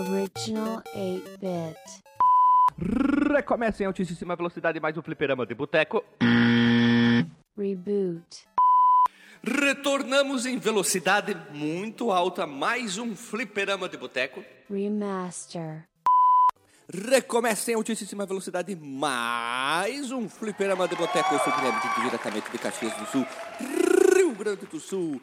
[0.00, 2.02] Original 8-bit.
[3.34, 6.02] Recomeça em altíssima velocidade mais um fliperama de boteco.
[7.54, 8.48] Reboot.
[9.42, 14.42] Retornamos em velocidade muito alta, mais um fliperama de boteco.
[14.70, 15.86] Remaster.
[16.92, 21.34] Recomeça em altíssima velocidade, mais um fliperama de boteco.
[21.34, 23.26] Eu sou o Guilherme, diretamente de Caxias do Sul,
[24.14, 25.20] Rio Grande do Sul.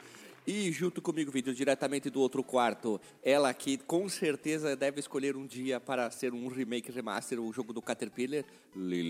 [0.47, 5.45] E junto comigo, vídeo diretamente do outro quarto, ela que com certeza deve escolher um
[5.45, 9.09] dia para ser um remake, remaster, o jogo do Caterpillar, Lily.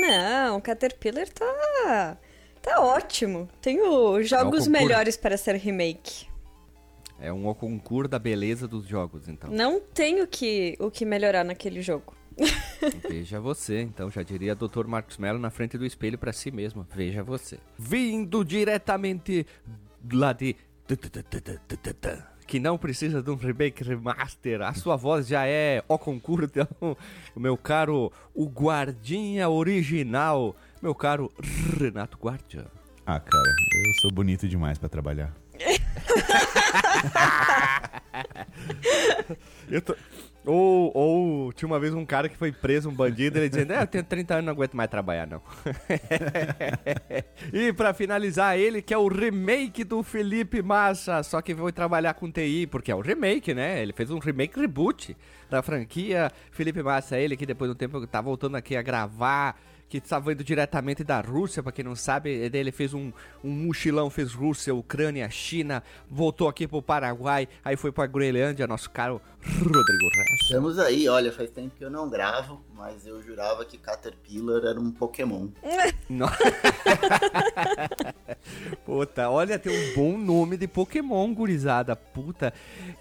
[0.00, 2.16] Não, o Caterpillar tá.
[2.62, 3.46] tá ótimo.
[3.60, 4.70] Tenho jogos concurso.
[4.70, 6.26] melhores para ser remake.
[7.20, 9.50] É um concurso da beleza dos jogos, então.
[9.50, 12.14] Não tenho que, o que melhorar naquele jogo.
[13.06, 14.86] Veja você, então, já diria Dr.
[14.86, 16.86] Marcos Mello na frente do espelho para si mesmo.
[16.90, 17.58] Veja você.
[17.78, 19.46] Vindo diretamente
[20.12, 20.56] lá de.
[22.46, 24.60] Que não precisa de um remake remaster.
[24.62, 26.96] A sua voz já é o concurso, então,
[27.36, 31.32] meu caro, o guardinha original, meu caro
[31.78, 32.66] Renato Guardia.
[33.06, 35.32] Ah, cara, eu sou bonito demais pra trabalhar.
[39.70, 39.96] Eu tô-
[40.44, 43.82] Ou, ou tinha uma vez um cara que foi preso, um bandido, ele dizendo, é,
[43.82, 45.42] eu tenho 30 anos, não aguento mais trabalhar, não.
[47.52, 52.14] e pra finalizar, ele que é o remake do Felipe Massa, só que foi trabalhar
[52.14, 53.82] com TI, porque é o remake, né?
[53.82, 55.14] Ele fez um remake reboot
[55.50, 59.60] da franquia Felipe Massa, ele que depois de um tempo tá voltando aqui a gravar,
[59.90, 63.10] que estava indo diretamente da Rússia, pra quem não sabe, ele fez um,
[63.42, 68.88] um mochilão, fez Rússia, Ucrânia, China, voltou aqui pro Paraguai, aí foi pra Groenlândia, nosso
[68.88, 70.40] caro Rodrigo Reis.
[70.42, 74.78] Estamos aí, olha, faz tempo que eu não gravo, mas eu jurava que Caterpillar era
[74.80, 75.48] um Pokémon.
[76.08, 76.28] No-
[78.84, 81.94] Puta, olha, tem um bom nome de Pokémon, gurizada.
[81.94, 82.52] Puta.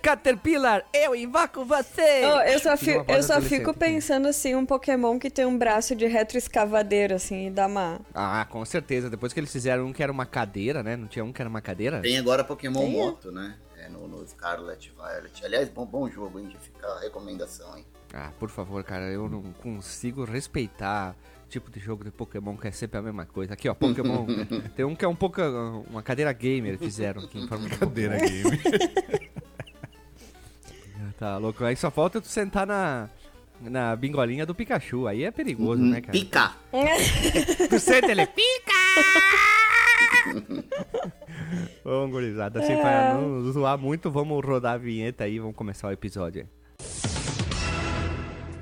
[0.02, 2.22] Caterpillar, eu invoco você!
[2.26, 5.96] Oh, eu só, fi- eu só fico pensando assim, um Pokémon que tem um braço
[5.96, 6.06] de
[6.80, 8.00] retroescavadeira, assim, dá uma.
[8.14, 9.10] Ah, com certeza.
[9.10, 10.96] Depois que eles fizeram um que era uma cadeira, né?
[10.96, 12.02] Não tinha um que era uma cadeira?
[12.02, 12.92] Tem agora Pokémon Tem?
[12.94, 13.56] Moto, né?
[13.78, 15.46] É no, no Scarlet Violet.
[15.46, 16.50] Aliás, bom, bom jogo, hein?
[16.52, 17.86] Já fica a recomendação, hein?
[18.14, 21.16] Ah, por favor, cara, eu não consigo respeitar
[21.48, 23.54] tipo de jogo de Pokémon que é sempre a mesma coisa.
[23.54, 24.26] Aqui, ó, Pokémon.
[24.76, 25.42] tem um que é um pouco
[25.90, 28.50] uma cadeira gamer fizeram aqui em forma de Cadeira Pokémon.
[28.50, 29.30] game.
[31.18, 31.66] Tá louco.
[31.66, 33.10] Aí só falta tu sentar na
[33.62, 35.08] na bingolinha do Pikachu.
[35.08, 36.12] Aí é perigoso, né, cara?
[36.12, 36.52] Pica!
[37.70, 38.74] Tu senta ele pica!
[41.84, 45.92] Ô, gurizada, assim, pra não zoar muito, vamos rodar a vinheta aí, vamos começar o
[45.92, 46.59] episódio aí.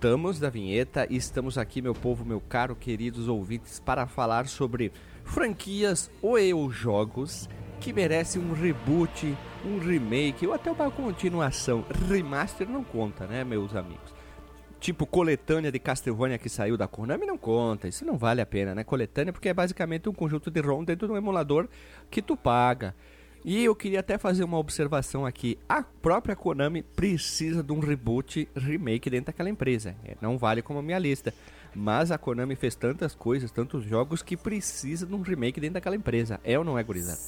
[0.00, 4.92] da vinheta e estamos aqui, meu povo, meu caro, queridos ouvintes, para falar sobre
[5.24, 7.48] franquias ou eu jogos
[7.80, 11.84] que merecem um reboot, um remake ou até uma continuação.
[12.08, 14.14] Remaster não conta, né, meus amigos?
[14.78, 18.74] Tipo coletânea de Castlevania que saiu da Konami não conta, isso não vale a pena,
[18.74, 18.84] né?
[18.84, 21.68] Coletânea porque é basicamente um conjunto de ROM dentro de um emulador
[22.10, 22.94] que tu paga.
[23.48, 25.56] E eu queria até fazer uma observação aqui.
[25.68, 29.94] A própria Konami precisa de um reboot, remake dentro daquela empresa.
[30.04, 31.32] É, não vale como minha lista.
[31.78, 35.94] Mas a Konami fez tantas coisas, tantos jogos, que precisa de um remake dentro daquela
[35.94, 36.40] empresa.
[36.42, 37.18] É ou não é, gurizada?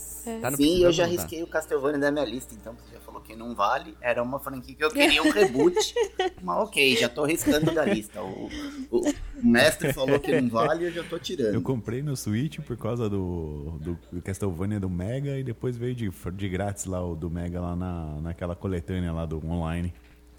[0.40, 1.10] Tá no Sim, eu já tá?
[1.10, 3.94] risquei o Castlevania da minha lista, então você já falou que não vale.
[4.00, 5.94] Era uma franquia que eu queria um reboot.
[6.42, 8.22] mas ok, já tô riscando da lista.
[8.22, 8.48] O,
[8.90, 11.54] o- o mestre falou que não vale, eu já tô tirando.
[11.54, 15.94] Eu comprei no Switch por causa do, do, do Castlevania do Mega e depois veio
[15.94, 19.92] de, de grátis lá o do Mega lá na, naquela coletânea lá do online.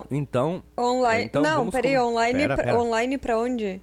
[0.10, 1.26] Então, Online.
[1.26, 2.80] Então, não, peraí, com- online, Pera, pra, pera.
[2.80, 3.82] online pra onde?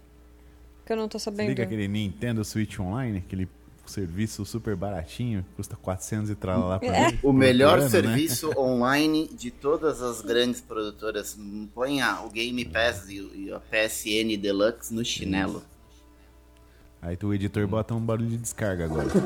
[0.86, 1.48] Que eu não tô sabendo.
[1.48, 3.48] liga aquele Nintendo Switch Online, aquele
[3.86, 7.12] serviço super baratinho, custa 400 e tralala por mês.
[7.14, 7.88] O por melhor ano, né?
[7.90, 11.36] serviço online de todas as grandes produtoras.
[11.74, 15.62] Põe a- o Game Pass e, o- e a PSN Deluxe no chinelo.
[17.02, 19.06] Aí tu, o editor bota um barulho de descarga agora.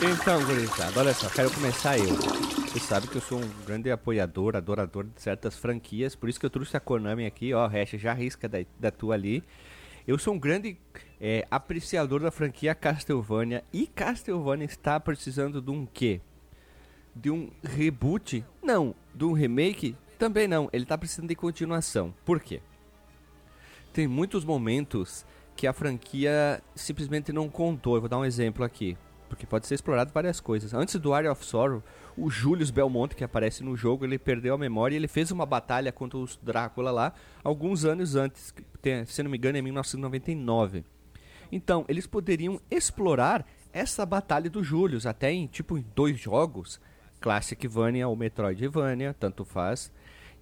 [0.00, 2.16] Então, gurizada, olha só, quero começar eu.
[2.68, 6.44] Você sabe que eu sou um grande apoiador, adorador de certas franquias, por isso que
[6.44, 9.42] eu trouxe a Konami aqui, ó, Hash, já risca da, da tua ali.
[10.06, 10.76] Eu sou um grande
[11.18, 16.20] é, apreciador da franquia Castlevania e Castlevania está precisando de um quê?
[17.16, 18.44] De um reboot?
[18.62, 18.94] Não.
[19.14, 19.96] De um remake?
[20.18, 20.68] Também não.
[20.70, 22.14] Ele está precisando de continuação.
[22.22, 22.60] Por quê?
[23.94, 25.24] Tem muitos momentos
[25.56, 27.94] que a franquia simplesmente não contou.
[27.94, 28.96] Eu vou dar um exemplo aqui,
[29.28, 30.74] porque pode ser explorado várias coisas.
[30.74, 31.82] Antes do Area of Sorrow,
[32.16, 35.46] o Julius Belmont, que aparece no jogo, ele perdeu a memória e ele fez uma
[35.46, 37.12] batalha contra os Drácula lá,
[37.44, 38.54] alguns anos antes,
[39.06, 40.84] se não me engano, em 1999.
[41.50, 46.80] Então, eles poderiam explorar essa batalha do Julius, até em tipo em dois jogos,
[47.20, 49.92] Classicvania ou Metroidvania, tanto faz,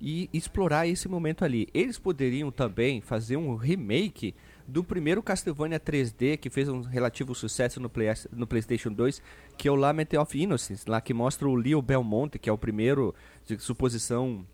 [0.01, 1.69] e explorar esse momento ali.
[1.73, 4.35] Eles poderiam também fazer um remake
[4.67, 9.23] do primeiro Castlevania 3D que fez um relativo sucesso no, Play, no PlayStation 2,
[9.57, 12.59] que é o Lament of Innocence, lá que mostra o Leo Belmonte, que é o
[12.59, 13.15] primeiro
[13.45, 14.45] de suposição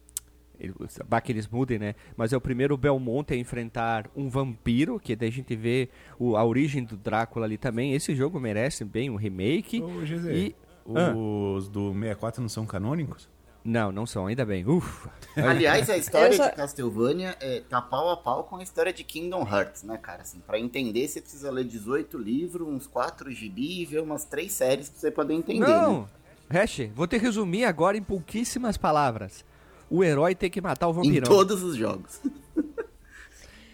[1.24, 1.94] que eles mudem, né?
[2.16, 5.88] Mas é o primeiro Belmonte a enfrentar um vampiro, que daí a gente vê
[6.18, 7.94] o, a origem do Drácula ali também.
[7.94, 9.82] Esse jogo merece bem um remake.
[9.82, 10.54] Ô, GZ, e
[10.84, 11.70] os ah.
[11.70, 13.28] do 64 não são canônicos?
[13.64, 14.66] Não, não são, ainda bem.
[14.66, 15.10] Ufa.
[15.36, 16.48] Aliás, a história só...
[16.48, 20.22] de Castlevania é, tá pau a pau com a história de Kingdom Hearts, né, cara?
[20.22, 24.50] Assim, pra entender, você precisa ler 18 livros, uns 4 gibi e ver umas 3
[24.50, 25.66] séries pra você poder entender.
[25.66, 26.02] Não!
[26.02, 26.06] Né?
[26.50, 29.44] Hash, vou te resumir agora em pouquíssimas palavras.
[29.88, 31.30] O herói tem que matar o vampirão.
[31.32, 32.20] Em todos os jogos.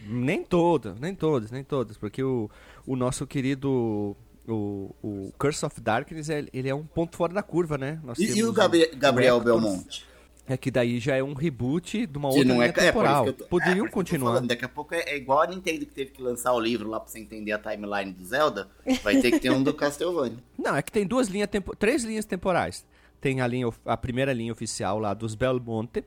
[0.06, 1.96] nem todos, nem todos, nem todos.
[1.96, 2.50] Porque o,
[2.86, 4.16] o nosso querido
[4.48, 8.00] o, o Curse of Darkness, ele é um ponto fora da curva, né?
[8.02, 10.06] Nós e, e o Gabriel, Gabriel Belmonte?
[10.48, 13.28] É que daí já é um reboot de uma que outra não é, temporal.
[13.28, 14.32] É, tô, Poderiam é, continuar.
[14.32, 16.88] Falando, daqui a pouco é, é, igual a Nintendo que teve que lançar o livro
[16.88, 18.66] lá pra você entender a timeline do Zelda.
[19.02, 20.42] Vai ter que ter um do Castlevania.
[20.58, 22.86] Não, é que tem duas linhas, tempo, três linhas temporais.
[23.20, 26.02] Tem a, linha, a primeira linha oficial lá dos Belmonte.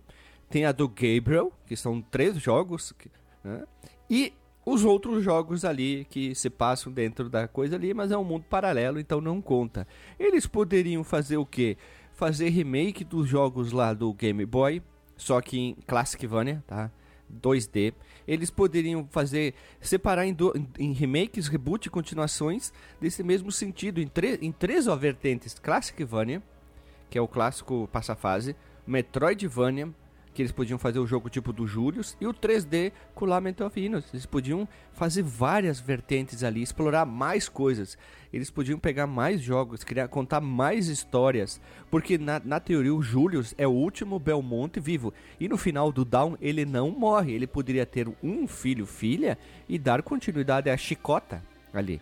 [0.50, 2.94] Tem a do Gabriel, que são três jogos.
[3.44, 3.64] Né?
[4.10, 4.34] E
[4.66, 8.46] os outros jogos ali que se passam dentro da coisa ali, mas é um mundo
[8.50, 9.88] paralelo, então não conta.
[10.20, 11.78] Eles poderiam fazer o quê?
[12.14, 14.82] Fazer remake dos jogos lá do Game Boy,
[15.18, 16.92] só que em Classicvania, tá?
[17.32, 17.94] 2D.
[18.28, 24.12] Eles poderiam fazer separar em, do, em remakes, reboot e continuações desse mesmo sentido em,
[24.42, 26.44] em três vertentes: Classicvania,
[27.10, 28.56] que é o clássico passa-fase,
[28.86, 29.94] Metroidvania
[30.34, 33.60] que eles podiam fazer o jogo tipo do Julius e o 3D com o Lament
[33.62, 34.16] of Innocence.
[34.16, 37.98] Eles podiam fazer várias vertentes ali, explorar mais coisas.
[38.32, 43.54] Eles podiam pegar mais jogos, criar, contar mais histórias, porque na, na teoria o Julius
[43.58, 45.14] é o último Belmonte vivo.
[45.40, 49.38] E no final do Down ele não morre, ele poderia ter um filho, filha
[49.68, 51.44] e dar continuidade à Chicota
[51.74, 52.02] ali.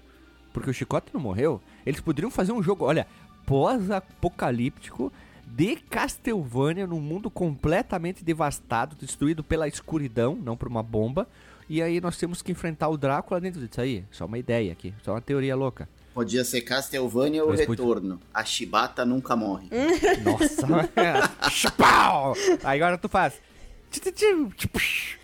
[0.53, 1.61] Porque o Chicote não morreu.
[1.85, 3.07] Eles poderiam fazer um jogo, olha,
[3.45, 5.11] pós-apocalíptico
[5.49, 11.27] de Castlevania num mundo completamente devastado, destruído pela escuridão, não por uma bomba.
[11.67, 14.03] E aí nós temos que enfrentar o Drácula dentro disso aí.
[14.11, 15.87] Só uma ideia aqui, só uma teoria louca.
[16.13, 18.17] Podia ser Castlevania ou Retorno.
[18.17, 18.27] Podia...
[18.33, 19.69] A Shibata nunca morre.
[20.23, 20.67] Nossa.
[22.63, 23.39] aí agora tu faz.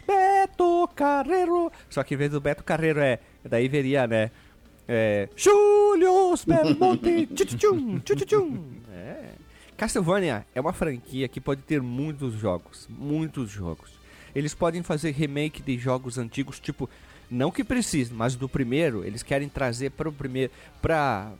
[0.07, 1.71] Beto Carreiro.
[1.89, 3.19] Só que em vez do Beto Carreiro é.
[3.43, 4.31] Daí veria, né?
[4.87, 5.27] É.
[5.35, 7.27] Julius Belmonte.
[9.77, 13.91] Castlevania é uma franquia que pode ter muitos jogos, muitos jogos.
[14.33, 16.89] Eles podem fazer remake de jogos antigos, tipo,
[17.29, 20.51] não que precise, mas do primeiro, eles querem trazer para o primeiro,
[20.81, 21.31] para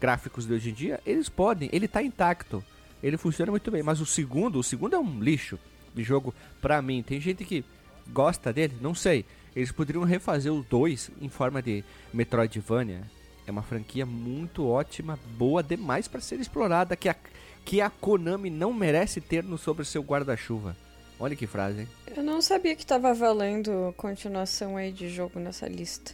[0.00, 2.64] gráficos de hoje em dia, eles podem, ele está intacto.
[3.02, 5.58] Ele funciona muito bem, mas o segundo, o segundo é um lixo
[5.94, 7.02] de jogo para mim.
[7.02, 7.64] Tem gente que
[8.08, 9.24] gosta dele, não sei.
[9.54, 13.02] Eles poderiam refazer os dois em forma de Metroidvania.
[13.46, 17.16] É uma franquia muito ótima, boa demais para ser explorada, que a
[17.64, 20.76] que a Konami não merece ter no sobre seu guarda-chuva.
[21.18, 21.88] Olha que frase, hein?
[22.14, 26.12] Eu não sabia que tava valendo continuação aí de jogo nessa lista.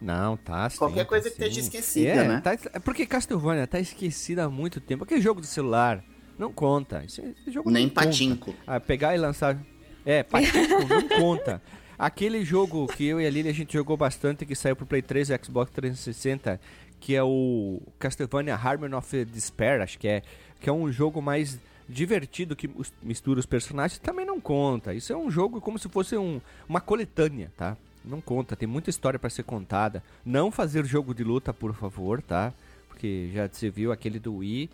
[0.00, 1.36] Não, tá sim, Qualquer tá coisa sim.
[1.36, 2.40] que esteja esquecida, é, né?
[2.40, 5.04] Tá, é porque Castlevania tá esquecida há muito tempo.
[5.04, 6.02] Aquele jogo do celular
[6.38, 7.02] não conta.
[7.04, 8.46] Esse, esse jogo Nem não patinco.
[8.46, 8.58] Conta.
[8.66, 9.58] Ah, pegar e lançar...
[10.06, 11.60] É, patinco não conta.
[11.98, 15.02] Aquele jogo que eu e a Lili a gente jogou bastante, que saiu pro Play
[15.02, 16.58] 3 e Xbox 360,
[16.98, 20.22] que é o Castlevania Harmony of Despair, acho que é
[20.60, 22.70] que é um jogo mais divertido que
[23.02, 24.94] mistura os personagens, também não conta.
[24.94, 27.76] Isso é um jogo como se fosse um, uma coletânea, tá?
[28.04, 30.02] Não conta, tem muita história para ser contada.
[30.24, 32.52] Não fazer jogo de luta, por favor, tá?
[32.88, 34.70] Porque já se viu aquele do Wii,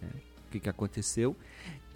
[0.00, 0.08] né?
[0.46, 1.34] o que, que aconteceu.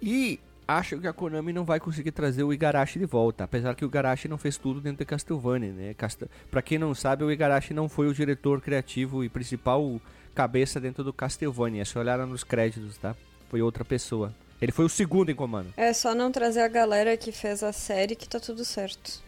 [0.01, 3.85] E acho que a Konami não vai conseguir trazer o Igarashi de volta, apesar que
[3.85, 5.93] o Igarashi não fez tudo dentro de Castlevania, né?
[5.93, 6.25] Cast...
[6.49, 10.01] Para quem não sabe, o Igarashi não foi o diretor criativo e principal
[10.33, 13.15] cabeça dentro do Castlevania, é só olhar nos créditos, tá?
[13.53, 14.33] Foi outra pessoa.
[14.59, 15.71] Ele foi o segundo em comando.
[15.77, 19.21] É só não trazer a galera que fez a série que tá tudo certo.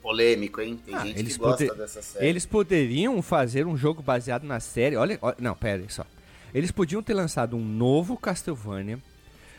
[0.00, 0.80] Polêmico, hein?
[0.82, 2.26] Tem Ah, gente eles que gosta poder- dessa série.
[2.26, 4.96] Eles poderiam fazer um jogo baseado na série.
[4.96, 6.06] Olha, olha- não, pera aí só.
[6.54, 8.98] Eles podiam ter lançado um novo Castlevania,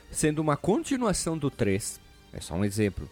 [0.09, 1.99] sendo uma continuação do 3.
[2.33, 3.07] É só um exemplo.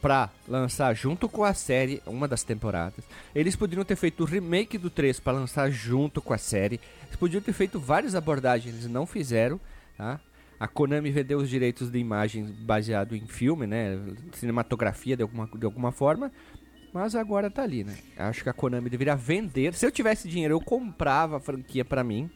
[0.00, 3.04] Pra lançar junto com a série, uma das temporadas.
[3.34, 6.78] Eles poderiam ter feito o remake do 3 pra lançar junto com a série.
[7.06, 9.58] Eles podiam ter feito várias abordagens, eles não fizeram,
[10.00, 10.20] tá?
[10.58, 13.98] A Konami vendeu os direitos de imagem baseado em filme, né?
[14.32, 16.32] Cinematografia de alguma, de alguma forma.
[16.92, 17.96] Mas agora tá ali, né?
[18.16, 19.74] Acho que a Konami deveria vender.
[19.74, 22.30] Se eu tivesse dinheiro, eu comprava a franquia pra mim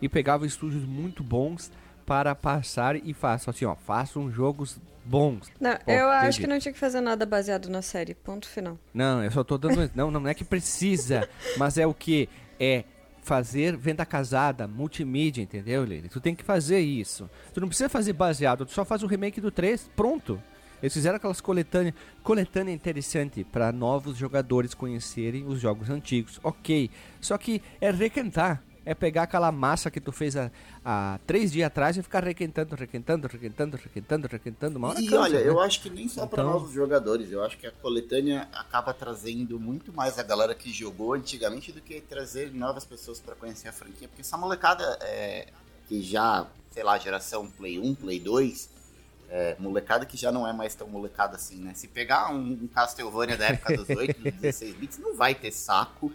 [0.00, 1.70] e pegava estúdios muito bons
[2.06, 5.50] para passar e faço assim, ó, façam jogos bons.
[5.60, 8.14] Não, Bom, eu acho que não tinha que fazer nada baseado na série.
[8.14, 8.78] Ponto final.
[8.92, 9.90] Não, eu só tô dando.
[9.94, 12.28] não, não é que precisa, mas é o que
[12.58, 12.84] é
[13.22, 16.08] fazer venda casada, multimídia, entendeu, Lili?
[16.08, 17.30] Tu tem que fazer isso.
[17.54, 20.42] Tu não precisa fazer baseado, tu só faz o remake do 3, pronto.
[20.82, 26.40] Eles fizeram aquelas coletâneas, coletânea interessante para novos jogadores conhecerem os jogos antigos.
[26.42, 26.90] OK.
[27.20, 30.50] Só que é requentar, é pegar aquela massa que tu fez há,
[30.84, 34.78] há três dias atrás e ficar requentando, requentando, requentando, requentando, requentando.
[34.78, 35.48] Uma hora E cansa, olha, né?
[35.48, 37.30] eu acho que nem só para Então- novos jogadores.
[37.30, 41.80] Eu acho que a coletânea acaba trazendo muito mais a galera que jogou antigamente do
[41.80, 44.08] que trazer novas pessoas para conhecer a franquia.
[44.08, 45.46] Porque essa molecada é,
[45.88, 48.70] que já, sei lá, geração Play 1, Play 2,
[49.30, 51.72] é, molecada que já não é mais tão molecada assim, né?
[51.74, 55.50] Se pegar um, um Castlevania da época dos 8, dos 16 bits, não vai ter
[55.52, 56.12] saco,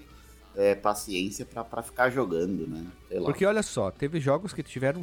[0.58, 2.86] é, paciência pra ficar jogando, né?
[3.24, 5.02] Porque olha só, teve jogos que tiveram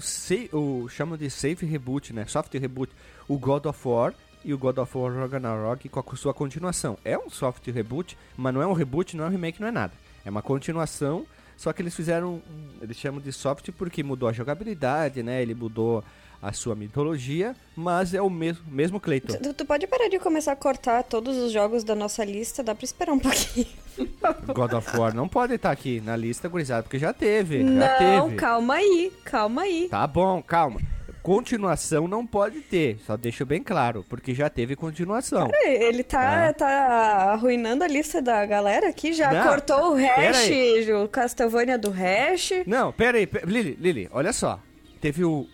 [0.53, 2.27] o chamam de safe reboot, né?
[2.27, 2.93] Soft reboot,
[3.29, 4.13] o God of War
[4.45, 6.99] e o God of War Ragnarok com a sua continuação.
[7.05, 9.71] É um soft reboot, mas não é um reboot, não é um remake, não é
[9.71, 9.93] nada.
[10.25, 11.25] É uma continuação,
[11.57, 12.43] só que eles fizeram,
[12.83, 15.41] eles chamam de soft porque mudou a jogabilidade, né?
[15.41, 16.03] Ele mudou
[16.43, 19.35] a sua mitologia, mas é o mesmo, mesmo Clayton.
[19.38, 22.62] Tu, tu pode parar de começar a cortar todos os jogos da nossa lista?
[22.62, 23.67] Dá pra esperar um pouquinho.
[24.55, 28.25] God of War não pode estar aqui na lista, gurizada, porque já teve, já Não,
[28.26, 28.37] teve.
[28.37, 29.88] calma aí, calma aí.
[29.88, 30.81] Tá bom, calma.
[31.23, 35.49] Continuação não pode ter, só deixo bem claro, porque já teve continuação.
[35.64, 36.53] Ele tá, É.
[36.53, 36.69] tá
[37.33, 40.93] arruinando a lista da galera aqui, já Não, cortou o hash, aí.
[40.93, 42.50] o Castlevania do hash.
[42.67, 44.61] Não, pera aí, Lili, Lili, olha só.
[45.00, 45.47] Teve o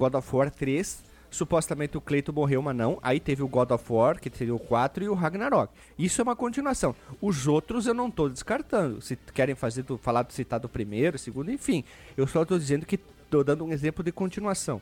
[0.00, 2.98] God of War 3, supostamente o Cleito morreu, mas não.
[3.02, 5.70] Aí teve o God of War, que seria o 4, e o Ragnarok.
[5.98, 6.96] Isso é uma continuação.
[7.20, 9.02] Os outros eu não tô descartando.
[9.02, 11.84] Se querem fazer do, falar do citado primeiro, segundo, enfim.
[12.16, 14.80] Eu só tô dizendo que tô dando um exemplo de continuação.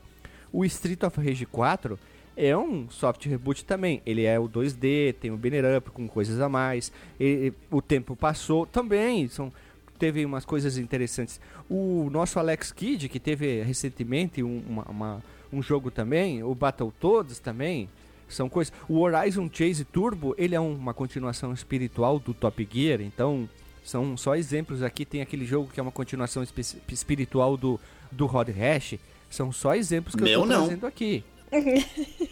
[0.53, 1.99] O Street of Rage 4
[2.37, 4.01] é um soft reboot também.
[4.07, 6.93] Ele é o 2D, tem o banner up com coisas a mais.
[7.19, 9.27] E, e o tempo passou também.
[9.27, 9.53] São,
[9.99, 11.41] teve umas coisas interessantes.
[11.69, 17.39] O nosso Alex Kidd, que teve recentemente um, uma- uma- um jogo também, o Battletoads
[17.39, 17.89] também,
[18.29, 18.73] são coisas.
[18.89, 23.49] O Horizon Chase Turbo, ele é um- uma continuação espiritual do Top Gear, então
[23.85, 25.05] são só exemplos aqui.
[25.05, 26.43] Tem aquele jogo que é uma continuação
[26.89, 27.81] espiritual do,
[28.13, 28.95] do Rod Hash.
[29.31, 30.61] São só exemplos que eu Meu tô não.
[30.67, 31.25] trazendo aqui.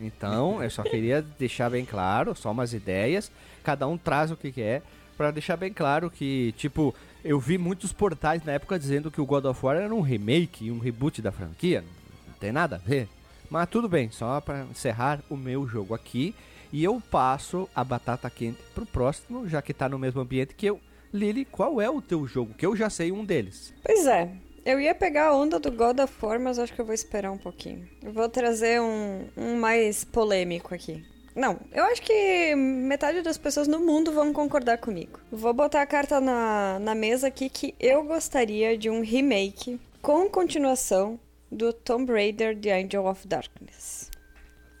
[0.00, 3.30] Então, eu só queria deixar bem claro, só umas ideias,
[3.62, 4.82] cada um traz o que quer,
[5.16, 6.94] pra deixar bem claro que, tipo,
[7.24, 10.70] eu vi muitos portais na época dizendo que o God of War era um remake,
[10.70, 11.82] um reboot da franquia,
[12.26, 13.08] não tem nada a ver.
[13.50, 16.34] Mas tudo bem, só pra encerrar o meu jogo aqui,
[16.72, 20.66] e eu passo a batata quente pro próximo, já que tá no mesmo ambiente que
[20.66, 20.80] eu.
[21.12, 22.54] Lili, qual é o teu jogo?
[22.54, 23.72] Que eu já sei um deles.
[23.84, 24.32] Pois é,
[24.64, 27.30] eu ia pegar a onda do God of War, mas acho que eu vou esperar
[27.30, 27.88] um pouquinho.
[28.02, 31.04] Eu vou trazer um, um mais polêmico aqui.
[31.34, 35.18] Não, eu acho que metade das pessoas no mundo vão concordar comigo.
[35.32, 40.28] Vou botar a carta na, na mesa aqui que eu gostaria de um remake com
[40.30, 41.18] continuação
[41.50, 44.10] do Tomb Raider The Angel of Darkness.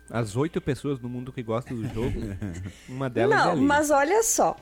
[0.08, 2.20] As oito pessoas no mundo que gostam do jogo,
[2.88, 3.66] uma delas é Não, Lili.
[3.66, 4.56] mas olha só.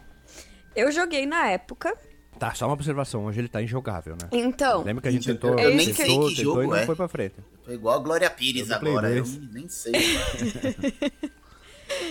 [0.75, 1.95] Eu joguei na época,
[2.39, 3.27] Tá, só uma observação.
[3.27, 4.29] Hoje ele tá injogável, né?
[4.33, 4.83] então.
[4.83, 6.87] Lembra que a gente Eu tentou, nem tentou, sei que tentou jogo e não é.
[6.87, 7.37] foi pra frente.
[7.63, 9.53] Tô igual a Glória Pires Eu agora, eu 2.
[9.53, 9.93] nem sei.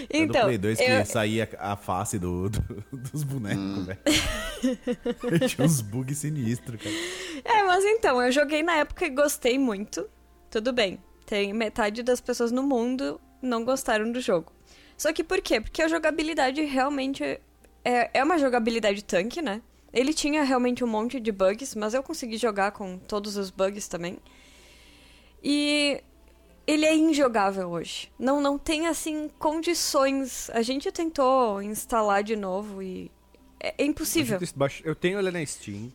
[0.10, 3.86] É do Então, Play 2 que eu- saía a face do, do- dos bonecos, Hum.
[3.86, 4.00] velho.
[5.50, 6.96] Tinha uns bugs sinistros, cara.
[7.44, 10.08] É, mas então, eu joguei na época e gostei muito.
[10.50, 11.00] Tudo bem.
[11.26, 14.52] Tem metade das pessoas no mundo não gostaram do jogo.
[14.98, 15.60] Só que por quê?
[15.62, 17.40] Porque a jogabilidade realmente é,
[18.14, 19.62] é uma jogabilidade tanque, né?
[19.94, 23.88] Ele tinha realmente um monte de bugs, mas eu consegui jogar com todos os bugs
[23.88, 24.18] também.
[25.44, 26.02] E
[26.66, 28.12] ele é injogável hoje.
[28.18, 30.50] Não, não tem, assim, condições.
[30.52, 33.12] A gente tentou instalar de novo e
[33.60, 34.40] é, é impossível.
[34.84, 35.92] Eu tenho ele na Steam.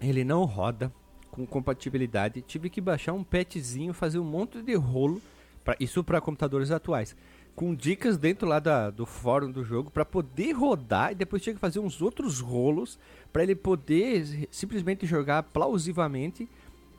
[0.00, 0.92] Ele não roda.
[1.38, 2.42] com compatibilidade.
[2.42, 5.22] Tive que baixar um patchzinho, fazer um monte de rolo,
[5.62, 7.14] pra, isso para computadores atuais,
[7.54, 11.54] com dicas dentro lá da, do fórum do jogo para poder rodar e depois tinha
[11.54, 12.98] que fazer uns outros rolos
[13.32, 16.48] para ele poder simplesmente jogar plausivamente.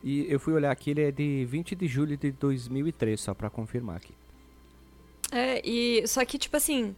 [0.04, 3.50] E eu fui olhar aqui, ele é de 20 de julho de 2003, só para
[3.50, 4.14] confirmar aqui.
[5.32, 6.96] É, e só que, tipo assim,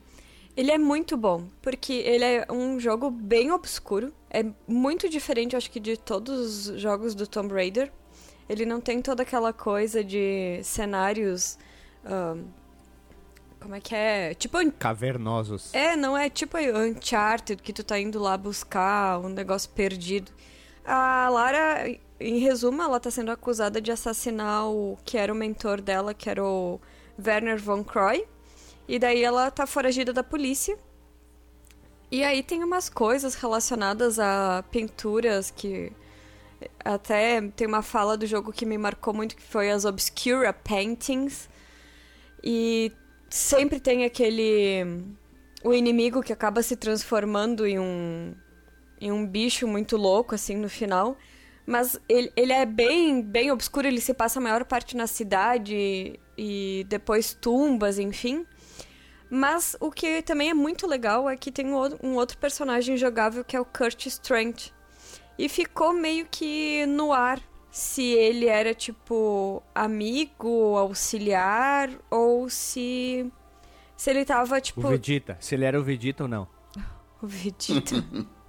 [0.56, 4.14] ele é muito bom, porque ele é um jogo bem obscuro.
[4.30, 7.92] É muito diferente, acho que, de todos os jogos do Tomb Raider.
[8.48, 11.58] Ele não tem toda aquela coisa de cenários.
[12.04, 12.44] ahn,
[13.62, 14.34] como é que é?
[14.34, 14.58] Tipo.
[14.72, 15.74] Cavernosos.
[15.74, 20.32] É, não é tipo Uncharted, que tu tá indo lá buscar um negócio perdido.
[20.86, 21.88] A Lara,
[22.20, 26.30] em resumo, ela tá sendo acusada de assassinar o que era o mentor dela, que
[26.30, 26.80] era o
[27.24, 28.26] Werner von Croy.
[28.88, 30.78] E daí ela tá foragida da polícia.
[32.12, 35.92] E aí tem umas coisas relacionadas a pinturas que.
[36.84, 41.50] Até tem uma fala do jogo que me marcou muito, que foi as Obscura Paintings.
[42.44, 42.92] E
[43.30, 45.06] sempre tem aquele.
[45.64, 48.36] O inimigo que acaba se transformando em um.
[49.02, 51.18] Em um bicho muito louco, assim, no final.
[51.66, 56.20] Mas ele, ele é bem, bem obscuro, ele se passa a maior parte na cidade
[56.38, 58.46] e depois tumbas, enfim.
[59.30, 63.56] Mas o que também é muito legal é que tem um outro personagem jogável que
[63.56, 64.72] é o Kurt Strength.
[65.38, 67.42] E ficou meio que no ar
[67.72, 73.32] se ele era tipo amigo, auxiliar ou se
[73.96, 76.48] se ele tava tipo O Vegeta, se ele era o Vegeta ou não.
[77.22, 77.96] o Vegeta.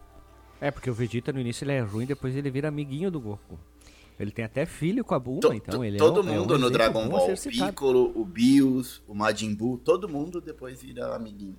[0.65, 3.59] É, porque o Vegeta no início ele é ruim, depois ele vira amiguinho do Goku.
[4.21, 6.41] Ele tem até filho com a Bulma, To- então ele todo é um, é um
[6.43, 7.37] mundo no Dragon Ball, o.
[7.37, 11.57] Piccolo, o Bills, o Majin Buu, todo mundo depois vira amiguinho.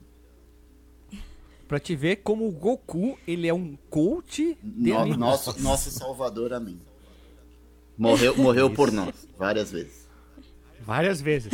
[1.67, 6.53] Pra te ver como o Goku, ele é um coach de No- nosso, nosso salvador,
[6.53, 6.79] amém.
[7.97, 10.07] Morreu, morreu por nós, várias vezes.
[10.79, 11.51] Várias vezes.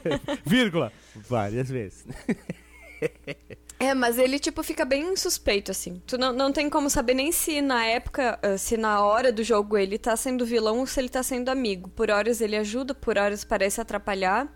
[0.44, 0.92] Vírgula.
[1.28, 2.04] Várias vezes.
[3.80, 6.02] É, mas ele, tipo, fica bem suspeito, assim.
[6.06, 9.42] Tu não, não tem como saber nem se na época, ah, se na hora do
[9.42, 11.88] jogo ele tá sendo vilão ou se ele tá sendo amigo.
[11.88, 14.46] Por horas ele ajuda, por horas parece atrapalhar.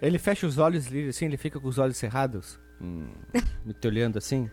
[0.00, 2.58] Ele fecha os olhos assim, ele fica com os olhos cerrados.
[2.80, 3.10] Hum,
[3.62, 4.50] me te olhando assim.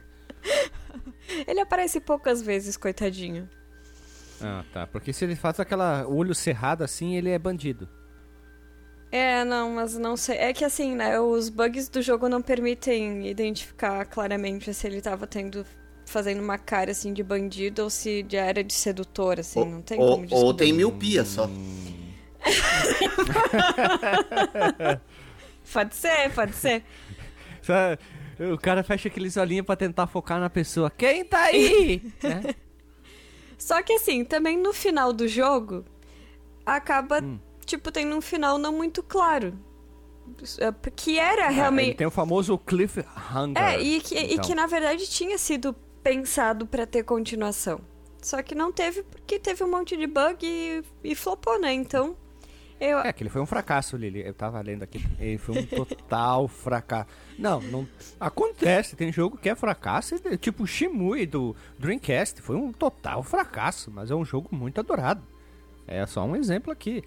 [1.47, 3.49] Ele aparece poucas vezes, coitadinho.
[4.41, 4.85] Ah, tá.
[4.85, 7.87] Porque se ele faz aquela olho cerrado assim, ele é bandido.
[9.11, 10.37] É, não, mas não sei.
[10.37, 15.25] É que assim, né, os bugs do jogo não permitem identificar claramente se ele tava
[15.25, 15.65] tendo.
[16.05, 19.59] fazendo uma cara assim de bandido ou se já era de sedutor, assim.
[19.59, 20.45] Ou, não tem ou- como descobrir.
[20.47, 21.49] ou tem miopia só.
[25.73, 26.83] Pode ser, pode ser.
[28.53, 30.89] O cara fecha aqueles olhinhos pra tentar focar na pessoa.
[30.89, 32.01] Quem tá aí?
[32.23, 32.55] Né?
[33.57, 35.83] Só que assim, também no final do jogo,
[36.65, 37.37] acaba, Hum.
[37.67, 39.53] Tipo, tendo um final não muito claro.
[40.59, 41.97] É, Que era ele realmente.
[41.97, 43.57] tem o famoso cliffhanger.
[43.57, 44.45] É, e que, e então.
[44.45, 47.79] que na verdade tinha sido pensado pra ter continuação.
[48.21, 51.71] Só que não teve porque teve um monte de bug e, e flopou, né?
[51.73, 52.15] Então.
[52.79, 54.21] Eu, É, que ele foi um fracasso, Lili.
[54.25, 55.03] Eu tava lendo aqui.
[55.19, 57.09] Ele foi um total fracasso.
[57.37, 57.87] Não, não.
[58.19, 62.41] Acontece, tem jogo que é fracasso, e, tipo o Shimui do Dreamcast.
[62.41, 65.23] Foi um total fracasso, mas é um jogo muito adorado.
[65.87, 67.03] É só um exemplo aqui.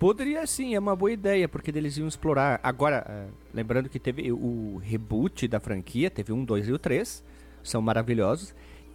[0.00, 2.58] Poderia sim, é uma boa ideia, porque eles iam explorar.
[2.62, 7.22] Agora, é, lembrando que teve o reboot da franquia, teve um, dois e o três.
[7.62, 8.54] São maravilhosos.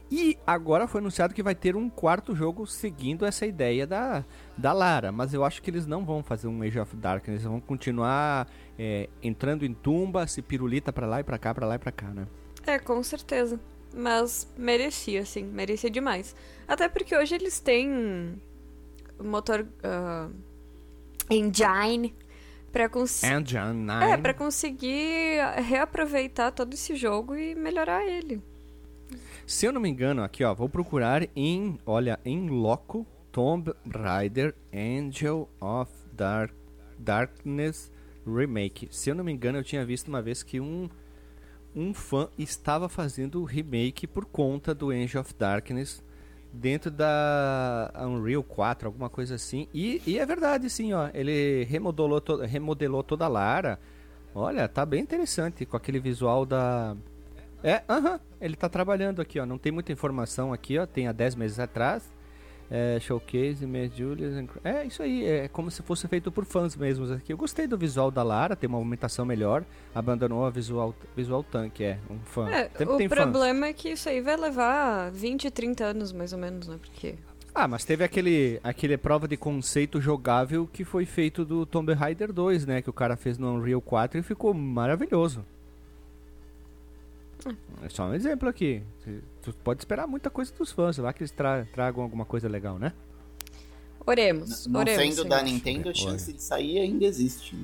[0.10, 4.26] E agora foi anunciado que vai ter um quarto jogo seguindo essa ideia da,
[4.58, 5.12] da Lara.
[5.12, 7.42] Mas eu acho que eles não vão fazer um Age of Darkness.
[7.42, 11.68] Eles vão continuar é, entrando em tumba, se pirulita pra lá e pra cá, pra
[11.68, 12.26] lá e pra cá, né?
[12.66, 13.60] É, com certeza.
[13.96, 16.36] Mas merecia, sim, merecia demais.
[16.68, 18.42] Até porque hoje eles têm
[19.24, 20.30] motor ah,
[21.30, 22.16] engine
[22.72, 23.34] pra conseguir.
[23.34, 24.06] Engine 9.
[24.06, 28.42] É, pra conseguir reaproveitar todo esse jogo e melhorar ele.
[29.46, 34.56] Se eu não me engano, aqui ó, vou procurar em, olha, em loco Tomb Raider
[34.74, 36.54] Angel of Dark,
[36.98, 37.92] Darkness
[38.26, 38.88] Remake.
[38.92, 40.90] Se eu não me engano, eu tinha visto uma vez que um
[41.76, 46.02] um fã estava fazendo o remake por conta do Angel of Darkness
[46.56, 49.68] dentro da Unreal 4, alguma coisa assim.
[49.74, 51.10] E, e é verdade, sim, ó.
[51.14, 53.80] Ele remodelou, to remodelou toda a Lara.
[54.34, 56.96] Olha, tá bem interessante com aquele visual da.
[57.64, 59.46] É, aham, ele tá trabalhando aqui, ó.
[59.46, 60.86] Não tem muita informação aqui, ó.
[60.86, 62.10] Tem há 10 meses atrás.
[62.70, 64.34] É, showcase, Miss Julius.
[64.36, 67.32] and- É isso aí, é como se fosse feito por fãs mesmos aqui.
[67.32, 69.64] Eu gostei do visual da Lara, tem uma movimentação melhor.
[69.94, 72.50] Abandonou a visual, visual tanque, é, um fã.
[72.50, 73.20] É, o tem fãs.
[73.20, 76.78] problema é que isso aí vai levar 20, 30 anos mais ou menos, né?
[76.82, 77.16] Porque
[77.58, 82.34] Ah, mas teve aquele, aquele prova de conceito jogável que foi feito do Tomb Raider
[82.34, 82.82] 2, né?
[82.82, 85.46] Que o cara fez no Unreal 4 e ficou maravilhoso.
[87.84, 88.82] É só um exemplo aqui.
[89.00, 92.50] Você- Tu pode esperar muita coisa dos fãs, lá que eles tra- tragam alguma coisa
[92.50, 92.92] legal, né?
[94.08, 95.16] Oremos, Não oremos.
[95.16, 95.42] sendo da.
[95.42, 97.56] Nintendo, a chance de sair ainda existe.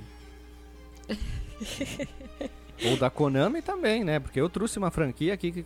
[2.86, 4.20] Ou da Konami também, né?
[4.20, 5.64] Porque eu trouxe uma franquia aqui que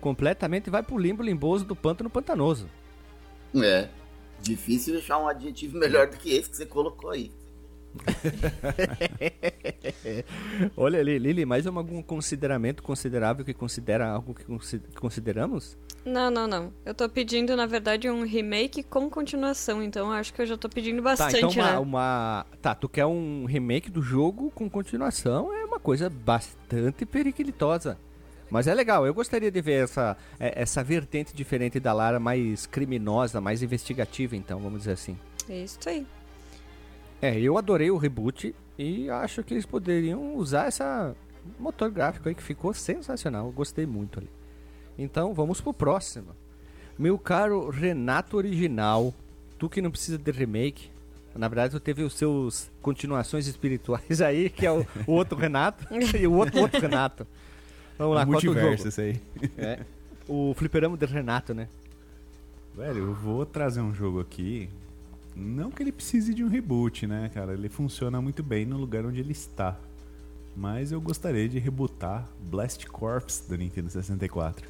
[0.00, 2.68] completamente vai pro limbo limboso do pântano pantanoso.
[3.54, 3.88] É.
[4.40, 7.30] Difícil achar um adjetivo melhor do que esse que você colocou aí.
[10.76, 15.76] Olha ali, Lili, mais um algum consideramento considerável que considera algo que consi- consideramos?
[16.04, 16.72] Não, não, não.
[16.86, 20.68] Eu tô pedindo, na verdade, um remake com continuação, então acho que eu já tô
[20.68, 21.78] pedindo Tá, bastante, então uma, né?
[21.78, 27.98] uma- Tá, tu quer um remake do jogo com continuação, é uma coisa bastante periquitosa.
[28.50, 32.64] Mas é legal, eu gostaria de ver essa, é- essa vertente diferente da Lara, mais
[32.64, 35.18] criminosa, mais investigativa, então, vamos dizer assim.
[35.50, 36.06] É isso aí.
[37.20, 41.14] É, eu adorei o reboot e acho que eles poderiam usar essa
[41.58, 43.50] motor gráfico aí que ficou sensacional.
[43.50, 44.30] Gostei muito ali.
[44.98, 46.28] Então vamos pro próximo.
[46.98, 49.14] Meu caro Renato Original,
[49.58, 50.90] tu que não precisa de remake.
[51.34, 55.86] Na verdade, tu teve os seus continuações espirituais aí, que é o, o outro Renato
[56.16, 57.26] e o outro, outro Renato.
[57.96, 58.88] Vamos lá, o qual é o multiverso jogo?
[58.88, 59.20] esse aí.
[59.56, 59.80] É,
[60.28, 61.68] o fliperama de Renato, né?
[62.76, 64.68] Velho, eu vou trazer um jogo aqui.
[65.38, 67.52] Não que ele precise de um reboot, né, cara?
[67.54, 69.78] Ele funciona muito bem no lugar onde ele está.
[70.56, 74.66] Mas eu gostaria de rebootar Blast Corps da Nintendo 64.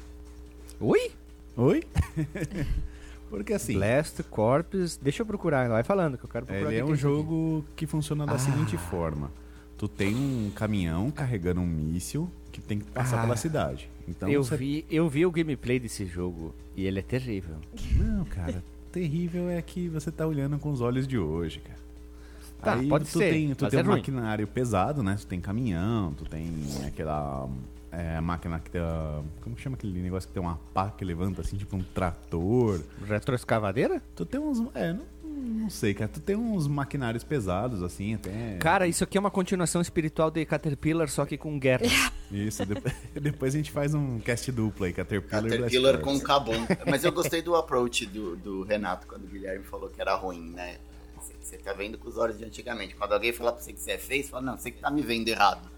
[0.79, 1.11] Ui!
[1.57, 1.83] Oi?
[3.29, 6.71] Porque assim, Blast Corps, deixa eu procurar, vai falando que eu quero procurar.
[6.71, 8.39] ele é um jogo que funciona da Ah.
[8.39, 9.31] seguinte forma.
[9.77, 13.21] Tu tem um caminhão carregando um míssil que tem que passar Ah.
[13.23, 13.89] pela cidade.
[14.07, 17.55] Então eu, você- vi, eu vi o gameplay desse jogo e ele é terrível.
[17.95, 21.79] Não, cara, terrível é que você tá olhando com os olhos de hoje, cara.
[22.61, 23.97] Tá, Aí pode tu ser, tem, tu tem é um ruim.
[23.97, 25.15] maquinário pesado, né?
[25.17, 26.51] Tu tem caminhão, tu tem
[26.85, 27.47] aquela
[27.91, 28.81] é, máquina que tem.
[29.41, 32.81] Como que chama aquele negócio que tem uma pá que levanta assim, tipo um trator?
[33.07, 34.01] Retroescavadeira?
[34.15, 34.59] Tu tem uns.
[34.75, 36.09] É, não, não sei, cara.
[36.09, 38.57] Tu tem uns maquinários pesados, assim, até.
[38.57, 41.85] Cara, isso aqui é uma continuação espiritual de Caterpillar, só que com guerra.
[42.31, 46.19] Isso, depois, depois a gente faz um cast duplo aí, Caterpillar, Caterpillar Blast com.
[46.19, 46.67] Cabum.
[46.87, 50.51] Mas eu gostei do approach do, do Renato quando o Guilherme falou que era ruim,
[50.51, 50.77] né?
[51.19, 52.95] Você, você tá vendo com os olhos de antigamente.
[52.95, 54.89] Quando alguém falar pra você que você é feio, você fala, não, você que tá
[54.89, 55.69] me vendo errado.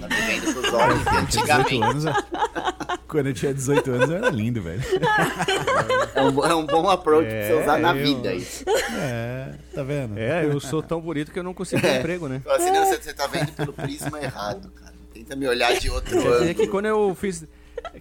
[0.00, 1.82] Tá me vendo olhos de 18 antigamente.
[1.82, 2.04] anos.
[3.08, 4.82] Quando eu tinha 18 anos eu era lindo, velho.
[6.14, 8.64] É um, é um bom approach pra você usar na eu- vida isso.
[8.68, 10.18] É, tá vendo?
[10.18, 11.98] É, eu sou tão bonito que eu não consigo É.
[11.98, 12.42] emprego, né?
[12.48, 14.92] Assim, não, você, você tá vendo pelo prisma errado, cara.
[15.14, 16.54] Tenta me olhar de outro Quer dizer ângulo.
[16.54, 17.44] que quando eu fiz.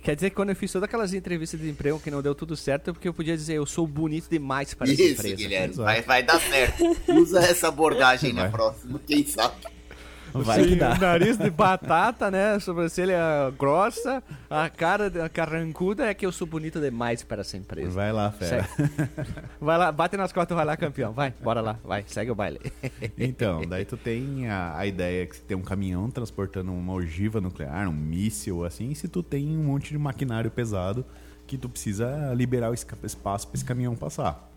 [0.01, 2.55] Quer dizer que quando eu fiz todas aquelas entrevistas de emprego que não deu tudo
[2.57, 5.35] certo, é porque eu podia dizer eu sou bonito demais para essa Isso, empresa.
[5.35, 6.83] Guilherme, vai, vai dar certo.
[7.09, 9.55] Usa essa abordagem na próxima, quem sabe.
[10.43, 10.97] Vai que dá.
[10.97, 12.59] Nariz de batata, né?
[12.59, 13.17] Sobrancelha
[13.57, 17.89] grossa, a cara da- carrancuda é que eu sou bonito demais para essa empresa.
[17.91, 18.67] Vai lá, fera.
[19.59, 21.11] Vai lá, bate nas costas, vai lá, campeão.
[21.13, 22.59] Vai, bora lá, vai, segue o baile.
[23.17, 27.39] Então, daí tu tem a, a ideia que você tem um caminhão transportando uma ogiva
[27.41, 31.05] nuclear, um míssil, assim, se tu tem um monte de maquinário pesado
[31.47, 34.49] que tu precisa liberar o espaço para esse caminhão passar.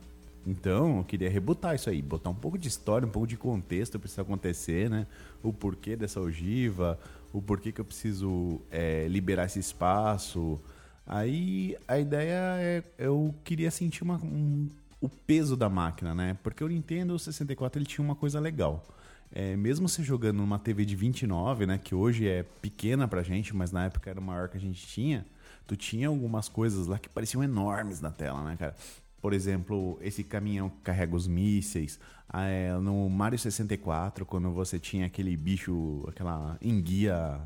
[0.46, 3.98] Então, eu queria rebutar isso aí, botar um pouco de história, um pouco de contexto
[3.98, 5.06] para isso acontecer, né?
[5.42, 6.98] O porquê dessa ogiva,
[7.32, 10.60] o porquê que eu preciso é, liberar esse espaço.
[11.06, 14.68] Aí a ideia é, eu queria sentir uma, um-
[15.00, 16.36] o peso da máquina, né?
[16.42, 18.84] Porque o Nintendo 64 ele tinha uma coisa legal.
[19.30, 21.78] É, mesmo você jogando numa TV de 29, né?
[21.78, 25.24] Que hoje é pequena pra gente, mas na época era maior que a gente tinha.
[25.66, 28.74] Tu tinha algumas coisas lá que pareciam enormes na tela, né, cara?
[29.20, 31.98] Por exemplo, esse caminhão que carrega os mísseis.
[32.28, 37.40] Ah, é, no Mario 64, quando você tinha aquele bicho, aquela enguia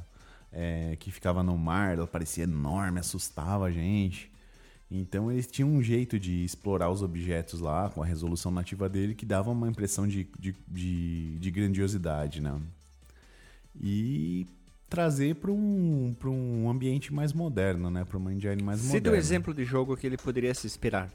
[0.52, 4.30] é, que ficava no mar, ela parecia enorme, assustava a gente.
[4.90, 9.14] Então eles tinham um jeito de explorar os objetos lá, com a resolução nativa dele,
[9.14, 12.60] que dava uma impressão de, de, de, de grandiosidade, né?
[13.80, 14.46] E
[14.90, 18.04] trazer para um, pra um ambiente mais moderno, né?
[18.04, 19.16] Para uma engine mais Cita moderna.
[19.16, 21.10] um exemplo de jogo que ele poderia se inspirar.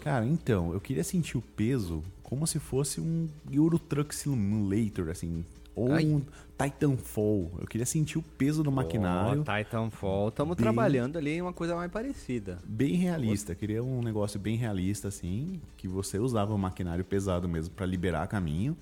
[0.00, 5.44] Cara, então, eu queria sentir o peso como se fosse um Euro Truck Simulator, assim.
[5.74, 6.04] Ou Ai.
[6.06, 6.20] um
[6.58, 7.50] Titanfall.
[7.60, 9.42] Eu queria sentir o peso do maquinário.
[9.42, 12.58] Oh, Titanfall, estamos Bem- trabalhando ali em uma coisa mais parecida.
[12.64, 17.72] Bem realista, queria um negócio bem realista assim, que você usava um maquinário pesado mesmo
[17.74, 18.76] para liberar caminho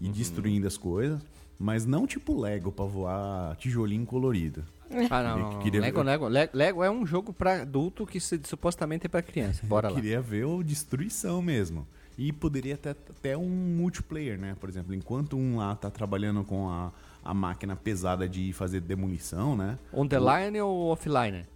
[0.00, 1.20] e destruindo as coisas,
[1.58, 4.64] mas não tipo Lego pra voar tijolinho colorido.
[5.10, 6.02] Ah, não, Eu queria Lego.
[6.02, 9.64] Lego, Lego, é um jogo pra adulto que se- supostamente é pra criança.
[9.64, 10.00] Bora Eu lá.
[10.00, 11.86] queria ver o destruição mesmo.
[12.18, 14.56] E poderia ter até um multiplayer, né?
[14.60, 16.92] Por exemplo, enquanto um lá tá trabalhando com a,
[17.24, 19.78] a máquina pesada de fazer demolição, né?
[19.92, 21.46] On the line ou offline?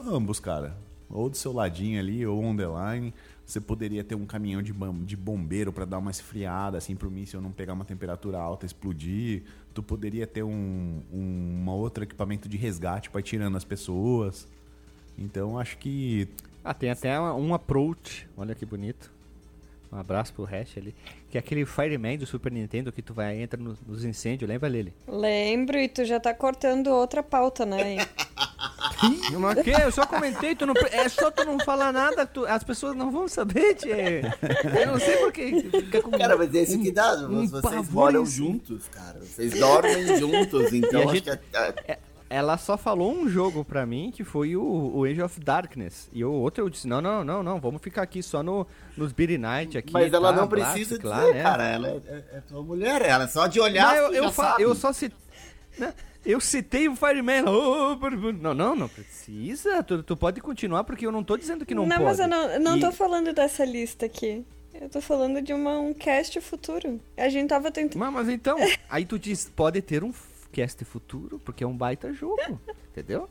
[0.00, 0.76] Ambos, cara.
[1.08, 3.14] Ou do seu ladinho ali, ou on the line.
[3.52, 4.72] Você poderia ter um caminhão de,
[5.04, 9.42] de bombeiro para dar uma esfriada, assim, pro míssil não pegar uma temperatura alta explodir.
[9.74, 14.48] Tu poderia ter um, um uma outro equipamento de resgate para ir tirando as pessoas.
[15.18, 16.26] Então, acho que
[16.64, 18.26] Ah, tem até um approach.
[18.38, 19.12] Olha que bonito.
[19.92, 20.94] Um abraço pro Hash ali.
[21.28, 24.70] Que é aquele Fireman do Super Nintendo que tu vai entra no- nos incêndios, lembra
[24.70, 24.94] dele?
[25.06, 27.96] Lembro, e tu já tá cortando outra pauta, né?
[29.38, 29.70] Mas que?
[29.70, 33.10] Eu só comentei, tu não, é só tu não falar nada, tu- as pessoas não
[33.10, 34.22] vão saber, tchê.
[34.80, 37.14] Eu não sei porque fica com Cara, mas é isso que dá.
[37.28, 39.18] um vocês moram juntos, cara.
[39.20, 41.98] Vocês dormem juntos, então a acho gente- que é- é-
[42.34, 46.08] Ela só falou um jogo pra mim que foi o, o Age of Darkness.
[46.12, 48.66] E o outro eu disse: não, não, não, não, vamos ficar aqui só no,
[48.96, 49.92] nos Beat Night aqui.
[49.92, 51.42] Mas ela tá, não Blast, precisa dizer, lá, né?
[51.42, 51.64] cara.
[51.68, 53.86] Ela é, é- é tua mulher, ela só de olhar.
[53.88, 54.62] Não, eu, eu, já fa- sabe.
[54.62, 55.18] eu só citei.
[56.24, 57.44] Eu citei o Fireman.
[57.48, 57.96] Oh,
[58.40, 59.82] não, não, não precisa.
[59.82, 62.02] Tu, tu pode continuar porque eu não tô dizendo que não, pode.
[62.02, 64.44] mas eu não, não E- tô falando dessa lista aqui.
[64.72, 66.98] Eu tô falando de uma, um cast futuro.
[67.16, 67.98] A gente tava tentando.
[67.98, 68.56] Mas, mas então,
[68.88, 70.12] aí tu diz, pode ter um
[70.52, 72.36] f- cast futuro, porque é um baita jogo,
[72.92, 73.28] entendeu?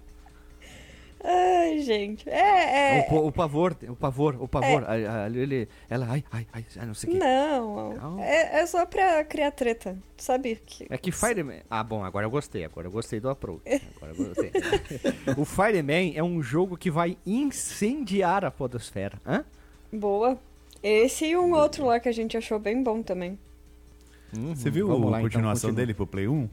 [1.24, 2.28] Ai, gente.
[2.28, 3.08] É, é.
[3.12, 4.84] O, o pavor, o pavor, o pavor.
[4.86, 7.20] a- a- ele, ela, ai, ai, ai, não sei o que.
[7.20, 8.20] Não, Não.
[8.24, 9.96] É, é só pra criar treta.
[10.18, 10.88] Sabe que.
[10.90, 11.60] É que Fireman.
[11.70, 12.66] Ah, bom, agora eu gostei.
[12.66, 13.62] Agora eu gostei do approach.
[13.98, 14.52] Agora eu gostei.
[15.38, 19.22] o Fireman é um jogo que vai incendiar a Podosfera.
[19.24, 19.46] Hã?
[19.94, 20.40] Boa.
[20.82, 23.38] Esse e um outro lá que a gente achou bem bom também.
[24.36, 25.82] Uhum, Você viu vamos a lá, então, continuação continua.
[25.86, 26.50] dele pro Play 1?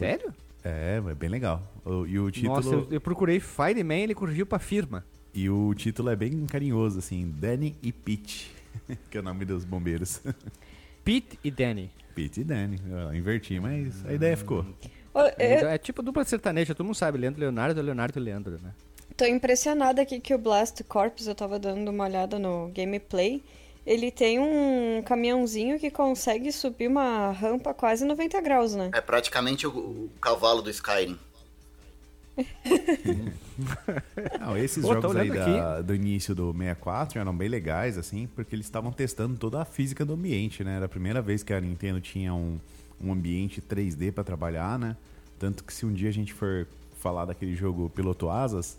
[0.00, 0.32] Sério?
[0.64, 1.62] É, é bem legal.
[1.84, 5.04] O- e o título Nossa, eu, eu procurei Fireman ele corrigiu pra firma.
[5.34, 8.50] e o título é bem carinhoso assim, Danny e Pete,
[9.10, 10.20] que é o nome dos bombeiros.
[11.04, 11.90] Pete e Danny.
[12.14, 12.78] Pete e Danny.
[12.88, 14.64] Eu inverti, mas a ideia ficou.
[15.14, 17.18] Eu É, tipo dupla sertaneja, todo mundo sabe.
[17.18, 18.72] Leandro Leonardo, Leonardo e Leandro, né?
[19.16, 23.42] tô impressionada aqui que o Blast Corps, eu tava dando uma olhada no gameplay.
[23.90, 28.88] Ele tem um caminhãozinho que consegue subir uma rampa quase 90 graus, né?
[28.94, 31.18] É praticamente o, o cavalo do Skyrim.
[34.38, 38.54] Não, esses Pô, jogos aí da- do início do 64 eram bem legais, assim, porque
[38.54, 40.76] eles estavam testando toda a física do ambiente, né?
[40.76, 42.60] Era a primeira vez que a Nintendo tinha um,
[43.02, 44.96] um ambiente 3D pra trabalhar, né?
[45.36, 46.64] Tanto que se um dia a gente for
[47.00, 48.78] falar daquele jogo Piloto Asas,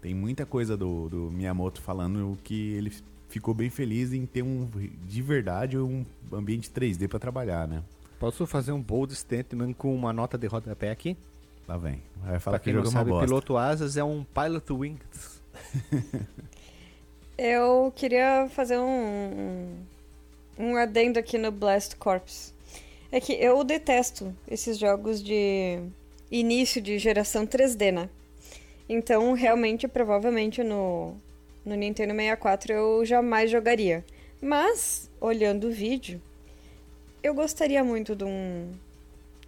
[0.00, 2.90] tem muita coisa do, do Miyamoto falando que ele
[3.28, 4.68] ficou bem feliz em ter um,
[5.04, 7.82] de verdade, um ambiente 3D pra trabalhar, né?
[8.18, 11.16] Posso fazer um bold statement com uma nota de rodapé aqui?
[11.68, 12.02] Lá vem.
[12.16, 13.26] Vai falar pra que quem o não jogo é sabe.
[13.26, 15.42] Piloto Asas é um Pilot Wings.
[17.38, 19.84] Eu queria fazer um,
[20.58, 22.54] um adendo aqui no Blast Corps.
[23.12, 25.78] É que eu detesto esses jogos de
[26.30, 28.08] início de geração 3D, né?
[28.88, 31.14] Então, realmente, provavelmente no,
[31.66, 34.04] no Nintendo 64 eu jamais jogaria.
[34.40, 36.22] Mas, olhando o vídeo,
[37.22, 38.72] eu gostaria muito de um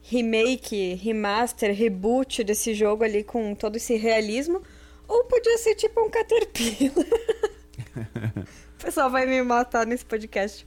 [0.03, 4.61] remake, remaster, reboot desse jogo ali com todo esse realismo.
[5.07, 7.07] Ou podia ser tipo um Caterpillar.
[8.77, 10.67] o pessoal vai me matar nesse podcast.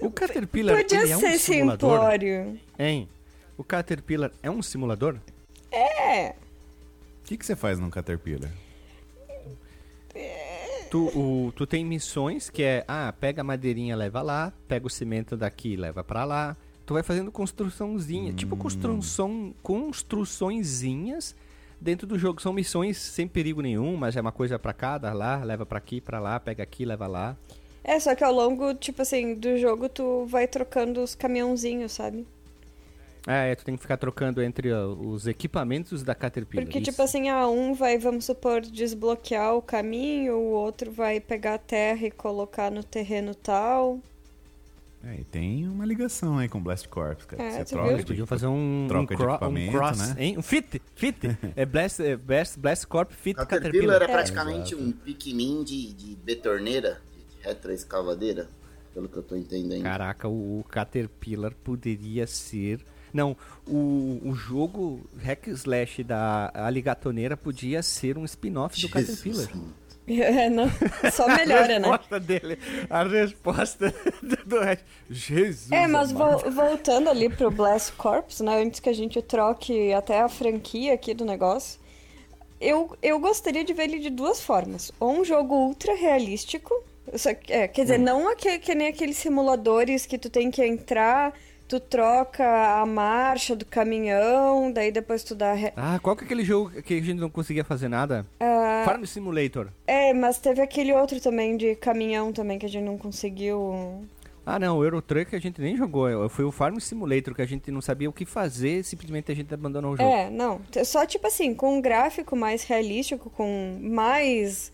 [0.00, 1.90] O Caterpillar Podia ele é um ser simulador?
[1.90, 2.60] simplório.
[2.78, 3.08] Hein?
[3.56, 5.16] O Caterpillar é um simulador?
[5.70, 6.30] É.
[6.30, 8.50] O que, que você faz num Caterpillar?
[10.92, 14.90] Tu, o- tu tem missões que é, ah, pega a madeirinha, leva lá, pega o
[14.90, 16.54] cimento daqui, leva pra lá.
[16.84, 21.34] Tu vai fazendo construçãozinha, tipo construção, construçõezinhas
[21.80, 22.42] dentro do jogo.
[22.42, 25.78] São missões sem perigo nenhum, mas é uma coisa pra cá, dá lá, leva pra
[25.78, 27.36] aqui, pra lá, pega aqui, leva lá.
[27.82, 32.26] É, só que ao longo, tipo assim, do jogo tu vai trocando os caminhãozinhos, sabe?
[33.26, 36.66] É, tu tem que ficar trocando entre ó, os equipamentos da Caterpillar.
[36.66, 36.90] Porque, isso.
[36.90, 41.58] tipo assim, ah, um vai, vamos supor, desbloquear o caminho, o outro vai pegar a
[41.58, 44.00] terra e colocar no terreno tal.
[45.04, 47.42] É, e tem uma ligação aí com Blast Corps, cara.
[47.42, 47.96] É, você troca viu?
[47.96, 50.14] Eles podiam fazer um, um, troca de cro- um equipamento, cross, né?
[50.18, 50.38] hein?
[50.38, 51.18] Um fit, fit.
[51.56, 54.02] é Blast, é Blast, Blast Corp Fit Caterpillar Caterpillar.
[54.02, 58.48] é praticamente um Pikmin de, de betorneira, de retroescavadeira,
[58.94, 59.82] pelo que eu tô entendendo.
[59.82, 62.80] Caraca, o, o Caterpillar poderia ser...
[63.12, 69.48] Não, o, o jogo Hack Slash da Aligatoneira podia ser um spin-off do Caterpillar.
[70.08, 70.64] É, não,
[71.12, 71.88] só melhora, a né?
[71.88, 72.58] resposta dele,
[72.90, 73.94] a resposta
[74.44, 74.80] do Hash.
[75.08, 75.70] Jesus.
[75.70, 78.62] É, mas vo- voltando ali pro Blast Corps, né?
[78.62, 81.78] Antes que a gente troque até a franquia aqui do negócio,
[82.60, 84.90] eu, eu gostaria de ver ele de duas formas.
[84.98, 86.74] Ou um jogo ultra realístico,
[87.16, 90.64] só que- é, quer dizer, não aque- que nem aqueles simuladores que tu tem que
[90.64, 91.32] entrar,
[91.72, 92.44] tu troca
[92.82, 95.54] a marcha do caminhão, daí depois tu dá.
[95.54, 98.26] re- Ah, qual que é aquele jogo que a gente não conseguia fazer nada?
[98.38, 99.68] Ah, Farm Simulator.
[99.86, 104.04] é, mas teve aquele outro também de caminhão também que a gente não conseguiu.
[104.44, 106.28] Ah, não, o Euro Truck a gente nem jogou.
[106.28, 109.54] Foi o Farm Simulator que a gente não sabia o que fazer, simplesmente a gente
[109.54, 110.08] abandonou o jogo.
[110.10, 110.60] É, não.
[110.84, 114.72] Só tipo assim, com um gráfico mais realístico, com mais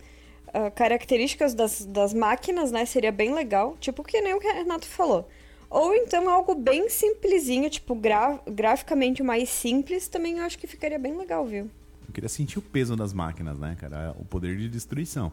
[0.54, 2.84] ah, características das, das máquinas, né?
[2.86, 3.76] Seria bem legal.
[3.78, 5.28] Tipo que nem o que o Renato falou.
[5.70, 10.98] Ou então algo bem simplesinho, tipo, gra graficamente mais simples, também eu acho que ficaria
[10.98, 11.70] bem legal, viu?
[12.06, 14.14] Eu queria sentir o peso das máquinas, né, cara?
[14.18, 15.30] O poder de destruição.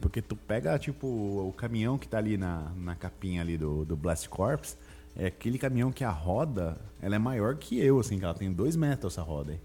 [0.00, 3.96] Porque tu pega, tipo, o caminhão que tá ali na, na capinha ali do, do
[3.96, 4.76] Blast Corps,
[5.16, 8.52] é aquele caminhão que a roda, ela é maior que eu, assim, que ela tem
[8.52, 9.58] dois metros essa roda aí.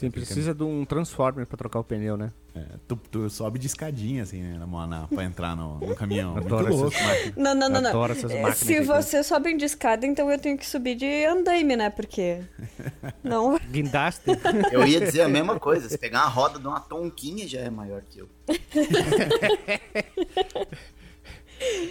[0.00, 2.32] Você precisa de um Transformer pra trocar o pneu, né?
[2.54, 6.32] É, tu, tu sobe de escadinha, assim, né, na, na, pra entrar no, no caminhão.
[6.32, 6.96] Muito Adoro louco.
[6.96, 7.36] essas máquinas.
[7.36, 7.90] Não, não, não, não.
[7.90, 10.94] Adoro essas Eh, máquinas Se aí, você sobe de escada, então eu tenho que subir
[10.94, 11.90] de andaime, né?
[11.90, 12.40] Porque.
[13.22, 13.58] Não.
[13.70, 14.24] Guindaste.
[14.72, 15.86] Eu ia dizer a mesma coisa.
[15.86, 18.28] Se pegar uma roda de uma tonquinha já é maior que eu.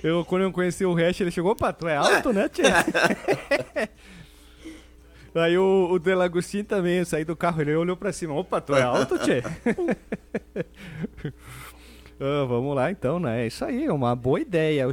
[0.04, 2.74] Eu, quando eu conheci o Hash, ele chegou, opa, tu é alto, né, tia?
[5.36, 8.82] Aí o, o Delagostin também, saí do carro, ele olhou pra cima, opa, tu é
[8.82, 9.44] alto, tia?
[12.22, 13.44] Ah, vamos lá então, né?
[13.44, 14.86] É isso aí, é uma boa ideia.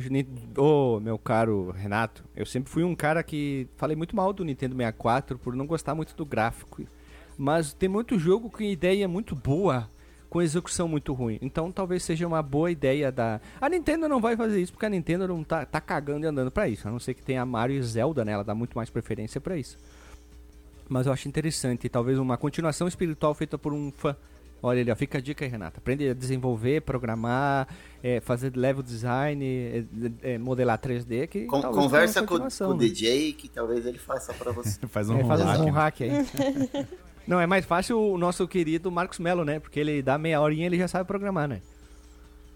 [0.57, 4.77] Ô, meu caro Renato, eu sempre fui um cara que falei muito mal do Nintendo
[4.77, 6.85] 64 por não gostar muito do gráfico.
[7.37, 9.91] Mas tem muito jogo com ideia muito boa,
[10.31, 11.37] com execução muito ruim.
[11.43, 13.41] Então talvez seja uma boa ideia da.
[13.61, 16.53] A Nintendo não vai fazer isso porque a Nintendo não tá, tá cagando e andando
[16.53, 16.87] pra isso.
[16.87, 18.33] A não ser que tenha Mario e Zelda, né?
[18.33, 19.77] Ela dá muito mais preferência pra isso.
[20.89, 24.17] Mas eu acho interessante, talvez uma continuação espiritual feita por um fã.
[24.63, 25.79] Olha ali, ó, fica a dica aí, Renata.
[25.79, 27.69] Aprende a desenvolver, programar,
[28.03, 29.45] é, fazer level design,
[30.23, 31.27] é, é, modelar 3D.
[31.29, 32.79] Que Con- conversa com, com o né?
[32.79, 34.79] DJ que talvez ele faça pra você.
[34.89, 35.71] Faz um É, faz hack, um né?
[35.71, 36.87] hack aí.
[37.27, 39.59] Não, é mais fácil o nosso querido Marcos Melo, né?
[39.59, 41.61] Porque ele dá meia horinha e ele já sabe programar, né?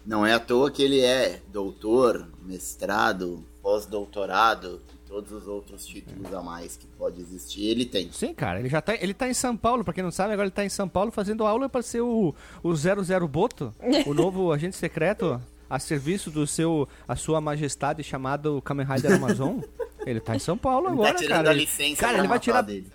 [0.05, 4.81] Não é à toa que ele é doutor, mestrado, pós-doutorado
[5.11, 8.09] todos os outros títulos a mais que pode existir, ele tem.
[8.13, 10.45] Sim, cara, ele já tá, ele tá em São Paulo, pra quem não sabe, agora
[10.47, 13.73] ele tá em São Paulo fazendo aula pra ser o, o 00 Boto,
[14.07, 19.59] o novo agente secreto a serviço do seu, a sua majestade chamado Kamen Rider Amazon.
[20.05, 21.49] Ele tá em São Paulo Ele agora, tá tirando cara.
[21.49, 22.87] a Ele- licença cara, ele vai tirar dele.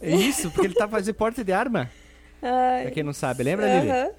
[0.00, 1.90] É Isso, porque ele tá fazendo porte de arma.
[2.40, 3.90] Ai, Pra quem não sabe, lembra dele?
[3.90, 4.10] aham.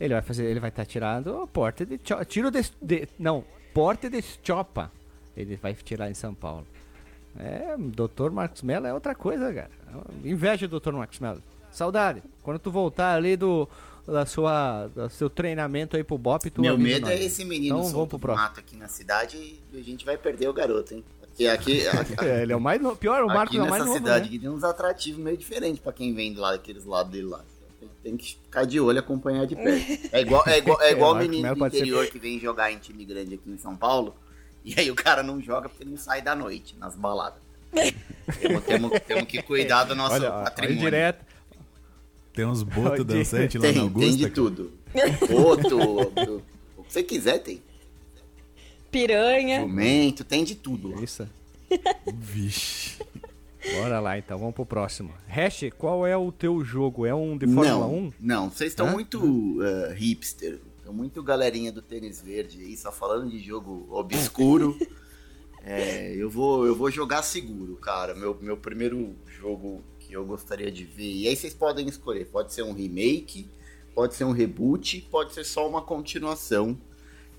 [0.00, 4.08] Ele vai fazer, ele vai estar tirando o porte de tiro de, de- não, porte
[4.10, 4.90] de chopa.
[5.36, 6.66] Ele vai tirar em São Paulo.
[7.38, 8.30] É, Dr.
[8.30, 9.70] Marcos Mello é outra coisa, cara.
[10.24, 10.92] Inveja do Dr.
[10.92, 11.42] Marcos Mello.
[11.70, 12.22] Saudade.
[12.42, 13.68] Quando tu voltar ali do
[14.06, 17.10] da sua do seu treinamento aí pro Bop, tu Meu medo nós.
[17.20, 19.36] é esse menino Então, solto pro mato aqui na cidade
[19.72, 21.04] e a gente vai perder o garoto, hein?
[21.20, 22.96] Porque aqui, aqui, É, ele é o mais no...
[22.96, 24.38] pior, o Marcos é o mais nessa novo, cidade né?
[24.40, 27.44] tem uns atrativos meio diferentes pra quem vem lá, daqueles lados dele lá.
[27.78, 29.86] Tem, tem que ficar de olho acompanhar de perto.
[30.12, 32.18] É igual, é igual, é igual É, o Marcos menino do pode ser- interior que
[32.18, 34.14] vem jogar em time grande aqui em São Paulo
[34.64, 37.40] e aí o cara não joga porque não sai da noite nas baladas.
[38.40, 40.80] temos, temos, temos que cuidar do nosso Olha, olha patrimônio.
[40.80, 41.24] direto.
[42.32, 44.00] Tem uns botos Olha, dançantes lá na Tem, Augusta.
[44.08, 44.34] tem de cara.
[44.34, 44.72] tudo.
[45.28, 46.42] Boto, o
[46.78, 47.62] o que você quiser tem.
[48.90, 49.60] Piranha.
[49.60, 51.02] Jumento, tem de tudo.
[51.02, 51.28] Isso.
[52.14, 52.98] Vixe.
[53.76, 55.12] Bora lá então, vamos pro próximo.
[55.28, 57.06] Hash, qual é o teu jogo?
[57.06, 58.12] É um de Fórmula não, 1?
[58.20, 60.58] Não, vocês estão muito eh, hipster.
[60.92, 64.76] Muito galerinha do tênis verde aí, só falando de jogo obscuro.
[65.64, 68.16] É, eu, vou, eu vou jogar seguro, cara.
[68.16, 71.12] Meu, meu primeiro jogo que eu gostaria de ver.
[71.12, 72.26] E aí vocês podem escolher.
[72.26, 73.48] Pode ser um remake,
[73.94, 76.76] pode ser um reboot, pode ser só uma continuação.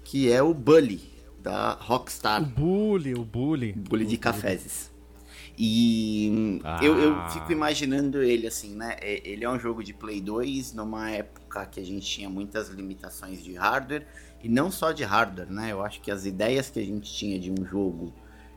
[0.06, 1.02] Que é o Bully,
[1.42, 2.42] da O Rockstar.
[2.46, 3.74] Bully, o Bully.
[3.74, 4.90] Bully de cafezes.
[5.58, 8.96] E hum, eu, eu fico imaginando ele assim, né?
[9.02, 12.70] É- Ele é um jogo de Play 2 numa época que a gente tinha muitas
[12.70, 14.06] limitações de hardware.
[14.44, 15.72] E não só de hardware, né?
[15.72, 18.14] Eu acho que as ideias que a gente tinha de um jogo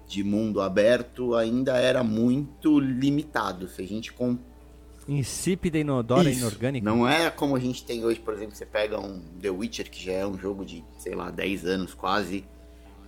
[0.08, 3.68] de mundo aberto ainda era muito limitado.
[3.68, 4.38] Se a gente com
[5.08, 6.40] Insípida, inodora, isso.
[6.40, 6.84] inorgânica.
[6.84, 10.04] Não é como a gente tem hoje, por exemplo, você pega um The Witcher, que
[10.04, 12.44] já é um jogo de, sei lá, 10 anos quase,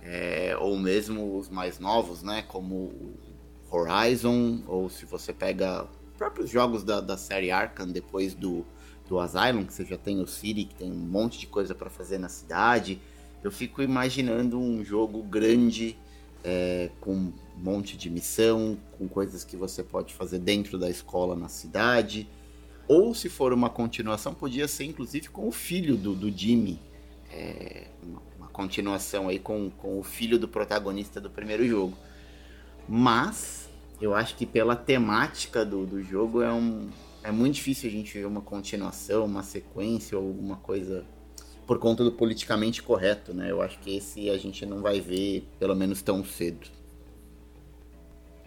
[0.01, 3.13] é, ou mesmo os mais novos, né, como o
[3.69, 5.87] Horizon, ou se você pega
[6.17, 8.65] próprios jogos da, da série Arkham depois do,
[9.09, 11.89] do Asylum, que você já tem o City, que tem um monte de coisa para
[11.89, 13.01] fazer na cidade.
[13.43, 15.97] Eu fico imaginando um jogo grande,
[16.43, 21.35] é, com um monte de missão, com coisas que você pode fazer dentro da escola
[21.35, 22.29] na cidade.
[22.87, 26.79] Ou se for uma continuação, podia ser inclusive com o filho do, do Jimmy.
[27.31, 31.97] É, uma, uma continuação aí com, com o filho do protagonista do primeiro jogo.
[32.87, 36.89] Mas eu acho que pela temática do, do jogo é um.
[37.23, 41.05] É muito difícil a gente ver uma continuação, uma sequência ou alguma coisa
[41.69, 43.51] por conta do politicamente correto, né?
[43.51, 46.67] Eu acho que esse a gente não vai ver, pelo menos tão cedo.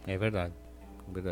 [0.04, 0.52] É verdade.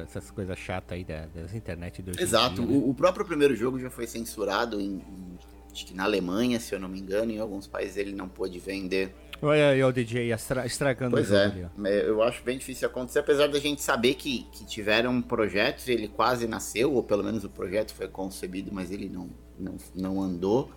[0.05, 2.63] Essas coisas chatas aí da, das internet do Exato.
[2.63, 2.73] Dia, né?
[2.73, 5.39] o, o, próprio primeiro jogo já foi censurado em, em,
[5.73, 8.59] acho que na Alemanha, se eu não me engano, em alguns países ele não pôde
[8.61, 9.13] vender.
[9.43, 11.87] Olha aí o DJ estra estragando pois o é, jogo.
[11.87, 16.09] é, eu acho bem difícil acontecer, apesar da gente saber que, que tiveram projetos, ele
[16.09, 20.71] quase nasceu, ou pelo menos o projeto foi concebido, mas ele não, não, não andou.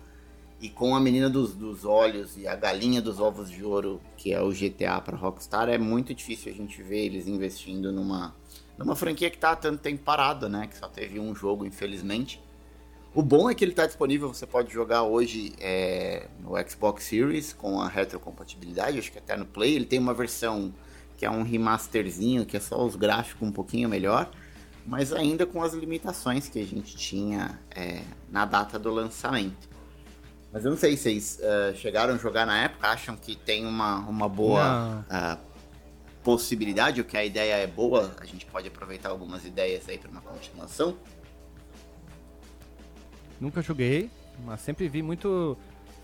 [0.60, 4.32] E com a menina dos, dos olhos e a galinha dos ovos de ouro, que
[4.32, 8.34] é o GTA para Rockstar, é muito difícil a gente ver eles investindo numa,
[8.78, 10.66] numa franquia que tá há tanto tempo parada, né?
[10.66, 12.40] Que só teve um jogo, infelizmente.
[13.14, 17.52] O bom é que ele está disponível, você pode jogar hoje é, no Xbox Series
[17.52, 19.76] com a retrocompatibilidade, acho que até no Play.
[19.76, 20.74] Ele tem uma versão
[21.16, 24.28] que é um remasterzinho, que é só os gráficos um pouquinho melhor,
[24.84, 29.68] mas ainda com as limitações que a gente tinha é, na data do lançamento.
[30.52, 33.64] Mas eu não sei se vocês uh, chegaram a jogar na época, acham que tem
[33.64, 35.38] uma, uma boa uh,
[36.24, 40.10] possibilidade, ou que a ideia é boa, a gente pode aproveitar algumas ideias aí para
[40.10, 40.96] uma continuação?
[43.40, 44.10] Nunca joguei,
[44.44, 45.56] mas sempre vi muito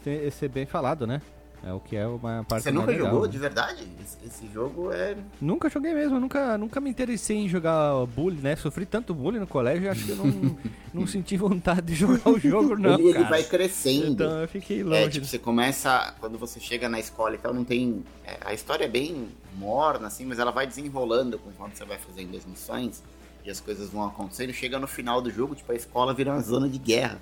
[0.02, 1.20] ser bem falado, né?
[1.62, 3.28] É o que é uma parte Você nunca legal, jogou né?
[3.28, 3.86] de verdade?
[4.02, 5.14] Esse, esse, jogo é.
[5.38, 8.56] Nunca joguei mesmo, nunca, nunca me interessei em jogar bullying, né?
[8.56, 10.58] Sofri tanto bullying no colégio, acho que eu não,
[10.94, 12.98] não senti vontade de jogar o jogo, não.
[12.98, 14.24] ele, ele vai crescendo.
[14.24, 15.02] Então eu fiquei longe.
[15.02, 16.14] É, tipo, você começa.
[16.18, 18.02] Quando você chega na escola e tal, não tem.
[18.24, 19.28] É, a história é bem
[19.58, 23.02] morna, assim, mas ela vai desenrolando conforme você vai fazendo as missões
[23.44, 24.52] e as coisas vão acontecendo.
[24.52, 27.20] Chega no final do jogo, tipo, a escola vira uma zona de guerra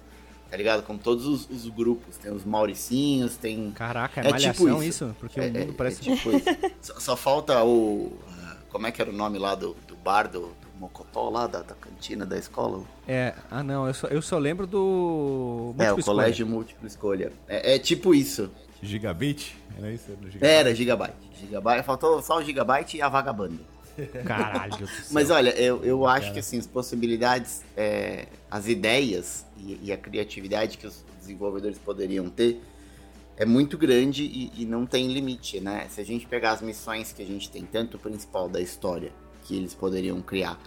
[0.51, 0.83] tá ligado?
[0.83, 2.17] Com todos os, os, grupos.
[2.17, 3.71] Tem os Mauricinhos, tem.
[3.73, 5.05] Caraca, é, é malhação tipo isso.
[5.05, 5.17] isso.
[5.21, 6.01] Porque é, o mundo parece.
[6.11, 6.45] É tipo isso.
[6.81, 8.17] só, só, falta o.
[8.71, 11.63] Como é que era o nome lá do, do bar do, do Mocotó, lá da,
[11.63, 12.83] da, cantina da escola?
[13.07, 15.75] É, ah não, eu só, eu só lembro do.
[15.75, 16.17] Múltiplo é, o escolha.
[16.17, 17.33] colégio múltiplo escolha.
[17.47, 18.51] É, é, tipo isso.
[18.83, 19.57] Gigabit?
[19.77, 20.05] Era isso?
[20.11, 20.45] Era, gigabyte.
[20.45, 21.17] era Gigabyte.
[21.41, 21.83] Gigabyte.
[21.85, 23.78] Faltou só o Gigabyte e a Vagabanda.
[24.25, 24.89] Caralho.
[25.11, 29.97] Mas olha, eu, eu acho que assim, as possibilidades, é, as ideias e, e, a
[29.97, 32.61] criatividade que os desenvolvedores poderiam ter
[33.37, 35.87] é muito grande e, e, não tem limite, né?
[35.91, 39.13] Se a gente pegar as missões que a gente tem, tanto o principal da história
[39.45, 40.59] que eles poderiam criar,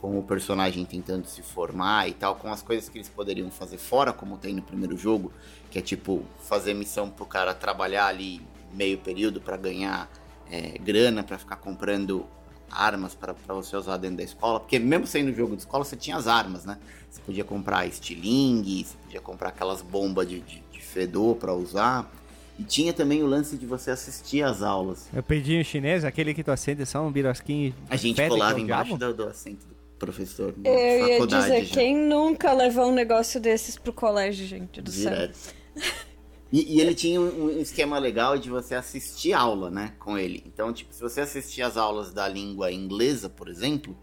[0.00, 3.78] com o personagem tentando se formar e tal, com as coisas que eles poderiam fazer
[3.78, 5.32] fora, como tem no primeiro jogo,
[5.70, 8.40] que é tipo fazer missão pro cara trabalhar ali
[8.72, 10.08] meio período para ganhar
[10.50, 12.26] é, grana, para ficar comprando
[12.70, 16.16] armas para você usar dentro da escola, porque mesmo sendo jogo de escola, você tinha
[16.16, 16.78] as armas, né?
[17.10, 22.10] Você podia comprar estilingue, você podia comprar aquelas bombas de, de, de fedor para usar.
[22.58, 25.08] E tinha também o lance de você assistir às aulas.
[25.14, 27.72] Eu pedi um chinês, aquele que tu acende só um birosquinho.
[27.88, 30.52] A gente colava embaixo do, do, assento do professor.
[30.56, 31.74] Na Eu ia dizer, já.
[31.74, 35.36] quem nunca levou um negócio desses pro colégio, gente do Direto.
[35.36, 35.54] céu.
[36.50, 40.42] E, e, ele tinha um esquema legal de você assistir aula, né, com ele.
[40.46, 43.94] Então, tipo, se você assistia as aulas da língua inglesa, por exemplo,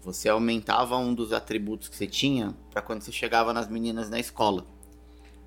[0.00, 4.18] você aumentava um dos atributos que você tinha para quando você chegava nas meninas na
[4.18, 4.66] escola.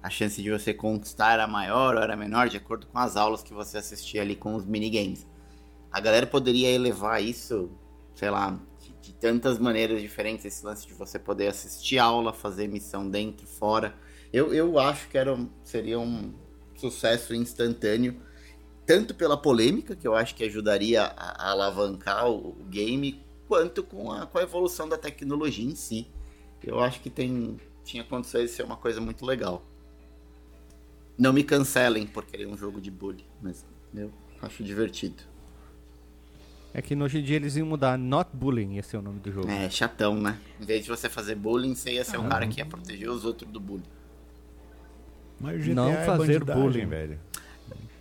[0.03, 3.41] A chance de você conquistar era maior ou era menor de acordo com as aulas
[3.41, 5.25] que você assistia ali com os minigames.
[5.91, 7.71] A galera poderia elevar isso,
[8.13, 8.59] sei lá,
[9.01, 13.97] de, tantas maneiras diferentes, esse lance de você poder assistir aula, fazer missão dentro, fora
[14.32, 16.34] eu, eu acho que era, seria um
[16.75, 18.15] sucesso instantâneo,
[18.86, 23.84] tanto pela polêmica, que eu acho que ajudaria a, a alavancar o, o, game, quanto
[23.84, 26.07] com a, com a evolução da tecnologia em si.
[26.63, 29.63] Eu acho que tem, tinha condições de ser uma coisa muito legal.
[31.17, 34.11] Não me cancelem por querer um jogo de bully, mas eu
[34.41, 35.23] acho divertido.
[36.73, 39.32] É que hoje em dia eles iam mudar Not Bullying, ia ser o nome do
[39.32, 39.49] jogo.
[39.49, 40.39] É, chatão, né?
[40.61, 43.09] Em vez de você fazer bullying, você ia ser ah, um cara que ia proteger
[43.09, 43.99] os outros do bullying.
[45.40, 47.20] Mas o GTA não é fazer bullying, velho.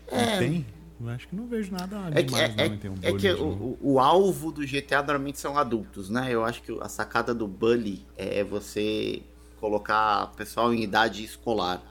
[0.08, 0.38] É.
[0.38, 0.66] Tem?
[1.00, 4.00] Eu acho que não vejo nada é que, é, é, um é que o, o,
[4.00, 6.28] alvo do GTA normalmente são adultos, né?
[6.30, 9.22] Eu acho que a sacada do bully é você
[9.60, 11.82] colocar pessoal em idade escolar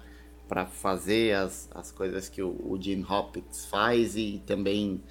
[0.48, 5.02] para fazer as, as coisas que o, o, Jim Hopkins faz e também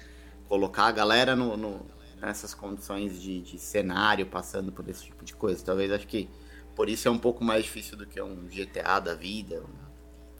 [0.47, 1.85] colocar a galera no, no
[2.21, 5.63] nessas condições de, de cenário, passando por esse tipo de coisa.
[5.63, 6.29] Talvez acho que
[6.75, 9.76] por isso é um pouco mais difícil do que um GTA da vida, um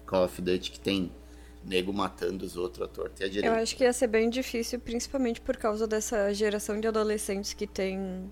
[0.08, 1.12] Call of Duty que tem
[1.64, 4.80] nego matando os outros à torta e à Eu acho que ia ser bem difícil,
[4.80, 8.32] principalmente por causa dessa geração de adolescentes que tem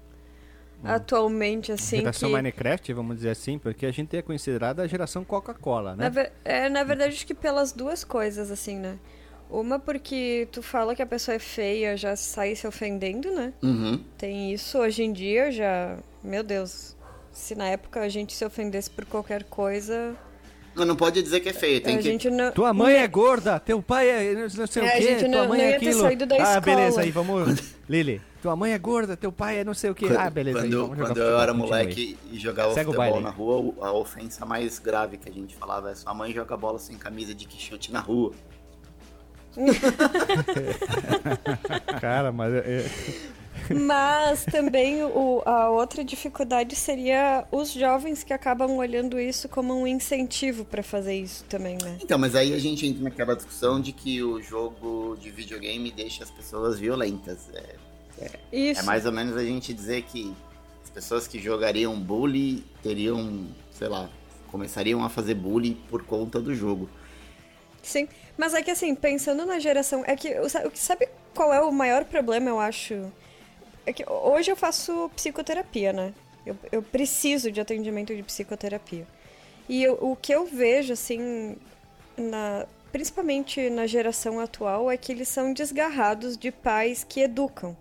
[0.84, 1.98] atualmente, assim.
[1.98, 2.36] geração que...
[2.36, 6.10] Minecraft, vamos dizer assim, porque a gente é considerada a geração Coca-Cola, Na, né?
[6.10, 8.98] ve- é, na verdade, acho que pelas duas coisas, assim, né?
[9.50, 13.54] Uma porque tu fala que a pessoa é feia, já sai se ofendendo, né?
[13.62, 14.04] Uhum.
[14.18, 15.98] Tem isso hoje em dia, já.
[16.24, 16.96] Meu Deus.
[17.32, 20.16] Se na época a gente se ofendesse por qualquer coisa.
[20.76, 22.04] Mas não pode dizer que é feio, tem a que...
[22.04, 22.52] gente não.
[22.52, 25.30] Tua mãe é gorda, teu pai é não sei É, o a quê, gente tua
[25.30, 26.02] não- mãe não é ia ter aquilo.
[26.02, 26.62] saído da ah, escola.
[26.62, 27.76] beleza, aí vamos.
[27.88, 30.08] Lili, tua mãe é gorda, teu pai é não sei o quê.
[30.08, 31.70] Quando, ah, beleza, aí quando, vamos jogar quando eu futebol, era continue.
[31.72, 35.92] moleque e jogava Segue futebol na rua, a ofensa mais grave que a gente falava
[35.92, 38.34] é sua mãe joga bola sem camisa de que chute na rua.
[42.02, 42.86] Cara, mas é-
[43.70, 49.88] Mas também o, a outra dificuldade seria os jovens que acabam olhando isso como um
[49.88, 51.98] incentivo pra fazer isso também, né?
[52.02, 56.24] Então, mas aí a gente entra naquela discussão de que o jogo de videogame deixa
[56.24, 57.50] as pessoas violentas.
[57.54, 58.80] É, Isso.
[58.80, 60.34] é mais ou menos a gente dizer que
[60.84, 64.10] as pessoas que jogariam bullying teriam, sei lá,
[64.48, 66.90] começariam a fazer bullying por conta do jogo.
[67.82, 70.34] Sim, mas é que assim, pensando na geração, é que
[70.74, 73.12] sabe qual é o maior problema, eu acho?
[73.86, 76.14] É que hoje eu faço psicoterapia, né?
[76.46, 79.08] Eu, eu preciso de atendimento de psicoterapia.
[79.68, 81.58] E eu- o que eu vejo, assim,
[82.18, 87.76] na, principalmente na geração atual, é que eles são desgarrados de pais que educam,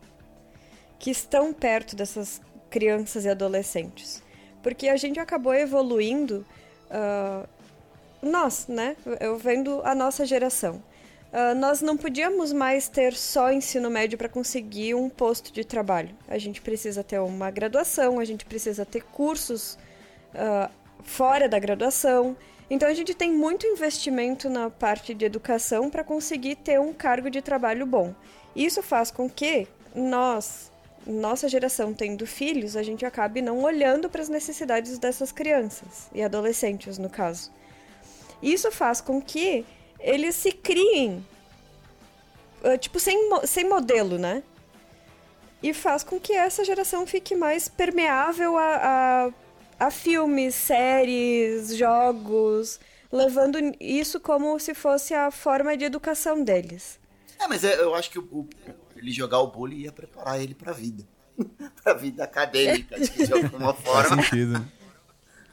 [0.99, 2.41] que estão perto dessas
[2.71, 4.23] crianças e adolescentes.
[4.63, 6.45] Porque a gente acabou evoluindo
[6.91, 7.47] ah,
[8.23, 8.97] nós, né?
[9.21, 10.83] Eu vendo a nossa geração.
[11.37, 16.15] Ah, nós não podíamos mais ter só ensino médio para conseguir um posto de trabalho.
[16.29, 19.77] A gente precisa ter uma graduação, a gente precisa ter cursos
[20.33, 20.71] ah,
[21.03, 22.37] fora da graduação.
[22.71, 27.29] Então a gente tem muito investimento na parte de educação para conseguir ter um cargo
[27.29, 28.15] de trabalho bom.
[28.55, 30.71] Isso faz com que nós,
[31.05, 36.23] nossa geração tendo filhos, a gente acabe não olhando para as necessidades dessas crianças e
[36.23, 37.51] adolescentes, no caso.
[38.41, 39.67] Isso faz com que
[40.01, 41.25] eles se criem,
[42.63, 44.43] ah, tipo, sem, sem modelo, né?
[45.63, 49.31] E faz com que essa geração fique mais permeável a,
[49.81, 52.79] a, a filmes, séries, jogos,
[53.11, 56.99] levando isso como se fosse a forma de educação deles.
[57.39, 58.49] É, mas é- eu acho que o, o-
[58.97, 61.05] ele jogar o bullying ia preparar ele pra vida.
[61.83, 64.23] pra vida acadêmica, de alguma Faz forma.
[64.23, 64.65] sentido.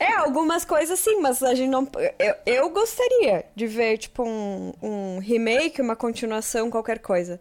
[0.02, 1.88] É, algumas coisas sim, mas a gente não.
[2.18, 7.40] Eu, eu gostaria de ver, tipo, um, um remake, uma continuação, qualquer coisa.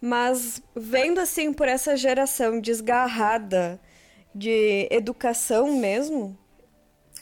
[0.00, 3.80] Mas vendo assim por essa geração desgarrada
[4.34, 6.36] de educação mesmo,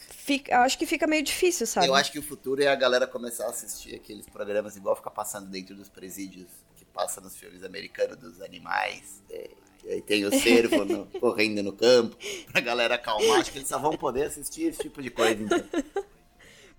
[0.08, 1.86] fica, acho que fica meio difícil, sabe?
[1.86, 5.10] Eu acho que o futuro é a galera começar a assistir aqueles programas igual fica
[5.10, 9.22] passando dentro dos presídios, que passa nos filmes americanos dos animais.
[9.28, 9.50] é,
[9.84, 12.16] e aí tem o cervo no- correndo no campo,
[12.52, 13.40] pra galera acalmar.
[13.40, 15.42] Acho que eles só vão poder assistir esse tipo de coisa.
[15.42, 15.62] Então.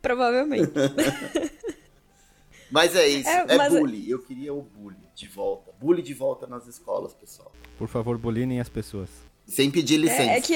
[0.02, 0.72] Provavelmente.
[2.72, 4.06] Mas é isso, É, é, mas- bullying.
[4.08, 5.72] Eu queria o bullying de volta.
[5.80, 7.52] Bullying de volta nas escolas, pessoal.
[7.78, 9.10] Por favor, bolinem as pessoas.
[9.48, 10.22] Sem pedir licença.
[10.22, 10.56] É, é que.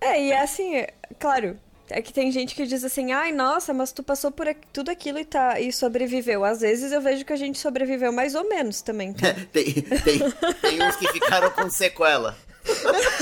[0.00, 1.58] É, e é assim, é- claro.
[1.90, 5.18] É que tem gente que diz assim, ai, nossa, mas tu passou por tudo aquilo
[5.18, 6.44] e, tá, e sobreviveu.
[6.44, 9.12] Às vezes eu vejo que a gente sobreviveu mais ou menos também.
[9.12, 9.34] tá?
[9.52, 10.18] Tem, tem,
[10.60, 12.36] tem uns que ficaram com sequela.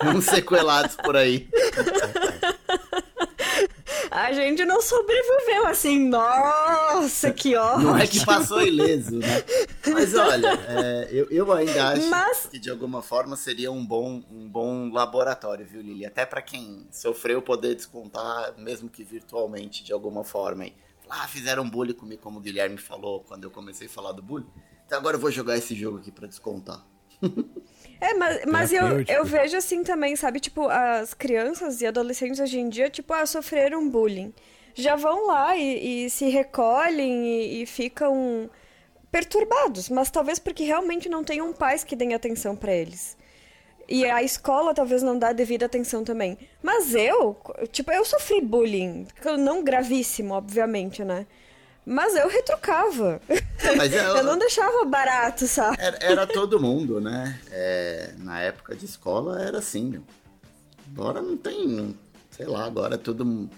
[0.14, 1.48] uns sequelados por aí.
[4.10, 7.84] A gente não sobreviveu assim, nossa, que ótimo.
[7.90, 9.44] Não é que passou ileso, né?
[9.92, 14.22] Mas olha, é, eu, eu ainda acho Mas- que de alguma forma seria um bom,
[14.30, 16.04] um bom laboratório, viu, Lili?
[16.04, 20.64] Até pra quem sofreu poder descontar, mesmo que virtualmente, de alguma forma.
[20.64, 20.74] Aí.
[21.08, 24.46] Ah, fizeram bullying comigo, como o Guilherme falou quando eu comecei a falar do bullying.
[24.86, 26.84] Então agora eu vou jogar esse jogo aqui pra descontar.
[28.00, 30.40] É, mas, mas eu, eu vejo assim também, sabe?
[30.40, 34.32] Tipo, as crianças e adolescentes hoje em dia, tipo, ah, sofreram bullying.
[34.74, 38.48] Já vão lá e, e se recolhem e, e ficam
[39.10, 43.18] perturbados, mas talvez porque realmente não tenham pais que deem atenção pra eles.
[43.88, 46.38] E a escola talvez não dá a devida atenção também.
[46.62, 47.36] Mas eu,
[47.72, 49.06] tipo, eu sofri bullying.
[49.36, 51.26] Não gravíssimo, obviamente, né?
[51.86, 53.20] Mas eu retrucava.
[53.76, 55.76] Mas eu- eu não deixava barato, sabe?
[55.80, 57.38] Era, era todo mundo, né?
[57.50, 60.02] É, na época de escola era assim, meu.
[60.94, 61.96] Agora não tem,
[62.30, 63.50] sei lá, agora é todo mundo.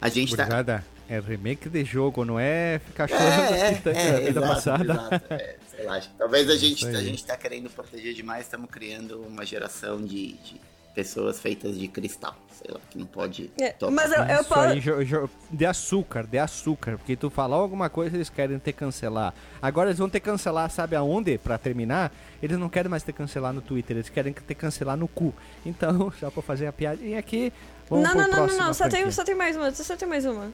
[0.00, 0.44] A gente tá.
[0.44, 4.30] Gurizada, é remake de jogo, não é ficar chorando É, as pitangas é, da vida
[4.40, 4.92] exato, passada.
[4.92, 9.20] exato, é, sei lá, talvez a gente, a gente tá querendo proteger demais, estamos criando
[9.20, 10.60] uma geração de, de
[11.00, 13.90] pessoas feitas de cristal, sei lá, que não pode É, tocar.
[13.92, 14.60] mas eu, eu Isso posso.
[14.60, 16.98] aí, jo- jo- de açúcar, de açúcar.
[16.98, 19.32] Porque tu falar alguma coisa, eles querem ter cancelar.
[19.62, 21.38] Agora eles vão ter cancelar, sabe aonde?
[21.38, 25.08] Pra terminar, eles não querem mais ter cancelar no Twitter, eles querem ter cancelar no
[25.08, 25.32] cu.
[25.64, 27.50] Então, só pra fazer a piadinha aqui,
[27.88, 28.74] vamos Não, pro não, não, não, não.
[28.74, 29.70] Só tem, só tem mais uma.
[29.72, 30.50] Só tem mais uma.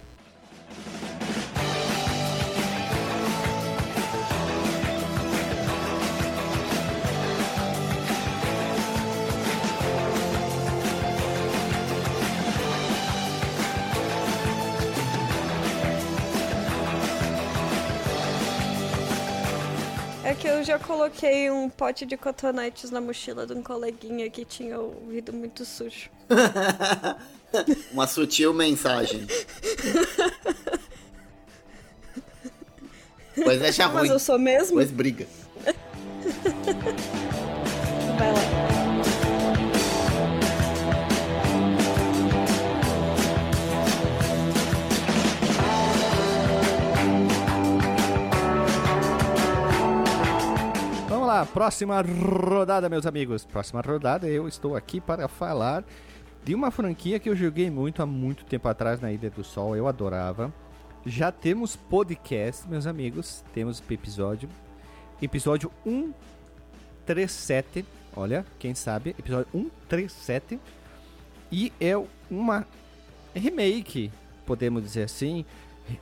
[20.57, 25.33] Eu já coloquei um pote de cotonetes na mochila de um coleguinha que tinha ouvido
[25.33, 26.11] muito sujo.
[27.93, 29.27] Uma sutil mensagem.
[33.35, 34.13] Pois Mas ruim.
[34.13, 34.77] eu sou mesmo?
[34.77, 35.27] Pois briga.
[38.19, 38.76] Vai lá.
[51.27, 53.45] Vamos lá, próxima rodada, meus amigos.
[53.45, 55.85] Próxima rodada, eu estou aqui para falar
[56.45, 59.75] de uma franquia que eu joguei muito há muito tempo atrás na Ilha do Sol.
[59.75, 60.55] Eu adorava.
[61.05, 63.43] Já temos podcast, meus amigos.
[63.53, 64.49] Temos episódio.
[65.21, 67.85] Episódio 137.
[68.15, 70.61] Olha, quem sabe, episódio 137.
[71.51, 72.01] E é
[72.31, 72.65] uma
[73.35, 74.13] remake,
[74.47, 75.45] podemos dizer assim.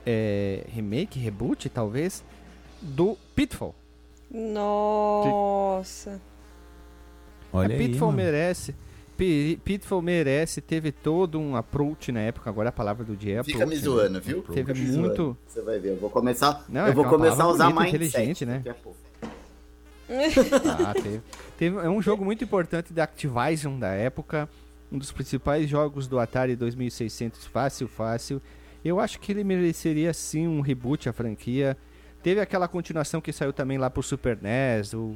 [0.05, 2.23] É, remake, reboot, talvez,
[2.79, 3.73] do Pitfall.
[4.35, 6.19] Nossa.
[7.53, 8.17] Olha a aí, Pitfall mano.
[8.23, 8.75] merece.
[9.15, 13.43] Pi- Pitfall merece, teve todo um approach na época, agora a palavra do dia é
[13.43, 13.69] Fica approach.
[13.69, 13.81] me né?
[13.81, 14.41] zoando, viu?
[14.43, 15.37] Teve Fica muito- zoando.
[15.47, 17.87] Você vai ver, eu vou começar, Não, eu é vou é começar a usar mindset
[17.95, 18.61] inteligente, né?
[20.09, 21.21] Ah, teve.
[21.57, 24.49] Teve- É um jogo muito importante da Activision da época.
[24.91, 28.41] Um dos principais jogos do Atari 2600, fácil, fácil.
[28.83, 31.75] Eu acho que ele mereceria sim um reboot à franquia.
[32.25, 35.15] Teve aquela continuação que saiu também lá pro Super NES, o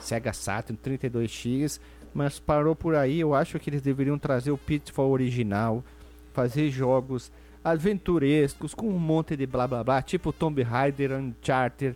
[0.00, 1.78] Sega Saturn 32X,
[2.14, 3.20] mas parou por aí.
[3.20, 5.84] Eu acho que eles deveriam trazer o Pitfall original,
[6.32, 7.30] fazer jogos
[7.62, 11.94] aventurescos com um monte de blá blá blá, tipo Tomb Raider, Uncharted,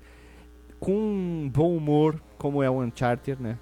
[0.79, 3.59] com um bom humor, como é o Uncharted, né?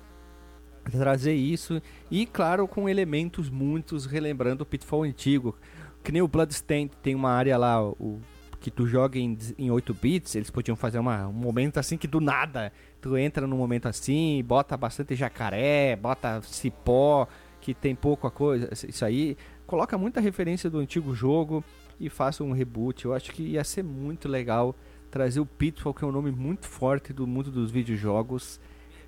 [0.90, 1.80] Trazer isso
[2.10, 5.56] e, claro, com elementos muitos relembrando o Pitfall antigo.
[6.02, 8.20] Que nem o Bloodstained tem uma área lá, o,
[8.60, 12.06] que tu joga em, em 8 bits, eles podiam fazer uma, um momento assim que
[12.06, 17.26] do nada tu entra num momento assim, bota bastante jacaré, bota cipó,
[17.60, 19.36] que tem pouca coisa, isso aí.
[19.66, 21.64] Coloca muita referência do antigo jogo
[21.98, 23.04] e faça um reboot.
[23.04, 24.74] Eu acho que ia ser muito legal
[25.10, 28.60] trazer o Pitfall, que é um nome muito forte do mundo dos videojogos.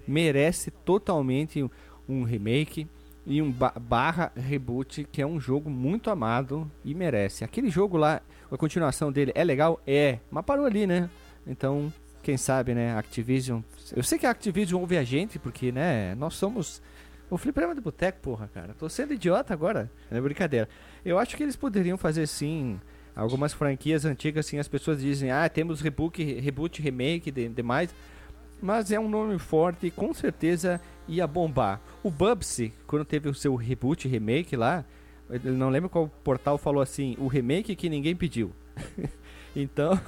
[0.06, 1.70] Merece totalmente um-
[2.08, 2.86] um remake
[3.26, 7.44] e um ba- barra reboot, que é um jogo muito amado e merece.
[7.44, 8.20] Aquele jogo lá,
[8.50, 9.80] a continuação dele é legal?
[9.86, 11.08] É, mas parou ali, né?
[11.46, 11.92] Então,
[12.22, 12.96] quem sabe, né?
[12.96, 13.60] Activision.
[13.94, 16.14] Eu sei que a Activision ouve a gente, porque, né?
[16.14, 16.82] Nós somos.
[17.30, 18.74] O Fliperama de Boteco, porra, cara.
[18.78, 19.90] Tô sendo idiota agora.
[20.10, 20.68] É brincadeira.
[21.04, 22.78] Eu acho que eles poderiam fazer sim.
[23.14, 27.94] Algumas franquias antigas, assim, as pessoas dizem, ah, temos reboot, reboot remake, de, demais.
[28.62, 31.80] Mas é um nome forte e com certeza ia bombar.
[32.00, 34.84] O Bubsy, quando teve o seu reboot remake lá,
[35.28, 38.52] eu não lembro qual portal falou assim, o remake que ninguém pediu.
[39.56, 39.98] então,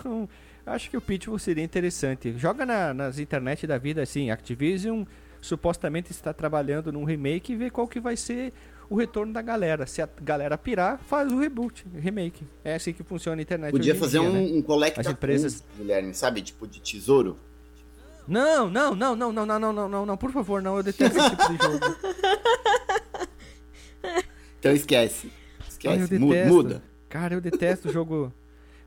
[0.65, 2.33] acho que o Pitbull seria interessante.
[2.39, 5.05] Joga na, nas internet da vida assim, Activision
[5.41, 8.53] supostamente está trabalhando num remake e vê qual que vai ser
[8.89, 9.87] o retorno da galera.
[9.87, 12.45] Se a galera pirar, faz o reboot, remake.
[12.63, 13.73] É assim que funciona a internet.
[13.73, 14.41] Podia fazer dia, um, né?
[14.59, 16.41] um collecta As empresas- Guilherme, sabe?
[16.41, 17.37] Tipo de tesouro.
[18.27, 21.19] Não, não, não, não, não, não, não, não, não, não, por favor, não, eu detesto
[21.19, 21.79] esse tipo de jogo.
[24.59, 25.31] Então esquece.
[25.69, 26.15] Esquece.
[26.15, 26.55] eu Mu- detesto.
[26.55, 26.83] Muda.
[27.09, 28.33] Cara, eu detesto jogo.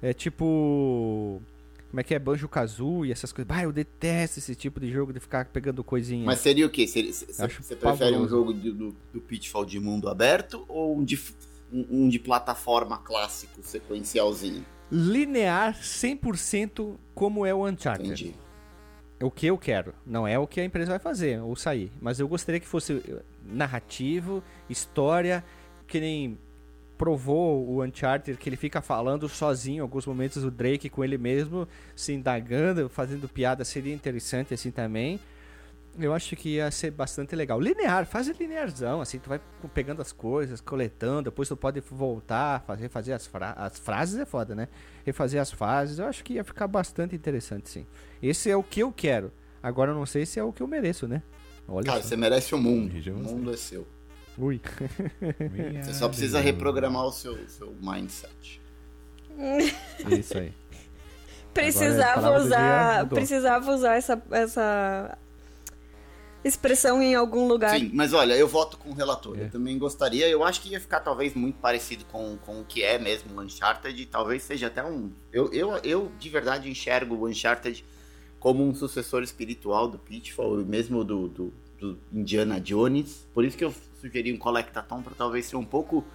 [0.01, 1.39] É tipo.
[1.89, 2.19] Como é que é?
[2.19, 3.47] Banjo Kazooie e essas coisas.
[3.47, 6.25] Bah, eu detesto esse tipo de jogo de ficar pegando coisinha.
[6.25, 6.87] Mas seria o quê?
[6.87, 11.19] Seria- Você prefere um jogo de- do, do Pitfall de mundo aberto ou um de,
[11.71, 14.65] um, um de plataforma clássico, sequencialzinho?
[14.91, 18.07] Linear 100% como é o Uncharted.
[18.11, 18.35] Entendi.
[19.21, 19.93] O que eu quero.
[20.05, 21.91] Não é o que a empresa vai fazer ou sair.
[21.99, 25.43] Mas eu gostaria que fosse eh, narrativo, história,
[25.87, 26.37] que nem
[26.97, 31.67] provou o Uncharted, que ele fica falando sozinho alguns momentos, o Drake com ele mesmo,
[31.95, 35.19] se indagando, fazendo piada, seria interessante assim também.
[35.99, 37.59] Eu acho que ia ser bastante legal.
[37.59, 39.41] Linear, faz linearzão, assim, tu vai
[39.73, 44.25] pegando as coisas, coletando, depois tu pode voltar, fazer, fazer as, fra as frases é
[44.25, 44.67] foda, né?
[45.05, 47.85] Refazer as fases, eu acho que ia ficar bastante interessante, sim.
[48.21, 49.31] Esse é o que eu quero.
[49.61, 51.23] Agora eu não sei se é o que eu mereço, né?
[51.67, 52.09] Olha Cara, só.
[52.09, 52.93] você merece o mundo.
[53.09, 53.87] O mundo é seu.
[54.37, 54.61] Ui.
[55.81, 58.61] Você só precisa reprogramar o seu, seu mindset.
[60.19, 60.53] Isso aí.
[61.53, 65.17] Precisava usar, precisava usar essa, essa
[66.43, 67.77] expressão em algum lugar.
[67.79, 69.37] Sim, mas olha, eu voto com o relator.
[69.37, 69.43] É.
[69.45, 70.27] Eu também gostaria.
[70.29, 73.41] Eu acho que ia ficar talvez muito parecido com, com o que é mesmo o
[73.41, 74.05] Uncharted.
[74.07, 75.11] Talvez seja até um.
[75.31, 77.83] Eu, eu, eu de verdade enxergo o Uncharted
[78.39, 83.27] como um sucessor espiritual do Pitfall, e mesmo do, do, do Indiana Jones.
[83.33, 86.05] Por isso que eu sugeri um Collectathon para talvez ser um pouco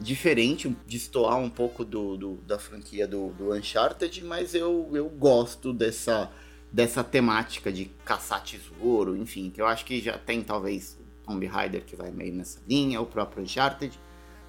[0.00, 5.72] diferente, destoar um pouco do, do- da franquia do, do Uncharted, mas eu, eu gosto
[5.72, 6.30] dessa,
[6.72, 11.84] dessa temática de caçar tesouro, enfim, que eu acho que já tem talvez Tomb Raider
[11.84, 13.98] que vai meio nessa linha, o próprio Uncharted.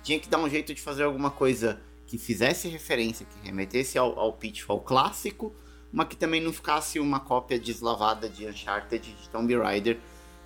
[0.04, 4.18] Tinha que dar um jeito de fazer alguma coisa que fizesse referência, que remetesse ao,
[4.18, 5.54] ao Pitfall clássico,
[5.92, 10.00] mas que também não ficasse uma cópia deslavada de Uncharted de Tomb Raider.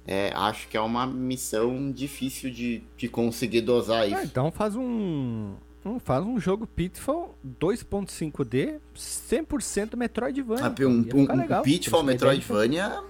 [0.05, 4.17] É, acho que é uma missão difícil de, de conseguir dosar isso.
[4.17, 5.55] Ah, então faz um,
[5.85, 10.65] um- Faz um jogo Pitfall 2.5D 100% Metroidvania.
[10.65, 11.63] Ah, um, um, um legal.
[11.63, 13.01] Pitfall Metroidvania,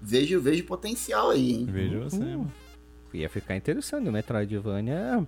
[0.00, 1.66] vejo, vejo potencial aí, hein?
[1.70, 2.16] Veja você.
[2.22, 2.46] Hum.
[3.14, 4.08] Ia ficar interessante.
[4.08, 5.26] O Metroidvania.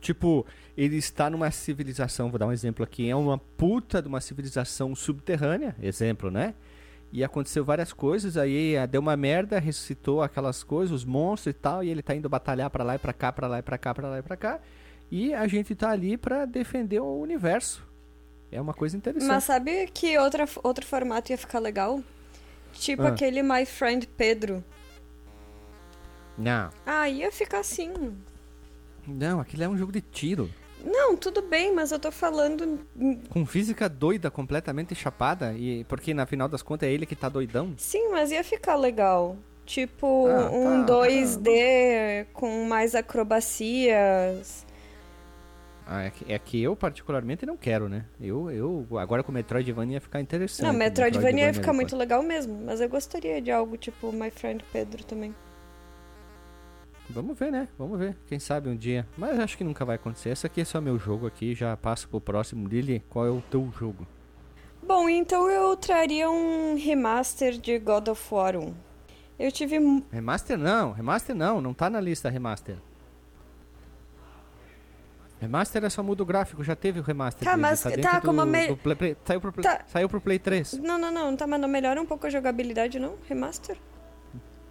[0.00, 0.44] Tipo,
[0.76, 4.94] ele está numa civilização, vou dar um exemplo aqui, é uma puta de uma civilização
[4.94, 6.52] subterrânea, exemplo, né?
[7.10, 11.58] E aconteceu várias coisas, aí eh, deu uma merda, ressuscitou aquelas coisas, os monstros e
[11.58, 13.78] tal, e ele tá indo batalhar pra lá e pra cá, pra lá e pra
[13.78, 14.60] cá, pra lá e pra cá.
[15.10, 17.86] E a gente tá ali pra defender o universo.
[18.50, 19.28] É uma coisa interessante.
[19.28, 22.00] Mas sabe que outra, outro formato ia ficar legal?
[22.72, 23.08] Tipo Ah.
[23.08, 24.62] aquele My Friend Pedro.
[26.36, 27.92] Não, Ah, ia ficar assim.
[29.06, 30.50] não, aquilo é um jogo de tiro.
[30.84, 32.78] Não, tudo bem, mas eu tô falando.
[33.30, 37.28] Com física doida, completamente chapada, e porque na final das contas é ele que tá
[37.28, 37.72] doidão.
[37.78, 39.36] Sim, mas ia ficar legal.
[39.64, 44.63] Tipo, Ah, um tá, 2D com mais acrobacias.
[45.86, 48.06] Ah, é, que, é que eu particularmente não quero, né?
[48.20, 50.66] Eu, eu agora com o Metroidvania ia ficar interessante.
[50.66, 52.58] Não, Metroidvania ia ficar muito legal mesmo.
[52.64, 55.34] Mas eu gostaria de algo tipo My Friend Pedro também.
[57.10, 57.68] Vamos ver, né?
[57.78, 58.16] Vamos ver.
[58.26, 59.06] Quem sabe um dia.
[59.16, 60.30] Mas acho que nunca vai acontecer.
[60.30, 61.54] Esse aqui é só meu jogo aqui.
[61.54, 62.66] Já passo pro próximo.
[62.66, 64.06] Lili, qual é o teu jogo?
[64.82, 68.74] Bom, então eu traria um remaster de God of War 1.
[69.38, 69.78] Eu tive.
[70.10, 71.60] Remaster não, remaster não.
[71.60, 72.76] Não tá na lista remaster.
[75.44, 77.44] Remaster é só muda o gráfico, já teve o remaster.
[77.48, 79.80] Tá, mas tá, do- como a me- do Play- Play- saiu, pro Play, Tá.
[79.86, 80.74] saiu pro Play 3.
[80.74, 83.14] Não, não, não, tá, mas não melhora um pouco a jogabilidade, não?
[83.28, 83.76] Remaster?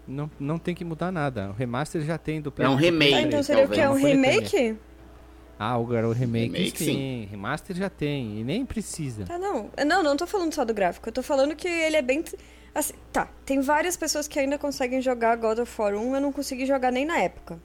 [0.08, 1.50] Não, não tem que mudar nada.
[1.50, 3.28] O remaster já tem do Play É um do remake, Tá, 3.
[3.28, 3.82] então seria o talvez.
[3.82, 3.88] quê?
[3.88, 4.78] Um remake?
[5.58, 6.86] Ah, o, o remake, Remake, sim.
[6.86, 7.28] sim.
[7.32, 8.40] Remaster já tem.
[8.40, 9.24] E nem precisa.
[9.24, 9.70] Tá, não.
[9.86, 11.08] Não, não tô falando só do gráfico.
[11.08, 12.24] Eu tô falando que ele é bem.
[12.76, 16.34] Assim, tá, tem várias pessoas que ainda conseguem jogar God of War 1, eu não
[16.34, 17.60] consegui jogar nem na época.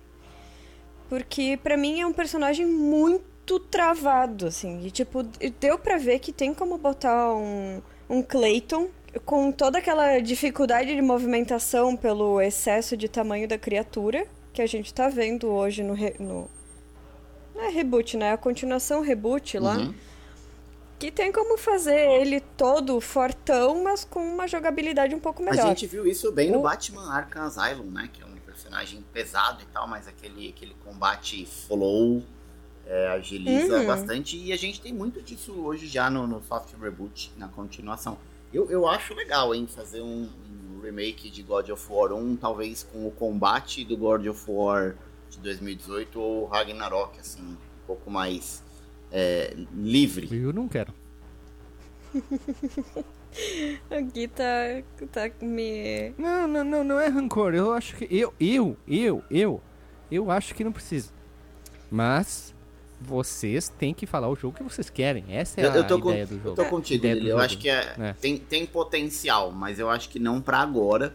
[1.09, 4.85] Porque pra mim é um personagem muito travado, assim.
[4.85, 5.23] E tipo,
[5.61, 8.89] deu pra ver que tem como botar um, um Clayton
[9.25, 14.93] com toda aquela dificuldade de movimentação pelo excesso de tamanho da criatura que a gente
[14.93, 15.95] tá vendo hoje no.
[15.95, 16.49] re- no
[17.55, 18.33] não é reboot, né?
[18.33, 19.79] A continuação reboot lá.
[19.79, 19.95] Uhum.
[20.99, 25.69] Que tem como fazer ele todo fortão, mas com uma jogabilidade um pouco A melhor.
[25.69, 28.09] gente viu isso bem no O- Batman Arkham Asylum, né?
[28.13, 28.27] Que é
[28.69, 32.23] personagem pesado e tal, mas aquele, aquele combate flow
[32.87, 33.87] é, agiliza Uhum.
[33.87, 34.37] bastante.
[34.37, 38.19] E a gente tem muito disso hoje já no, no Soft Reboot, na continuação.
[38.53, 40.29] Eu, eu acho legal, hein, fazer um,
[40.75, 44.95] um remake de God of War 1, talvez com o combate do God of War
[45.31, 47.57] de 2018 ou Ragnarok, assim, um
[47.87, 48.63] pouco mais
[49.13, 50.29] é, livre.
[50.31, 50.95] Eu não quero.
[53.91, 54.45] O Gui tá,
[55.13, 56.13] tá me.
[56.19, 57.55] Não, não, não, não é rancor.
[57.55, 58.07] Eu acho que.
[58.11, 59.61] Eu, eu, eu, eu.
[60.11, 61.11] Eu acho que não precisa.
[61.91, 62.55] Mas
[63.01, 65.25] vocês têm que falar o jogo que vocês querem.
[65.29, 66.49] Essa é Eu, eu a tô, com- ideia do jogo.
[66.51, 67.31] eu tô contigo, Ideia do Lili.
[67.31, 68.13] Eu acho que é, É.
[68.15, 71.15] Tem, tem potencial, mas eu acho que não pra agora.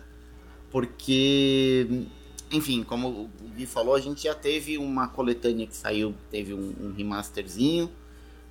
[0.72, 2.06] Porque,
[2.52, 6.74] enfim, como o Gui falou, a gente já teve uma coletânea que saiu, teve um,
[6.82, 7.90] um remasterzinho.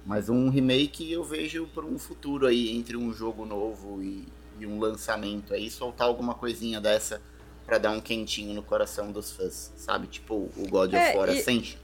[0.05, 4.27] Mas um remake eu vejo para um futuro aí, entre um jogo novo e,
[4.59, 7.21] e um lançamento aí, soltar alguma coisinha dessa
[7.65, 10.09] pra dar um quentinho no coração dos fãs, sabe?
[10.09, 11.79] Tipo o God É, of War e- Ascension.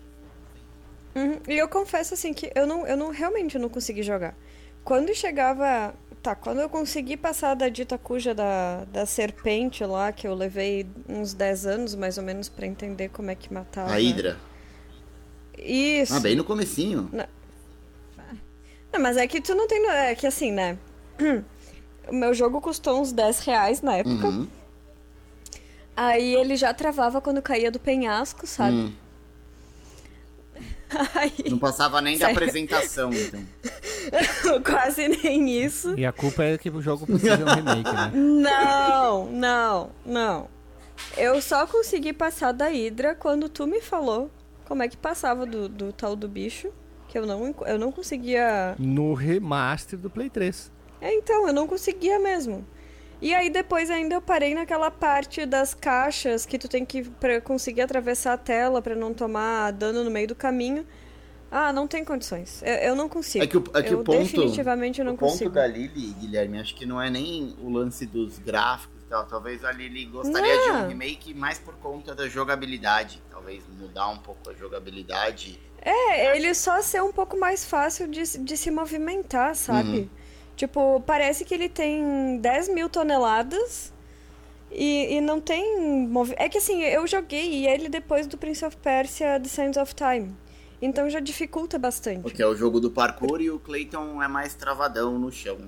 [1.14, 1.38] Uhum.
[1.48, 4.36] E eu confesso assim que eu não, eu não realmente não consegui jogar.
[4.84, 5.94] Quando chegava.
[6.20, 10.84] Tá, quando eu consegui passar da dita cuja da, da serpente lá, que eu levei
[11.08, 13.92] uns 10 anos mais ou menos pra entender como é que matava.
[13.92, 14.36] A Hydra.
[15.56, 16.12] Isso.
[16.14, 17.08] Ah, bem no comecinho.
[18.92, 19.82] Não, mas é que tu não tem.
[19.82, 20.78] no- É que assim, né?
[22.08, 24.28] O meu jogo custou uns 10 reais na época.
[24.28, 24.48] Uhum.
[25.94, 28.72] Aí ele já travava quando caía do penhasco, sabe?
[28.76, 28.92] Hum.
[31.14, 32.36] Aí, Não passava nem da Sério?
[32.40, 33.40] apresentação, então.
[34.64, 35.98] quase nem isso.
[35.98, 38.10] E a culpa é que o jogo precisa de um remake, né?
[38.14, 40.48] Não, não, não.
[41.16, 44.30] Eu só consegui passar da Hydra quando tu me falou
[44.64, 46.70] como é que passava do, do tal do bicho.
[47.08, 48.76] Que eu não, eu não conseguia.
[48.78, 50.70] No remaster do Play 3.
[51.00, 52.64] É, então, eu não conseguia mesmo.
[53.20, 57.40] E aí depois ainda eu parei naquela parte das caixas que tu tem que pra
[57.40, 60.86] conseguir atravessar a tela pra não tomar dano no meio do caminho.
[61.50, 62.62] Ah, não tem condições.
[62.62, 63.42] Eu, eu não consigo.
[63.42, 65.50] É que o, é que eu o ponto, definitivamente não o ponto consigo.
[65.50, 69.24] da Lily, Guilherme, acho que não é nem o lance dos gráficos e tal.
[69.26, 70.84] Talvez a Lily gostaria de Não.
[70.84, 73.20] um remake mais por conta da jogabilidade.
[73.30, 75.58] Talvez mudar um pouco a jogabilidade.
[75.82, 79.88] É, ele só ser um pouco mais fácil de, se- de se movimentar, sabe?
[80.00, 80.08] Uhum.
[80.56, 83.92] Tipo, parece que ele tem 10 mil toneladas
[84.70, 86.06] e, e não tem.
[86.08, 89.94] movi- É que assim, eu joguei ele depois do Prince of Persia The Sands of
[89.94, 90.34] Time.
[90.82, 92.22] Então já dificulta bastante.
[92.22, 95.58] Porque é o jogo do parkour e o Clayton é mais travadão no chão.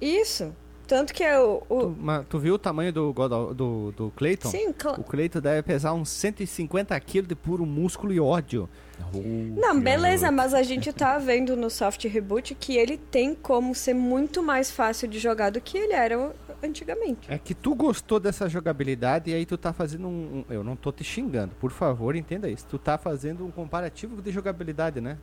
[0.00, 0.54] Isso.
[0.86, 1.62] Tanto que eu.
[1.68, 4.48] o- Tu, mas tu viu o tamanho do, God of- do, do Clayton?
[4.50, 8.68] Sim, cla- O Clayton deve pesar uns 150 kg de puro músculo e ódio.
[9.14, 13.94] Não, beleza, mas a gente tá vendo no Soft Reboot que ele tem como ser
[13.94, 16.32] muito mais fácil de jogar do que ele era
[16.62, 17.30] antigamente.
[17.30, 20.76] É que tu gostou dessa jogabilidade e aí tu tá fazendo um, um- Eu não
[20.76, 22.66] tô te xingando, por favor, entenda isso.
[22.68, 25.18] Tu tá fazendo um comparativo de jogabilidade, né?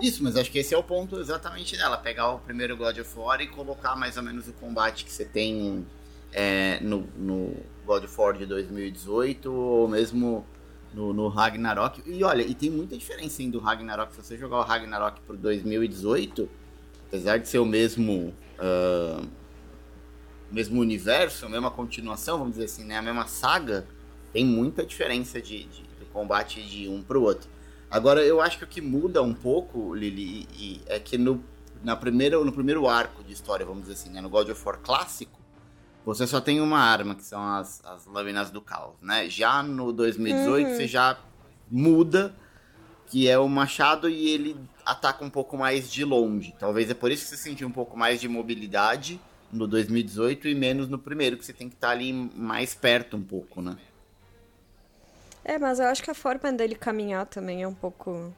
[0.00, 1.96] Isso, mas acho que esse é o ponto exatamente dela.
[1.96, 5.24] Pegar o primeiro God of War e colocar mais ou menos o combate que você
[5.24, 5.84] tem
[6.32, 7.54] é, no, no
[7.84, 10.44] God of War de 2018 ou mesmo
[10.94, 12.02] no, no Ragnarok.
[12.06, 14.14] E olha, e tem muita diferença hein, do Ragnarok.
[14.14, 16.48] Se você jogar o Ragnarok pro 2018,
[17.08, 18.34] apesar de ser o mesmo...
[18.58, 19.22] ah,
[20.50, 22.98] mesmo universo, a mesma continuação, vamos dizer assim, né?
[22.98, 23.86] A mesma saga,
[24.32, 25.82] tem muita diferença de, de,
[26.12, 27.48] combate de um pro outro.
[27.90, 31.42] Agora, eu acho que o que muda um pouco, Lili, e- e é que no,
[31.82, 34.78] na primeira, no primeiro arco de história, vamos dizer assim, né, no God of War
[34.78, 35.40] clássico,
[36.04, 39.28] você só tem uma arma, que são as, as lâminas do caos, né?
[39.28, 41.18] Já no 2018, você já
[41.70, 42.34] muda,
[43.06, 46.54] que é o machado e ele ataca um pouco mais de longe.
[46.58, 49.20] Talvez é por isso que você sentiu um pouco mais de mobilidade
[49.52, 53.22] no 2018 e menos no primeiro, que você tem que estar ali mais perto um
[53.22, 53.76] pouco, né?
[55.44, 58.32] É, mas eu acho que a forma dele caminhar também é um pouco.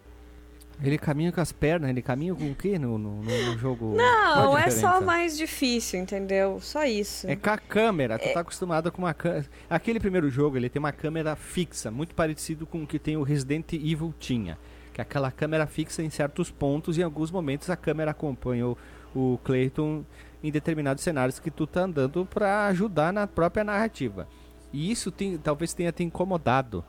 [0.82, 3.94] Ele caminha com as pernas, ele caminha com o quê no, no, no- jogo?
[3.96, 6.58] Não, é só mais difícil, entendeu?
[6.60, 7.28] Só isso.
[7.28, 9.46] É com a câmera, tu tá acostumado com uma câmera.
[9.70, 13.22] Aquele primeiro jogo, ele tem uma câmera fixa, muito parecido com o que tem o
[13.22, 14.58] Resident Evil tinha.
[14.92, 18.66] Que é aquela câmera fixa em certos pontos e em alguns momentos a câmera acompanha
[18.66, 18.76] o,
[19.14, 20.04] o Clayton
[20.42, 24.28] em determinados cenários que tu tá andando pra ajudar na própria narrativa.
[24.72, 26.84] E isso tem, talvez tenha te incomodado.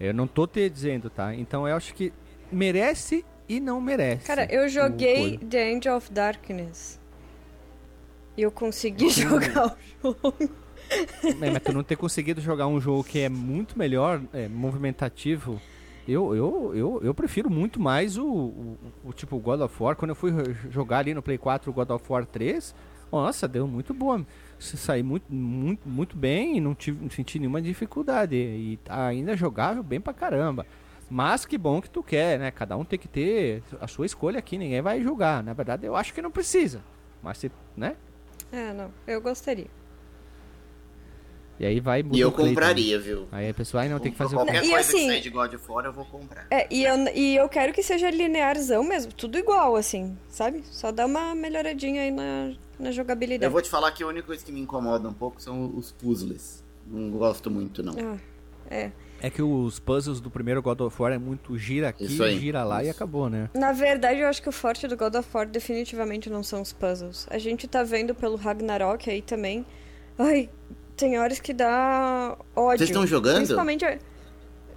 [0.00, 1.34] Eu não tô te dizendo, tá?
[1.34, 2.12] Então eu acho que
[2.50, 4.26] merece e não merece.
[4.26, 5.38] Cara, eu joguei.
[5.38, 7.00] The Angel of Darkness.
[8.36, 10.50] E eu consegui jogar o jogo.
[10.90, 15.60] É, mas tu não ter conseguido jogar um jogo que é muito melhor, é, movimentativo.
[16.06, 19.96] Eu, eu, eu, eu prefiro muito mais o, o, o tipo God of War.
[19.96, 20.32] Quando eu fui
[20.70, 22.72] jogar ali no Play 4 o God of War 3,
[23.10, 24.24] nossa, deu muito boa.
[24.58, 28.36] Saí muito, muito, muito bem e não, tive, não senti nenhuma dificuldade.
[28.36, 30.64] E tá ainda jogável bem pra caramba.
[31.08, 32.50] Mas que bom que tu quer, né?
[32.50, 35.42] Cada um tem que ter a sua escolha aqui, ninguém vai julgar.
[35.42, 36.82] Na verdade, eu acho que não precisa.
[37.22, 37.96] Mas se, né?
[38.52, 39.66] É, não, eu gostaria.
[41.58, 42.50] E aí vai E eu Clayton.
[42.50, 43.26] compraria, viu?
[43.32, 45.20] Aí a pessoa aí não tem que fazer o Qualquer E coisa assim- que sair
[45.22, 46.46] de God of War, eu vou comprar.
[46.50, 50.62] É, e eu, e eu quero que seja linearzão mesmo, tudo igual, assim, sabe?
[50.66, 53.44] Só dá uma melhoradinha aí na, na jogabilidade.
[53.46, 55.90] Eu vou te falar que a única coisa que me incomoda um pouco são os
[55.92, 56.62] puzzles.
[56.86, 57.94] Não gosto muito, não.
[57.98, 58.18] Ah,
[58.70, 58.92] é.
[59.26, 62.06] É que os puzzles do primeiro God of War é muito gira aqui,
[62.38, 62.96] gira lá e isso.
[62.96, 63.50] acabou, né?
[63.54, 66.72] Na verdade, eu acho que o forte do God of War definitivamente não são os
[66.72, 67.26] puzzles.
[67.28, 69.66] A gente tá vendo pelo Ragnarok aí também.
[70.16, 70.48] Ai,
[70.96, 72.78] tem horas que dá ódio.
[72.78, 73.36] Vocês estão jogando?
[73.38, 73.84] Principalmente.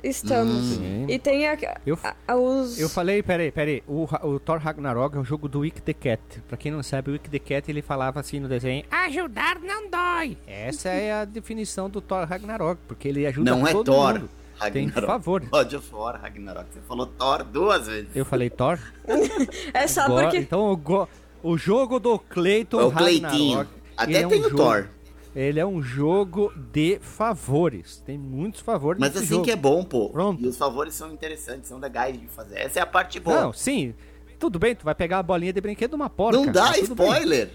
[0.01, 0.75] Estamos.
[0.77, 1.05] Sim.
[1.09, 2.79] E tem a, Eu- a- a- os.
[2.79, 6.21] Eu falei, peraí, peraí, o, o Thor Ragnarok é um jogo do Wick the Cat.
[6.47, 9.89] Pra quem não sabe, o Wick the Cat ele falava assim no desenho: Ajudar não
[9.89, 10.37] dói.
[10.47, 14.13] Essa é a definição do Thor Ragnarok, porque ele ajuda Não é todo Thor.
[14.13, 14.29] mundo.
[14.71, 15.05] Tem Ragnarok.
[15.07, 15.41] favor.
[15.45, 16.65] God of War, Ragnarok.
[16.73, 18.09] Você falou Thor duas vezes.
[18.15, 18.77] Eu falei Thor?
[19.73, 20.37] É só Go- porque.
[20.37, 21.07] Então o, go-
[21.43, 23.19] o jogo do Clayton É o Ragnarok.
[23.27, 23.67] Cleitinho.
[23.97, 24.87] Até ele é um tem o jogo- Thor.
[25.35, 28.01] Ele é um jogo de favores.
[28.05, 29.45] Tem muitos favores Mas nesse assim jogo.
[29.45, 30.09] que é bom, pô.
[30.09, 30.43] Pronto.
[30.43, 32.57] E os favores são interessantes, são legais de fazer.
[32.59, 33.39] Essa é a parte boa.
[33.41, 33.93] Não, sim.
[34.39, 36.37] Tudo bem, tu vai pegar a bolinha de brinquedo de uma porca.
[36.37, 37.07] Não dá mas tudo bem.
[37.11, 37.49] spoiler.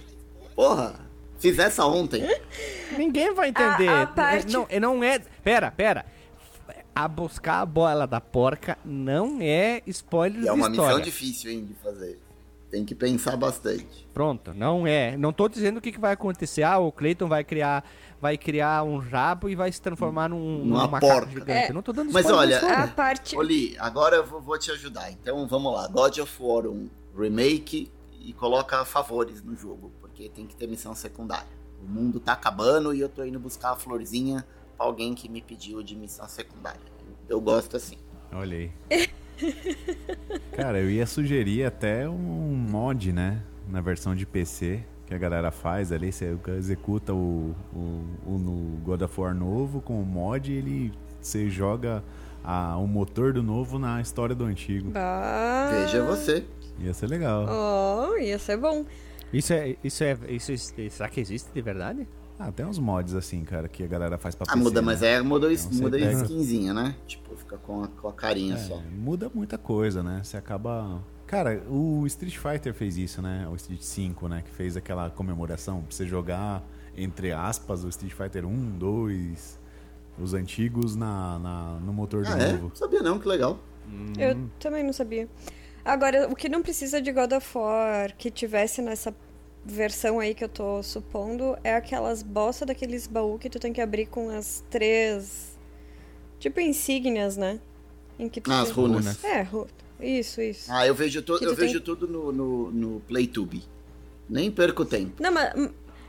[0.54, 0.94] Porra.
[1.38, 2.22] Fiz essa ontem.
[2.96, 3.88] Ninguém vai entender.
[3.88, 5.18] A- a parte- Não, não é.
[5.42, 6.06] Pera, pera.
[6.94, 11.64] A buscar a bola da porca não é spoiler E é uma missão difícil, hein,
[11.64, 12.20] de fazer.
[12.70, 14.06] Tem que pensar bastante.
[14.12, 15.16] Pronto, não é.
[15.16, 16.62] Não tô dizendo o que, que vai acontecer.
[16.62, 17.84] Ah, o Clayton vai criar,
[18.20, 21.30] vai criar um rabo e vai se transformar num, Numa porca.
[21.30, 21.70] gigante.
[21.70, 21.72] É.
[21.72, 22.82] Não tô dando Mas spoiler olha.
[22.82, 23.36] A parte.
[23.36, 25.10] Oli, agora eu vou, vou te ajudar.
[25.12, 25.86] Então vamos lá.
[25.88, 30.94] God of War 1 Remake e coloca favores no jogo, porque tem que ter missão
[30.96, 31.46] secundária.
[31.80, 34.44] O mundo tá acabando e eu tô indo buscar a florzinha
[34.78, 36.80] alguém que me pediu de missão secundária.
[37.28, 37.96] Eu gosto assim.
[38.32, 38.70] Olha aí.
[40.52, 43.42] Cara, eu ia sugerir até um mod, né?
[43.68, 46.12] Na versão de PC que a galera faz ali.
[46.12, 50.92] Você executa o, o, o no God of War novo com o mod e ele,
[51.20, 52.02] você joga
[52.42, 54.90] a, o motor do novo na história do antigo.
[54.90, 55.70] Bah.
[55.72, 56.44] Veja você.
[56.78, 57.46] Ia ser legal.
[57.48, 58.84] Oh, ia ser bom.
[59.32, 62.06] Isso é, isso é, isso é- será que existe de verdade?
[62.38, 64.62] Ah, tem uns mods assim, cara, que a galera faz pra Ah, PC.
[64.64, 64.86] muda, né?
[64.86, 66.96] mas é muda, Então muda a pega- skinzinha, né?
[67.06, 68.74] Tipo, fica com a, com a carinha só.
[68.76, 70.20] É, muda muita coisa, né?
[70.22, 71.00] Você acaba.
[71.26, 73.46] Cara, o Street Fighter fez isso, né?
[73.50, 74.42] O Street 5, né?
[74.44, 76.62] Que fez aquela comemoração pra você jogar,
[76.96, 79.58] entre aspas, o Street Fighter 1, 2,
[80.18, 82.52] os antigos na, na- no motor do Ah, é?
[82.52, 82.68] novo.
[82.68, 83.58] Não sabia não, que legal.
[84.18, 85.28] Eu também não sabia.
[85.84, 89.14] Agora, o que não precisa de God of War que tivesse nessa
[89.64, 93.80] versão aí que eu tô supondo é aquelas bosta daqueles baús que tu tem que
[93.80, 95.56] abrir com as três.
[96.38, 97.58] Tipo insígnias, né?
[98.18, 99.24] Em que tu Ah, as tem- runas.
[99.24, 99.66] É, ru-
[100.00, 100.70] isso, isso.
[100.70, 103.62] Ah, eu vejo, to, eu tem- vejo tudo no, no, no PlayTube.
[104.28, 105.22] Nem perco tempo.
[105.22, 105.52] Não, mas,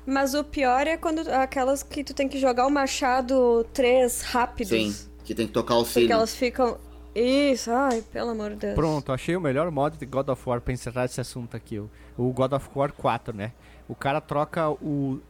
[0.06, 4.70] mas o pior é quando aquelas que tu tem que jogar o machado três rápidos.
[4.70, 6.12] Sim, que tem que tocar o Porque sino.
[6.14, 6.78] elas ficam.
[7.16, 8.76] Isso, ai, pelo amor de Deus.
[8.76, 11.80] Pronto, achei o melhor mod de God of War pra encerrar esse assunto aqui.
[11.80, 13.53] O, o God of War 4, né?
[13.88, 15.22] O cara troca o,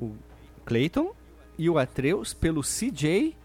[0.00, 0.12] o
[0.64, 1.12] Clayton
[1.58, 3.36] e o Atreus pelo CJ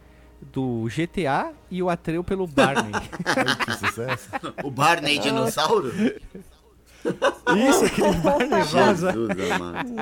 [0.41, 2.93] do GTA e o Atreu pelo Barney.
[3.65, 4.29] que sucesso.
[4.63, 5.91] O Barney dinossauro?
[5.93, 9.13] Isso, aquele Barney rosa.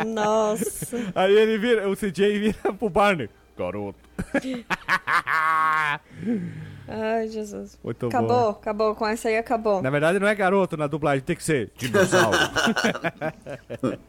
[0.05, 0.97] Nossa.
[1.15, 3.29] Aí ele vira, o CJ vira pro Barney.
[3.57, 3.97] Garoto.
[6.91, 7.77] Ai, Jesus.
[7.83, 8.49] Muito acabou, bom.
[8.49, 8.95] acabou.
[8.95, 9.81] Com essa aí acabou.
[9.81, 12.37] Na verdade não é garoto na dublagem, tem que ser dinossauro.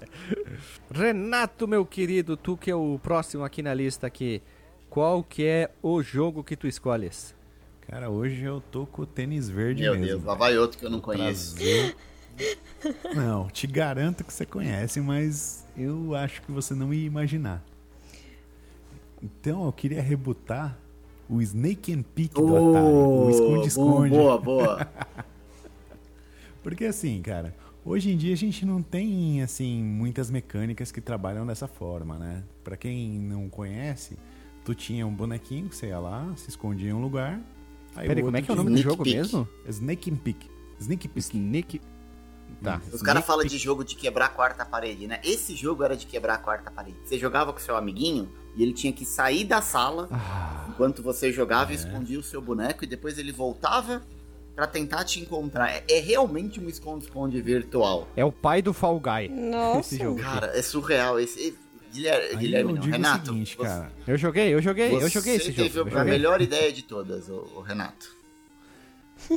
[0.92, 4.42] Renato, meu querido, tu que é o próximo aqui na lista aqui.
[4.88, 7.34] Qual que é o jogo que tu escolhes?
[7.82, 10.06] Cara, hoje eu tô com o tênis verde Meu mesmo.
[10.06, 11.54] Deus, lá vai outro que eu não conheço.
[11.56, 11.96] Trazer-
[13.14, 17.62] Não, te garanto que você conhece, mas eu acho que você não ia imaginar.
[19.22, 20.76] Então eu queria rebutar
[21.30, 24.10] o Snake and Peek do Atari, o Oh, esconde-esconde.
[24.10, 24.88] Boa, boa.
[26.62, 27.54] Porque assim, cara,
[27.84, 32.42] hoje em dia a gente não tem assim muitas mecânicas que trabalham dessa forma, né?
[32.64, 34.18] Pra quem não conhece,
[34.64, 37.40] tu tinha um bonequinho que você ia lá, se escondia em um lugar.
[37.94, 39.16] Aí Peraí, o como é que é o nome do jogo Peek.
[39.16, 39.48] mesmo?
[39.68, 40.50] Snake and Peek.
[40.80, 41.20] Snake Peek.
[41.20, 41.80] Sneak.
[42.62, 42.80] Tá.
[42.92, 45.20] Os caras falam de jogo de quebrar a quarta parede, né?
[45.24, 46.96] Esse jogo era de quebrar a quarta parede.
[47.04, 50.66] Você jogava com seu amiguinho e ele tinha que sair da sala Ah.
[50.68, 51.78] enquanto você jogava e É.
[51.78, 54.02] escondia o seu boneco e depois ele voltava
[54.54, 55.70] pra tentar te encontrar.
[55.70, 58.08] É, é realmente um esconde-esconde virtual.
[58.16, 59.28] É o pai do Fall Guy.
[59.28, 59.80] Nossa.
[59.94, 60.20] Esse jogo.
[60.20, 61.18] Cara, é surreal.
[61.18, 61.56] Esse,
[61.92, 63.22] Guilherme, Aí Guilherme eu não, digo Renato.
[63.24, 63.92] o seguinte, você- cara.
[64.06, 65.62] Eu joguei, eu joguei, eu você joguei esse jogo.
[65.62, 68.14] teve eu a melhor ideia de todas, o, Renato.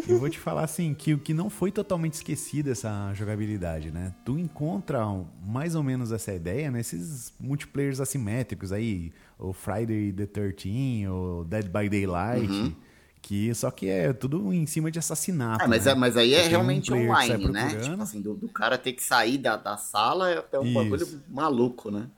[0.08, 4.14] Eu vou te falar assim, que o que não foi totalmente esquecido essa jogabilidade, né?
[4.26, 10.26] Tu encontra um- mais ou menos essa ideia nesses multiplayers assimétricos aí, o Friday the
[10.26, 12.76] 13, o Dead by Daylight,
[13.22, 15.64] que só que é tudo em cima de assassinato.
[15.64, 15.92] Ah, mas, né?
[15.92, 17.80] é- mas aí é tem um realmente sai online, né?
[17.80, 20.74] Tipo assim, do, do cara ter que sair da, da sala é é um Isso.
[20.74, 22.10] bagulho maluco, né?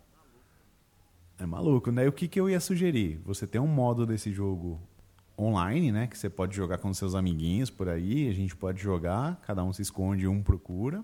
[1.38, 2.06] É maluco, né?
[2.06, 3.20] E o que, que eu ia sugerir?
[3.26, 4.80] Você tem um modo desse jogo
[5.38, 6.08] online, né?
[6.08, 8.30] Que você pode jogar com seus amiguinhos por aí.
[8.30, 11.04] A gente pode jogar, cada um se esconde, um procura.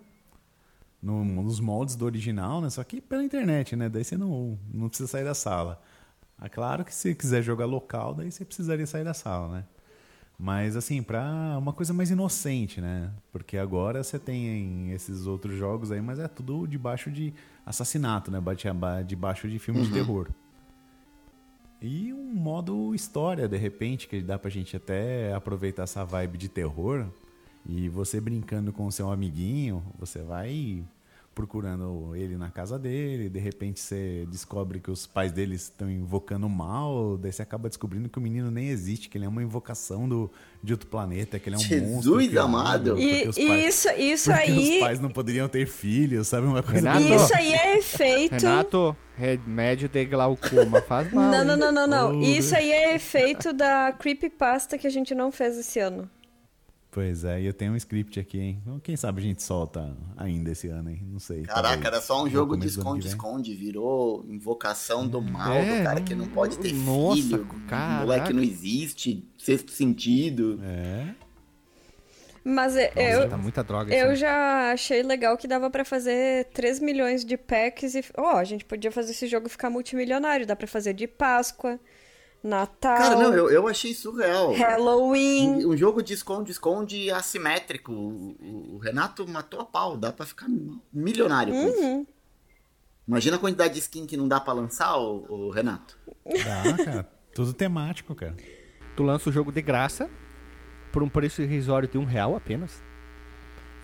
[1.01, 2.69] No- nos moldes do original, né?
[2.69, 3.89] Só que pela internet, né?
[3.89, 5.81] Daí você não, não precisa sair da sala.
[6.41, 9.63] É claro que se você quiser jogar local, daí você precisaria sair da sala, né?
[10.37, 13.11] Mas assim, pra uma coisa mais inocente, né?
[13.31, 17.31] Porque agora você tem esses outros jogos aí, mas é tudo debaixo de
[17.65, 18.39] assassinato, né?
[19.05, 20.29] Debaixo de filme de terror.
[21.81, 26.47] E um modo história, de repente, que dá pra gente até aproveitar essa vibe de
[26.47, 27.07] terror.
[27.65, 30.83] E você brincando com o seu amiguinho, você vai
[31.33, 36.45] procurando ele na casa dele, de repente você descobre que os pais dele estão invocando
[36.45, 39.41] o mal, daí você acaba descobrindo que o menino nem existe, que ele é uma
[39.41, 40.29] invocação do,
[40.61, 42.17] de outro planeta, que ele é um Jesus monstro.
[42.17, 42.89] criado, amado!
[42.91, 44.73] porque E, os e pais- isso, isso aí.
[44.75, 46.45] os pais não poderiam ter filhos, sabe?
[46.47, 48.33] Uma coisa Renato, Isso aí é efeito.
[48.33, 51.31] Renato, remédio de glaucoma faz mal.
[51.31, 52.19] Não, não, não, não, não.
[52.19, 56.09] Oh, Isso aí é efeito da creepypasta que a gente não fez esse ano.
[56.91, 58.61] Pois é, e eu tenho um script aqui, hein?
[58.83, 61.01] Quem sabe a gente solta ainda esse ano, hein?
[61.09, 61.43] Não sei.
[61.43, 66.01] Caraca, talvez era só um jogo de esconde-esconde, virou invocação do mal, É, do cara
[66.01, 68.01] que não pode ter nossa, filho, caraca.
[68.01, 70.59] moleque não existe, sexto sentido.
[70.61, 71.15] É.
[72.43, 76.45] Mas é- Nossa, eu, tá muita droga eu já achei legal que dava pra fazer
[76.47, 78.03] 3 milhões de packs e.
[78.17, 80.45] Ó, a gente podia fazer esse jogo ficar multimilionário.
[80.45, 81.79] Dá pra fazer de Páscoa,
[82.43, 84.51] Natal, Cara, não, eu, eu achei surreal.
[84.53, 85.63] Halloween.
[85.65, 87.91] Um, um jogo de esconde-esconde assimétrico.
[87.91, 90.47] O, o- Renato matou a pau, dá pra ficar
[90.91, 91.79] milionário com isso.
[91.81, 92.07] Uhum.
[93.07, 95.97] Imagina a quantidade de skin que não dá pra lançar, o, o Renato.
[96.25, 97.11] Dá, cara.
[97.33, 98.35] Tudo temático, cara.
[98.95, 100.09] Tu lança o jogo de graça
[100.91, 102.83] por um preço irrisório de um real apenas.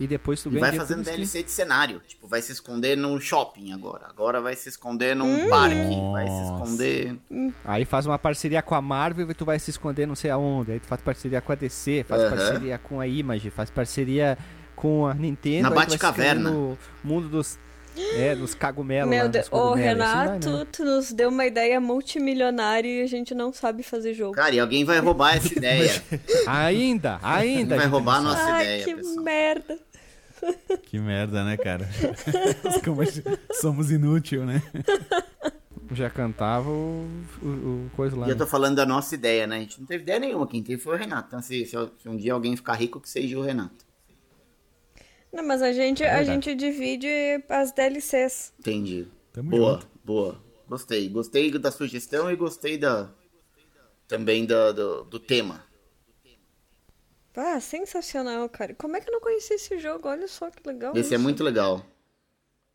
[0.00, 1.02] E depois tu E ganha vai fazendo.
[1.02, 2.00] DLC de cenário.
[2.06, 4.06] Tipo, vai se esconder num shopping agora.
[4.08, 5.48] Agora vai se esconder num Hum.
[5.48, 5.96] parque.
[6.12, 7.16] Vai se esconder.
[7.64, 10.72] Aí faz uma parceria com a Marvel e tu vai se esconder não sei aonde.
[10.72, 12.30] Aí tu faz parceria com a DC, faz Aham.
[12.36, 14.38] parceria com a Image, faz parceria
[14.76, 15.64] com a Nintendo.
[15.64, 16.50] Na vai Batcaverna.
[16.50, 17.58] No mundo dos.
[18.14, 19.10] É, dos cagumelos.
[19.10, 19.56] Meu Deus, ô.
[19.56, 20.66] Assim vai, Renato, né?
[20.70, 24.34] tu nos deu uma ideia multimilionária e a gente não sabe fazer jogo.
[24.34, 25.90] Cara, e alguém vai roubar essa ideia.
[26.46, 27.74] Ainda, ainda.
[27.74, 29.24] vai gente roubar a nossa Ai, ideia, que pessoal.
[29.24, 29.78] merda.
[30.82, 31.88] Que merda, né, cara?
[32.64, 34.62] A somos inútil, né?
[35.92, 37.06] Já cantava o,
[37.42, 38.26] o, o coisa lá.
[38.26, 38.38] E eu né?
[38.38, 39.56] tô falando da nossa ideia, né?
[39.56, 40.46] A gente não teve ideia nenhuma.
[40.46, 41.28] Quem teve foi o Renato.
[41.28, 43.86] Então, se, se, se um dia alguém ficar rico, que seja o Renato.
[45.32, 46.26] Não, mas a gente, a verdade.
[46.26, 47.08] gente divide
[47.48, 48.52] as DLCs.
[48.58, 49.06] Entendi.
[49.32, 49.88] Tamo boa, junto.
[50.04, 50.40] boa.
[50.68, 51.08] Gostei.
[51.08, 53.10] Gostei da sugestão e gostei da
[54.06, 55.62] também da, do, do tema.
[57.40, 58.74] Ah, sensacional, cara.
[58.74, 60.08] Como é que eu não conheci esse jogo?
[60.08, 60.96] Olha só que legal.
[60.96, 61.22] Esse é isso.
[61.22, 61.84] muito legal.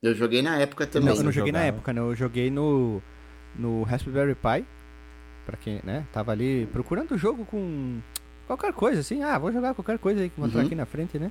[0.01, 1.09] Eu joguei na época também.
[1.09, 1.77] Não, eu não joguei na jogava?
[1.77, 2.01] época, né?
[2.01, 3.01] Eu joguei no,
[3.57, 4.65] no Raspberry Pi.
[5.45, 6.05] Pra quem, né?
[6.13, 7.99] Tava ali procurando o jogo com
[8.47, 9.21] qualquer coisa, assim.
[9.21, 10.65] Ah, vou jogar qualquer coisa aí que encontrar Uhum.
[10.67, 11.29] aqui na frente, né?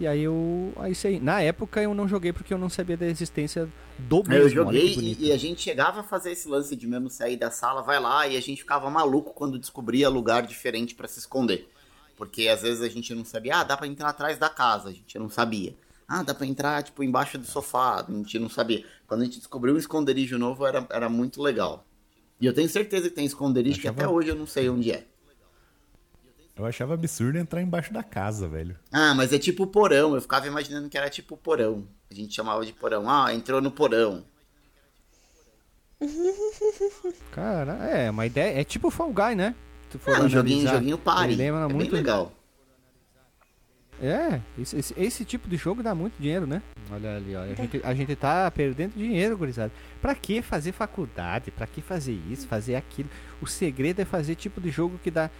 [0.00, 0.72] E aí eu.
[0.76, 1.20] Aí sei.
[1.20, 4.34] Na época eu não joguei porque eu não sabia da existência do mesmo.
[4.58, 7.08] Eu olha que joguei e, e a gente chegava a fazer esse lance de mesmo
[7.08, 11.06] sair da sala, vai lá, e a gente ficava maluco quando descobria lugar diferente pra
[11.06, 11.68] se esconder.
[12.16, 14.92] Porque às vezes a gente não sabia, ah, dá pra entrar atrás da casa, a
[14.92, 15.74] gente não sabia.
[16.06, 18.84] Ah, dá pra entrar, tipo, embaixo do sofá, a gente não sabia.
[19.06, 21.84] Quando a gente descobriu um esconderijo novo, era, era muito legal.
[22.40, 24.92] E eu tenho certeza que tem esconderijo que Achava- até hoje eu não sei onde
[24.92, 25.06] é.
[26.56, 28.78] Eu achava absurdo entrar embaixo da casa, velho.
[28.92, 31.84] Ah, mas é tipo porão, eu ficava imaginando que era tipo porão.
[32.08, 33.10] A gente chamava de porão.
[33.10, 34.24] Ah, entrou no porão.
[37.32, 38.60] Cara, é, uma ideia.
[38.60, 39.54] É tipo Fall Guy, né?
[39.94, 40.74] Se for É um joguinho, analisar.
[40.74, 41.24] joguinho party.
[41.34, 41.78] Ele lembra É muito.
[41.92, 42.32] bem legal.
[44.02, 46.60] É, esse, esse, esse tipo de jogo dá muito dinheiro, né?
[46.90, 47.52] Olha ali, olha.
[47.52, 49.70] A gente, a gente tá perdendo dinheiro, gurizada.
[50.02, 51.52] Pra que fazer faculdade?
[51.52, 53.08] Pra que fazer isso, fazer aquilo?
[53.40, 55.30] O segredo é fazer tipo de jogo que dá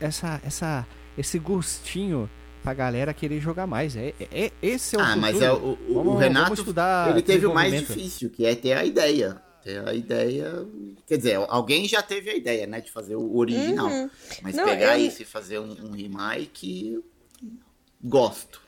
[0.00, 0.86] essa, essa,
[1.18, 2.30] esse gostinho
[2.62, 3.94] pra galera querer jogar mais.
[3.94, 5.20] É, é, é- esse é o Ah, futuro.
[5.20, 8.46] mas é, o, o- o Vamos- Renato, vamos estudar ele teve o mais difícil, que
[8.46, 9.40] é ter a ideia.
[9.86, 10.66] A ideia...
[11.06, 13.88] Quer dizer, alguém já teve a ideia, né, de fazer o original.
[13.88, 14.10] Uhum.
[14.42, 17.02] Mas Não, pegar eu- isso e fazer um, um remake,
[18.02, 18.60] gosto.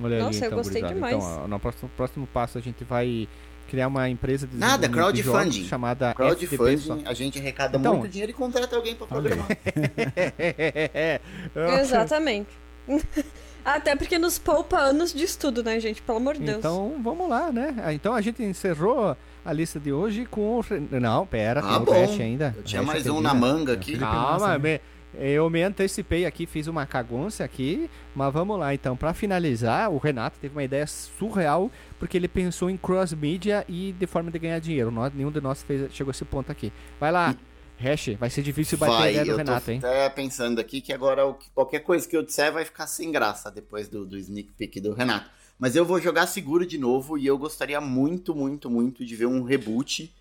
[0.00, 0.94] Olha ali, Nossa, eu então, gostei gurizada.
[0.94, 1.16] demais.
[1.16, 3.28] Então, ó, no próximo, próximo passo a gente vai
[3.68, 5.52] criar uma empresa de Nada, de crowdfunding.
[5.52, 9.46] jogos chamada FTP Crowdfunding, a gente arrecada Então- muito dinheiro e contrata alguém pra programar.
[11.80, 12.50] Exatamente.
[13.64, 16.02] Até porque nos poupa anos de estudo, né, gente?
[16.02, 16.58] Pelo amor de Deus.
[16.58, 17.74] Então vamos lá, né?
[17.82, 20.64] Ah, Então a gente encerrou a lista de hoje com o.
[21.00, 21.92] Não, pera, Ah, tem o bom.
[21.92, 22.54] Hash ainda.
[22.56, 23.98] Eu tinha mais um na manga aqui.
[23.98, 24.58] Calma, né?
[24.58, 24.80] me-
[25.16, 28.96] eu me antecipei aqui, fiz uma cagonça aqui, mas vamos lá então.
[28.96, 31.70] Pra finalizar, o Renato teve uma ideia surreal,
[32.00, 34.90] porque ele pensou em cross-media e de forma de ganhar dinheiro.
[34.90, 36.72] Nós, nenhum de nós fez, chegou a esse ponto aqui.
[36.98, 37.32] Vai lá,
[37.78, 39.78] Hash, vai ser difícil bater a Vai, ideia do eu Renato, tô hein?
[39.78, 41.22] até pensando aqui que agora
[41.54, 44.94] qualquer coisa que eu disser vai ficar sem graça depois do, do sneak peek do
[44.94, 45.30] Renato.
[45.58, 49.26] Mas eu vou jogar seguro de novo e eu gostaria muito, muito, muito de ver
[49.26, 50.12] um reboot.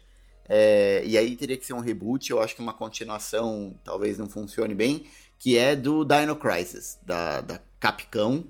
[0.47, 4.27] É, e aí teria que ser um reboot, eu acho que uma continuação talvez não
[4.29, 5.05] funcione bem,
[5.39, 8.43] que é do Dino Crisis, da, da Capcom.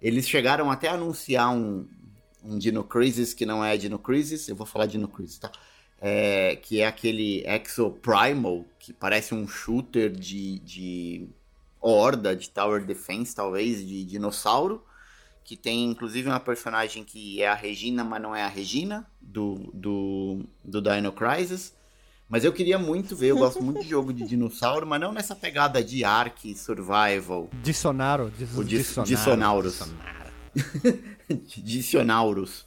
[0.00, 1.88] Eles chegaram até a anunciar um,
[2.42, 5.50] um Dino Crisis que não é Dino Crisis, eu vou falar Dino Crisis, tá?
[6.06, 11.28] É, que é aquele Exo Primal, que parece um shooter de, de
[11.80, 14.84] horda de Tower Defense, talvez, de dinossauro.
[15.42, 19.70] Que tem inclusive uma personagem que é a Regina, mas não é a Regina, do,
[19.72, 21.72] do, do Dino Crisis.
[22.28, 25.34] Mas eu queria muito ver, eu gosto muito de jogo de dinossauro, mas não nessa
[25.34, 27.48] pegada de Ark Survival.
[27.62, 28.30] Dissonaro.
[28.30, 29.08] Dis O dis dissonaro.
[29.08, 29.82] Dissonauros.
[31.56, 32.66] Dissonauros.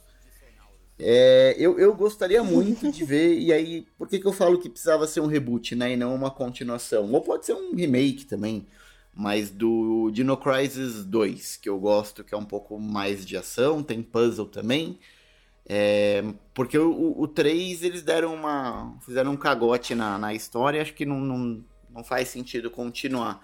[1.00, 4.68] É, eu, eu gostaria muito de ver, e aí, por que, que eu falo que
[4.68, 5.92] precisava ser um reboot, né?
[5.92, 7.10] E não uma continuação?
[7.12, 8.66] Ou pode ser um remake também,
[9.14, 13.82] mas do Dino Crisis 2, que eu gosto, que é um pouco mais de ação,
[13.82, 14.98] tem puzzle também.
[15.66, 18.96] É, porque o, o, o 3 eles deram uma.
[19.04, 23.40] fizeram um cagote na, na história, acho que não, não, não faz sentido continuar.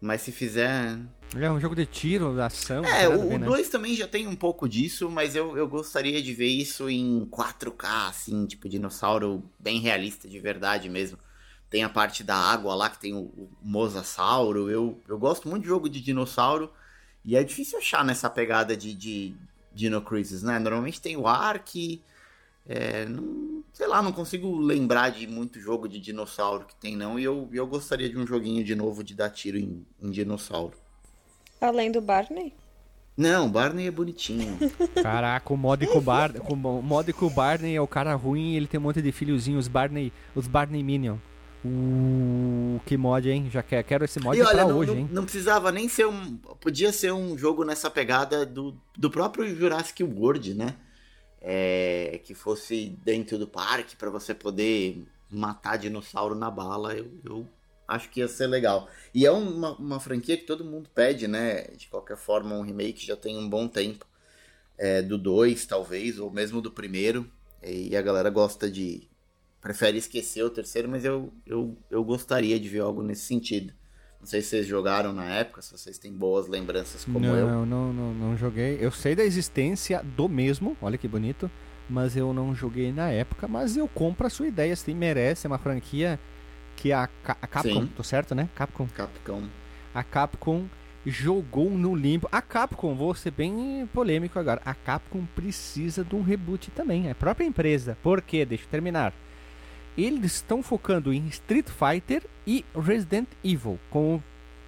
[0.00, 0.98] Mas se fizer,
[1.34, 2.84] É um jogo de tiro, ação.
[2.84, 3.46] é, o ver, né?
[3.46, 7.26] 2 também já tem um pouco disso, mas eu, eu gostaria de ver isso em
[7.30, 11.18] 4K, assim, tipo, dinossauro bem realista, de verdade mesmo.
[11.70, 14.70] Tem a parte da água lá, que tem o, o mosasauro.
[14.70, 16.70] Eu, eu gosto muito de jogo de dinossauro,
[17.24, 19.34] e é difícil achar nessa pegada de, de
[19.74, 20.58] Dino Crisis, né?
[20.58, 22.00] Normalmente tem o Ark,
[22.68, 27.18] é, não- sei lá, não consigo lembrar de muito jogo de dinossauro que tem, não,
[27.18, 30.74] e eu, eu gostaria de um joguinho de novo de dar tiro em, em dinossauro.
[31.60, 32.52] Além do Barney.
[33.16, 34.58] Não, Barney é bonitinho.
[35.02, 38.14] Caraca, o mod com o Barney, com o mod com o Barney é o cara
[38.14, 41.16] ruim e ele tem um monte de filhozinhos, os Barney, os Barney Minion.
[41.64, 43.48] Uh, que mod, hein?
[43.50, 45.08] Já quero, quero esse mod E olha, pra não, hoje, não- hein?
[45.10, 46.36] não precisava nem ser um.
[46.60, 50.74] Podia ser um jogo nessa pegada do, do próprio Jurassic World, né?
[51.40, 56.94] É, que fosse dentro do parque pra você poder matar dinossauro na bala.
[56.94, 57.48] Eu, eu
[57.86, 58.88] acho que ia ser legal.
[59.14, 61.64] E é uma, uma franquia que todo mundo pede, né?
[61.76, 64.06] De qualquer forma, um remake já tem um bom tempo.
[64.78, 67.30] É, do 2, talvez, ou mesmo do primeiro.
[67.62, 69.08] E a galera gosta de.
[69.60, 73.72] Prefere esquecer o terceiro, mas eu, eu, eu gostaria de ver algo nesse sentido.
[74.26, 77.64] Não sei se vocês jogaram na época, se vocês têm boas lembranças como não, eu.
[77.64, 78.76] não, não, não joguei.
[78.80, 81.48] Eu sei da existência do mesmo, olha que bonito,
[81.88, 85.48] mas eu não joguei na época, mas eu compro a sua ideia, se merece, é
[85.48, 86.18] uma franquia
[86.74, 87.92] que a, Ca- a Capcom, Sim.
[87.96, 88.48] tô certo, né?
[88.56, 88.88] Capcom.
[88.96, 89.44] Capcom.
[89.94, 90.64] A Capcom
[91.06, 92.28] jogou no limbo.
[92.32, 94.60] A Capcom, vou ser bem polêmico agora.
[94.64, 97.06] A Capcom precisa de um reboot também.
[97.06, 97.96] É a própria empresa.
[98.02, 98.44] Por quê?
[98.44, 99.14] Deixa eu terminar.
[99.96, 103.78] Eles estão focando em Street Fighter e Resident Evil.
[103.90, 104.20] Com,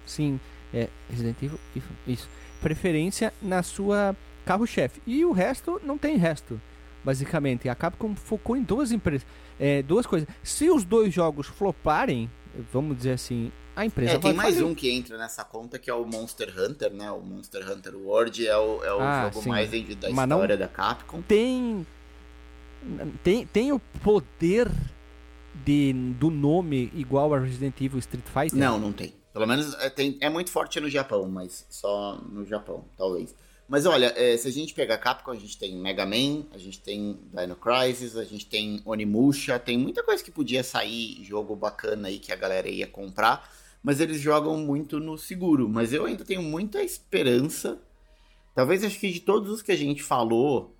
[0.05, 0.39] sim,
[0.73, 1.59] é, Resident Evil,
[2.07, 2.27] isso.
[2.61, 4.15] Preferência na sua
[4.45, 5.01] carro-chefe.
[5.05, 6.59] E o resto não tem resto.
[7.03, 9.25] Basicamente, a Capcom focou em duas empresas.
[9.59, 10.27] É, duas coisas.
[10.43, 12.29] Se os dois jogos floparem,
[12.73, 14.67] vamos dizer assim, a empresa É, vai tem mais falir.
[14.69, 17.09] um que entra nessa conta que é o Monster Hunter, né?
[17.11, 19.49] O Monster Hunter World é o, é o Ah, jogo sim.
[19.49, 21.21] mais vendido da Mas história da Capcom.
[21.21, 21.85] tem
[23.23, 24.69] tem tem o poder
[25.65, 28.57] de do nome igual a Resident Evil Street Fighter?
[28.57, 29.13] Não, não tem.
[29.33, 33.33] Pelo menos é, tem, é muito forte no Japão, mas só no Japão, talvez.
[33.69, 36.79] Mas olha, é, se a gente pegar Capcom, a gente tem Mega Man, a gente
[36.81, 42.07] tem Dino Crisis, a gente tem Onimusha, tem muita coisa que podia sair, jogo bacana
[42.07, 43.47] aí que a galera ia comprar,
[43.83, 45.69] mas eles jogam muito no seguro.
[45.69, 47.79] Mas eu ainda tenho muita esperança.
[48.55, 50.75] Talvez acho que de todos os que a gente falou,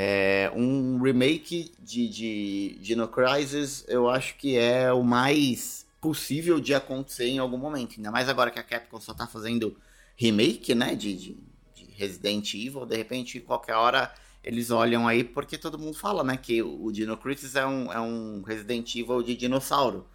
[0.00, 6.72] é, um remake de, de Dino Crisis eu acho que é o mais possível de
[6.72, 7.94] acontecer em algum momento.
[7.96, 9.76] Ainda mais agora que a Capcom só tá fazendo
[10.14, 11.36] remake, né, de, de,
[11.74, 12.86] de Resident Evil.
[12.86, 14.14] De repente, qualquer hora
[14.44, 18.00] eles olham aí, porque todo mundo fala, né, que o Dino Crisis é um, é
[18.00, 20.06] um Resident Evil de dinossauro.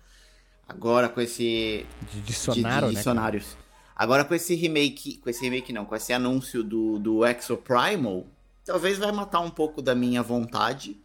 [0.66, 3.00] Agora com esse De de, dicionário, de né?
[3.00, 3.58] dicionários.
[3.94, 8.26] Agora com esse remake, com esse remake não, com esse anúncio do, do Exo Primal,
[8.66, 10.98] talvez vai matar um pouco da minha vontade,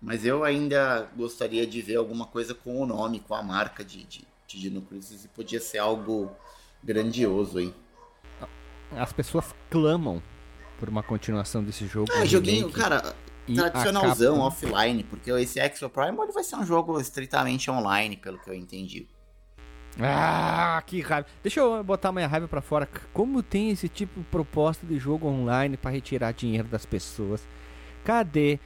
[0.00, 4.04] mas eu ainda gostaria de ver alguma coisa com o nome, com a marca de,
[4.04, 6.30] de, de Dino Crisis, e podia ser algo
[6.82, 7.74] grandioso aí.
[8.92, 10.22] As pessoas clamam
[10.78, 12.10] por uma continuação desse jogo.
[12.12, 12.80] É, um joguinho, remake.
[12.80, 13.14] cara,
[13.54, 18.48] tradicionalzão, offline, porque esse Exo Primal ele vai ser um jogo estritamente online, pelo que
[18.48, 19.08] eu entendi.
[20.00, 21.26] Ah, que raiva.
[21.42, 22.88] Deixa eu botar minha raiva pra fora.
[23.12, 27.46] Como tem esse tipo de proposta de jogo online pra retirar dinheiro das pessoas?
[28.04, 28.58] Cadê?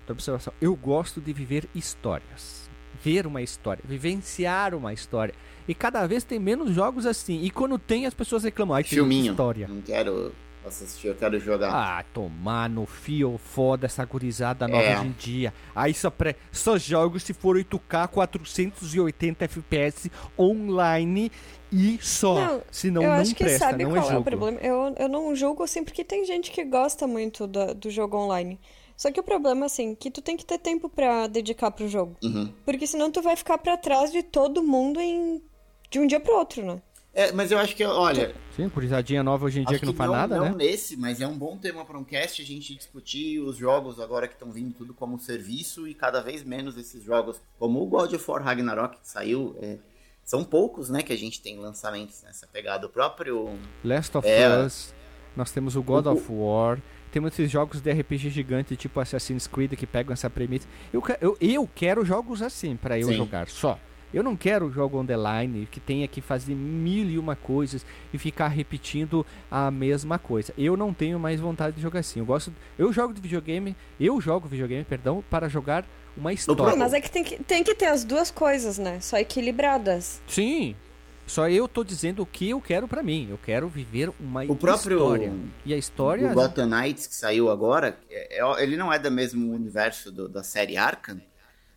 [0.00, 0.52] Outra observação.
[0.60, 2.68] Eu gosto de viver histórias.
[3.02, 5.34] Ver uma história, vivenciar uma história.
[5.68, 7.42] E cada vez tem menos jogos assim.
[7.42, 8.74] E quando tem, as pessoas reclamam.
[8.74, 9.32] Ai, tem Filminho.
[9.32, 9.68] história.
[9.68, 10.32] Não quero
[10.68, 11.70] assistir, eu quero jogar.
[11.72, 14.98] Ah, tomar no fio foda essa gurizada nova É.
[14.98, 15.54] hoje em dia.
[15.74, 21.30] Aí só, pré, só jogo se for 8K 480 FPS online
[21.72, 22.34] e só.
[22.34, 24.20] Não, Senão eu não acho que presta, sabe não qual é é, jogo.
[24.20, 24.58] o problema.
[24.60, 28.58] Eu, eu não julgo assim porque tem gente que gosta muito da- do jogo online.
[28.96, 32.16] Só que o problema, assim, que tu tem que ter tempo pra dedicar pro jogo.
[32.22, 32.50] Uhum.
[32.64, 35.42] Porque senão tu vai ficar pra trás de todo mundo em...
[35.90, 36.80] de um dia pro outro, né?
[37.18, 40.10] É, mas eu acho que, olha, Sim, gurizadinha nova hoje em dia que não faz
[40.10, 40.54] nada, não né?
[40.66, 44.28] nesse, mas é um bom tema para um cast a gente discutir os jogos agora
[44.28, 48.12] que estão vindo tudo como serviço e cada vez menos esses jogos, como o God
[48.12, 49.78] of War Ragnarok que saiu, é,
[50.22, 52.86] são poucos, né, que a gente tem lançamentos nessa pegada.
[52.86, 53.48] O próprio
[53.82, 54.62] Last of É.
[54.66, 54.94] Us,
[55.34, 56.78] nós temos o God O- of War,
[57.10, 60.68] temos esses jogos de RPG gigante tipo Assassin's Creed que pegam essa premissa.
[60.92, 63.14] Eu, eu, eu quero jogos assim pra eu Sim.
[63.16, 63.78] jogar, só.
[64.14, 67.84] Eu não quero jogo on the line que tenha que fazer mil e uma coisas
[68.12, 70.52] e ficar repetindo a mesma coisa.
[70.56, 72.20] Eu não tenho mais vontade de jogar assim.
[72.20, 75.84] Eu gosto, eu jogo de videogame, eu jogo videogame, perdão, para jogar
[76.16, 76.76] uma história.
[76.76, 79.00] Mas é que tem, que tem que ter as duas coisas, né?
[79.00, 80.20] Só equilibradas.
[80.26, 80.74] Sim.
[81.26, 83.26] Só eu tô dizendo o que eu quero pra mim.
[83.28, 85.32] Eu quero viver uma O próprio- história.
[85.64, 89.10] E a história o Gotham Knights que saiu agora, é- é- ele não é do
[89.10, 91.20] mesmo universo do- da série Arkham,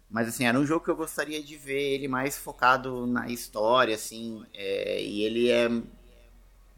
[0.09, 3.95] mas assim, era um jogo que eu gostaria de ver ele mais focado na história,
[3.95, 5.69] assim, é, e ele é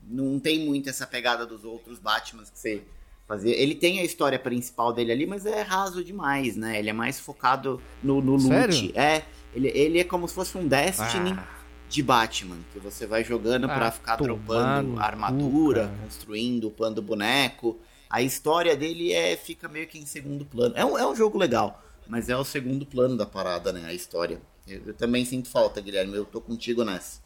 [0.04, 2.82] não tem muito essa pegada dos outros Batmans que você
[3.28, 3.56] fazia.
[3.56, 6.80] Ele tem a história principal dele ali, mas é raso demais, né?
[6.80, 8.48] Ele é mais focado no, no loot.
[8.48, 8.92] Sério?
[8.96, 11.48] É, ele, ele é como se fosse um Destiny Ah.
[11.88, 15.98] de Batman, que você vai jogando pra Ah, ficar tomar dropando armadura, cara.
[16.04, 17.80] construindo, upando boneco.
[18.10, 20.74] A história dele é fica meio que em segundo plano.
[20.76, 23.86] É um, é um jogo legal, mas é o segundo plano da parada, né?
[23.86, 24.42] A história.
[24.68, 26.16] Eu, eu também sinto falta, Guilherme.
[26.16, 27.20] Eu tô contigo nessa.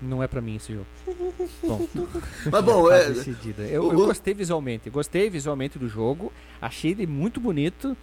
[0.00, 0.86] Não é pra mim esse jogo.
[1.62, 1.88] Bom,
[2.50, 3.62] Mas bom, tá é, decidida.
[3.62, 4.90] Eu, o- eu gostei visualmente.
[4.90, 6.32] Gostei visualmente do jogo.
[6.60, 7.96] Achei ele muito bonito.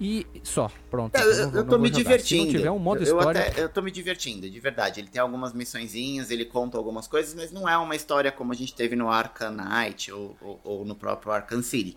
[0.00, 1.14] E só, pronto.
[1.14, 1.98] É, eu, eu não tô me jogar.
[2.02, 2.40] divertindo.
[2.42, 3.40] Se não tiver um modo eu, história.
[3.42, 5.00] até- eu tô me divertindo, de verdade.
[5.00, 8.56] Ele tem algumas missõezinhas, ele conta algumas coisas, mas não é uma história como a
[8.56, 11.96] gente teve no Arkham Knight ou, ou- ou no próprio Arkham City.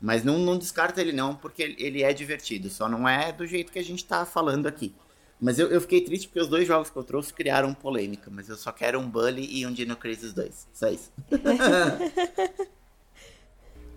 [0.00, 2.68] Mas não, não descarta ele não, porque ele- é divertido.
[2.68, 4.94] Só não é do jeito que a gente tá falando aqui.
[5.40, 8.30] Mas eu, eu fiquei triste porque os dois jogos que eu trouxe criaram polêmica.
[8.32, 10.68] Mas eu só quero um Bully e um Dino Crisis 2.
[10.72, 11.10] Só isso.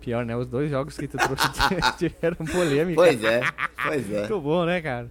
[0.00, 0.34] Pior, né?
[0.36, 1.44] Os dois jogos que tu trouxe
[1.98, 2.94] tiveram polêmica.
[2.96, 3.40] Pois é,
[3.86, 4.20] pois é.
[4.20, 5.10] Muito bom, né, cara?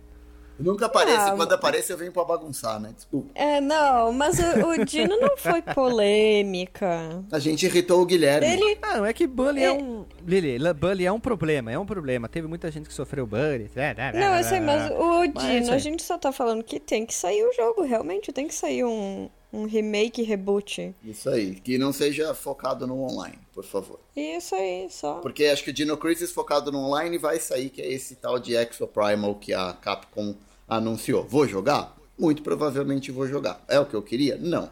[0.60, 1.18] Nunca apareço.
[1.22, 2.92] Ah, Quando apareço eu venho pra bagunçar, né?
[2.96, 3.30] Desculpa.
[3.34, 7.24] É, não, mas o, o Dino não foi polêmica.
[7.32, 8.48] A gente irritou o Guilherme.
[8.48, 8.78] Ele.
[8.82, 9.72] Não, é que bully é, É.
[9.72, 10.06] um.
[10.26, 12.28] Lili, la- bully é um problema, é um problema.
[12.28, 13.70] Teve muita gente que sofreu bully.
[14.14, 15.80] Não, eu sei, mas o Mas é Dino, a aí.
[15.80, 19.30] gente só tá falando que tem que sair o jogo, realmente tem que sair um,
[19.52, 20.94] um remake, reboot.
[21.04, 21.56] Isso aí.
[21.56, 24.00] Que não seja focado no online, por favor.
[24.16, 25.16] Isso aí, só.
[25.16, 28.38] Porque acho que o Dino Crisis focado no online vai sair, que é esse tal
[28.40, 30.36] de Exo Primal que a Capcom
[30.70, 31.24] anunciou.
[31.28, 31.96] Vou jogar?
[32.18, 33.64] Muito provavelmente vou jogar.
[33.68, 34.38] É o que eu queria?
[34.38, 34.70] Não.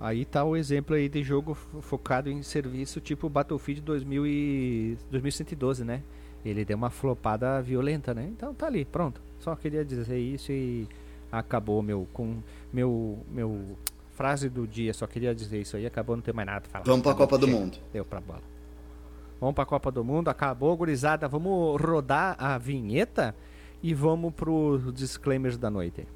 [0.00, 4.98] Aí tá o exemplo aí de jogo fo- focado em serviço tipo Battlefield 2000 e
[5.10, 6.02] 2112, né?
[6.44, 8.28] Ele deu uma flopada violenta, né?
[8.28, 9.20] Então tá ali, pronto.
[9.38, 10.88] Só queria dizer isso e
[11.30, 12.38] acabou meu com
[12.72, 13.78] meu meu
[14.10, 16.84] frase do dia, só queria dizer isso aí, acabou não ter mais nada pra falar.
[16.84, 17.58] Vamos pra Acabou, Copa do chega.
[17.58, 17.78] Mundo.
[17.92, 18.42] Deu pra bola.
[19.40, 21.26] Vamos pra Copa do Mundo, acabou, gurizada.
[21.28, 23.34] Vamos rodar a vinheta
[23.82, 26.06] e vamos pro disclaimers da noite.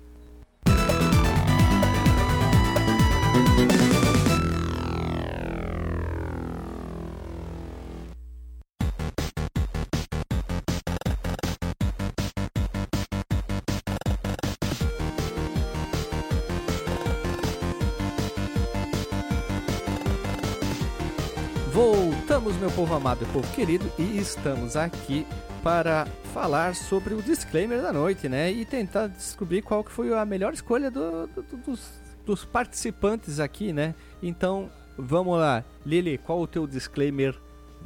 [21.73, 25.27] Voltamos, meu povo amado e povo querido, e estamos aqui
[25.67, 28.53] para falar sobre o disclaimer da noite, né?
[28.53, 31.91] E tentar descobrir qual que foi a melhor escolha do- do- do- dos,
[32.25, 33.93] dos participantes aqui, né?
[34.23, 35.65] Então, vamos lá.
[35.85, 37.35] Lili, qual o teu disclaimer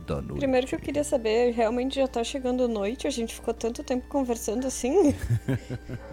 [0.07, 0.41] da noite?
[0.41, 4.07] Primeiro que eu queria saber, realmente já tá chegando noite, a gente ficou tanto tempo
[4.09, 5.15] conversando assim.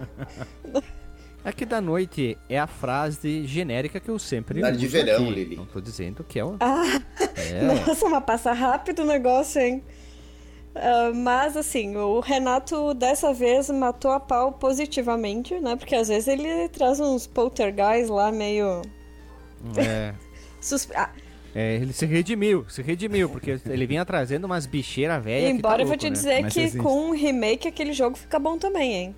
[1.43, 5.33] Aqui da noite é a frase genérica que eu sempre Horário de uso verão, aqui.
[5.33, 5.55] Lili.
[5.57, 6.55] Não tô dizendo que é o...
[6.61, 7.01] Ah,
[7.35, 9.83] É, nossa, mas passa rápido o negócio, hein?
[10.79, 15.75] Ah, mas assim, o Renato dessa vez matou a pau positivamente, né?
[15.75, 18.81] Porque às vezes ele traz uns poltergeist lá meio.
[19.77, 20.13] é,
[20.61, 21.09] suspe- Ah,
[21.55, 25.81] é, ele se redimiu, se redimiu, porque ele vinha trazendo umas bicheiras velhas tá embora
[25.81, 26.15] eu vou louco, te né?
[26.15, 29.15] dizer Mas que com um remake aquele jogo fica bom também, hein?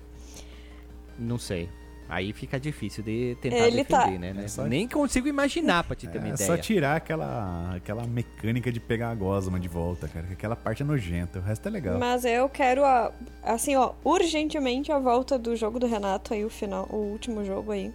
[1.18, 1.68] Não sei.
[2.10, 4.44] Aí fica difícil de tentar Ele tá- defender, né?
[4.44, 6.46] É só- Nem consigo imaginar pra te ter uma É ideia.
[6.46, 10.26] só tirar aquela, aquela mecânica de pegar a gosma de volta, cara.
[10.26, 11.98] que Aquela parte é nojenta, o resto é legal.
[11.98, 13.12] Mas eu quero, a,
[13.42, 17.70] assim, ó, urgentemente a volta do jogo do Renato aí, o final, o último jogo
[17.72, 17.92] aí.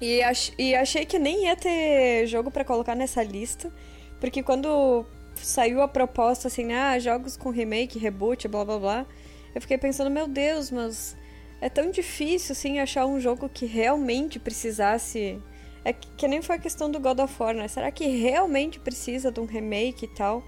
[0.00, 3.72] E, ach, e achei que nem ia ter jogo pra colocar nessa lista,
[4.20, 5.04] porque quando
[5.34, 9.06] saiu a proposta assim, ah, jogos com remake, reboot, blá blá blá,
[9.54, 11.16] eu fiquei pensando, meu Deus, mas
[11.60, 15.38] é tão difícil, assim, achar um jogo que realmente precisasse.
[15.84, 17.68] É que, que nem foi a questão do God of War, né?
[17.68, 20.42] Será que realmente precisa de um remake e tal?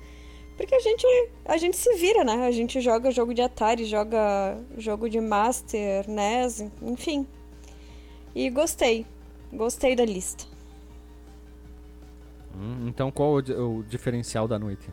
[0.57, 1.07] Porque a gente,
[1.47, 2.47] a gente se vira, né?
[2.47, 7.27] A gente joga jogo de Atari, joga jogo de Master, NES, enfim.
[8.35, 9.07] E gostei.
[9.53, 10.45] Gostei da lista.
[12.55, 14.89] Hum, então qual o, o diferencial da noite?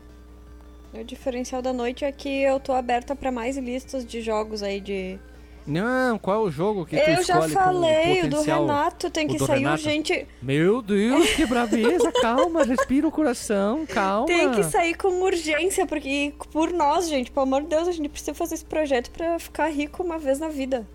[0.94, 4.80] O diferencial da noite é que eu tô aberta pra mais listas de jogos aí
[4.80, 5.20] de.
[5.68, 8.42] Não, qual é o jogo que tu eu já falei, o do?
[8.42, 9.76] Renato tem que sair Renato?
[9.76, 10.28] urgente.
[10.42, 14.28] Meu Deus, que braveza, calma, respira o coração, calma.
[14.28, 18.08] Tem que sair com urgência, porque por nós, gente, pelo amor de Deus, a gente
[18.08, 20.88] precisa fazer esse projeto pra ficar rico uma vez na vida.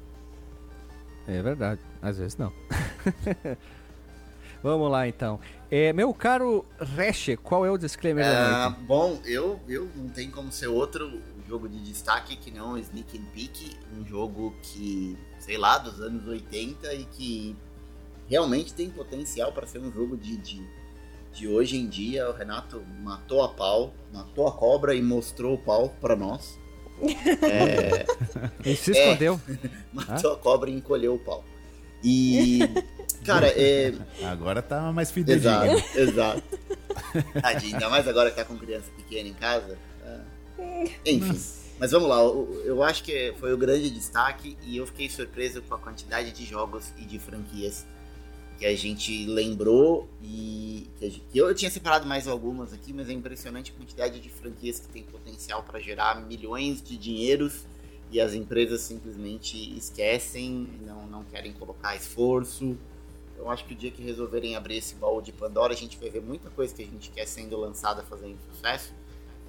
[1.28, 2.50] É verdade, às vezes não.
[4.62, 5.40] Vamos lá então.
[5.70, 8.84] É, meu caro Reche, qual é o disclaimer da Ah, noite?
[8.84, 13.24] bom, eu, eu não tem como ser outro jogo de destaque que não Sneak and
[13.34, 17.56] Peek, um jogo que, sei lá, dos anos 80 e que
[18.28, 20.62] realmente tem potencial para ser um jogo de, de,
[21.32, 22.28] de hoje em dia.
[22.30, 26.58] O Renato matou a pau, matou a cobra e mostrou o pau para nós.
[27.42, 28.06] É,
[28.64, 29.08] Ele se é.
[29.08, 29.40] escondeu.
[29.92, 31.42] matou a cobra e encolheu o pau.
[32.04, 32.60] E,
[33.24, 33.92] cara, é,
[34.24, 35.50] Agora tá mais fidedigno.
[35.76, 36.42] Exato, exato.
[37.40, 39.78] Tadinho, ainda mais agora que tá com criança pequena em casa.
[41.04, 41.40] Enfim.
[41.78, 42.18] Mas vamos lá,
[42.64, 46.44] eu acho que foi o grande destaque e eu fiquei surpreso com a quantidade de
[46.44, 47.84] jogos e de franquias
[48.56, 53.72] que a gente lembrou e gente- eu tinha separado mais algumas aqui, mas é impressionante
[53.72, 57.64] a quantidade de franquias que tem potencial para gerar milhões de dinheiros
[58.12, 62.76] e as empresas simplesmente esquecem, não, não querem colocar esforço.
[63.42, 66.08] Eu acho que o dia que resolverem abrir esse baú de Pandora, a gente vai
[66.08, 68.94] ver muita coisa que a gente quer sendo lançada fazendo sucesso.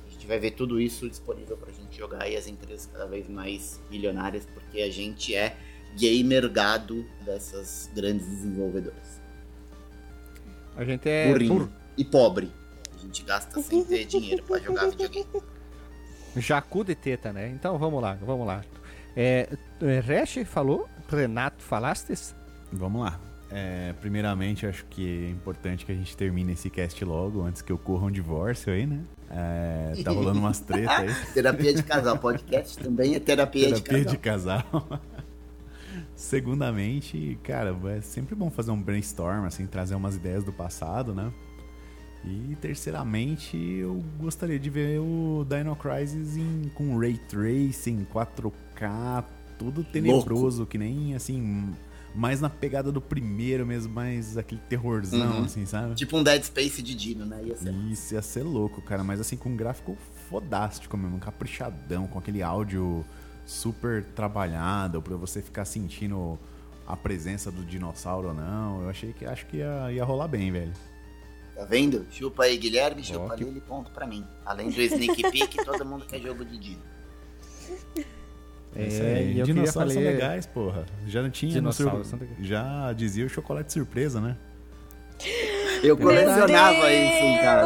[0.08, 3.30] A gente vai ver tudo isso disponível pra gente jogar e as empresas cada vez
[3.30, 5.56] mais milionárias, porque a gente é
[5.96, 9.22] gamer gado dessas grandes desenvolvedoras.
[10.76, 11.74] A gente é Burrinho burro.
[11.96, 12.52] e pobre.
[12.96, 15.28] A gente gasta sem ter dinheiro pra jogar videogame.
[16.36, 17.48] Jacu de teta, né?
[17.50, 18.66] Então vamos lá, vamos lá.
[19.16, 19.48] É,
[19.80, 22.34] é, Reche falou, Renato falastes?
[22.72, 23.33] Vamos lá.
[23.56, 27.72] É, primeiramente, acho que é importante que a gente termine esse cast logo, antes que
[27.72, 29.04] ocorra um divórcio aí, né?
[29.30, 31.14] É, tá rolando umas tretas aí.
[31.36, 32.18] terapia de casal.
[32.18, 34.64] Podcast também é terapia, Terapia de de casal.
[34.64, 35.00] casal.
[36.16, 41.32] Segundamente, cara, é sempre bom fazer um brainstorm, assim, trazer umas ideias do passado, né?
[42.26, 49.24] E terceiramente, eu gostaria de ver o Dino Crisis em, com Ray Tracing, 4K,
[49.60, 51.72] tudo tenebroso, que nem, assim,
[52.16, 55.44] mais na pegada do primeiro mesmo, mais aquele terrorzão, Uhum.
[55.46, 55.96] assim, sabe?
[55.96, 57.42] Tipo um Dead Space de Dino, né?
[57.44, 57.74] Ia ser.
[57.92, 59.98] Isso ia ser louco, cara, mas assim, com um gráfico
[60.30, 63.04] fodástico mesmo, caprichadão, com aquele áudio
[63.46, 66.40] super trabalhado, pra você ficar sentindo
[66.88, 68.82] a presença do dinossauro ou não.
[68.84, 70.74] Eu achei que acho que ia, ia rolar bem, velho.
[71.56, 72.06] Tá vendo?
[72.12, 74.26] Chupa aí, Guilherme, chupa Ó, que- Lili, ponto pra mim.
[74.46, 76.82] Além do Sneak Peek, todo mundo quer jogo de Dino.
[78.76, 79.24] É, isso aí.
[79.24, 80.86] e queria Dinossauros falar- são legais, porra.
[81.08, 81.52] Já não tinha.
[81.52, 82.12] sur- Dinossauros.
[82.42, 84.36] Já dizia o chocolate surpresa, né?
[85.84, 87.62] Eu colecionava isso, cara.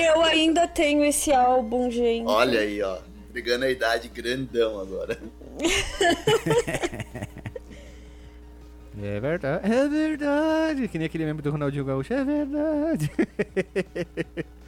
[0.00, 2.26] Eu ainda tenho esse álbum, gente.
[2.26, 2.98] Olha aí, ó.
[3.32, 5.18] Pegando a idade grandão agora.
[9.02, 10.86] É verdade, é verdade.
[10.88, 13.10] Que nem aquele meme do Ronaldinho Gaúcho, é verdade.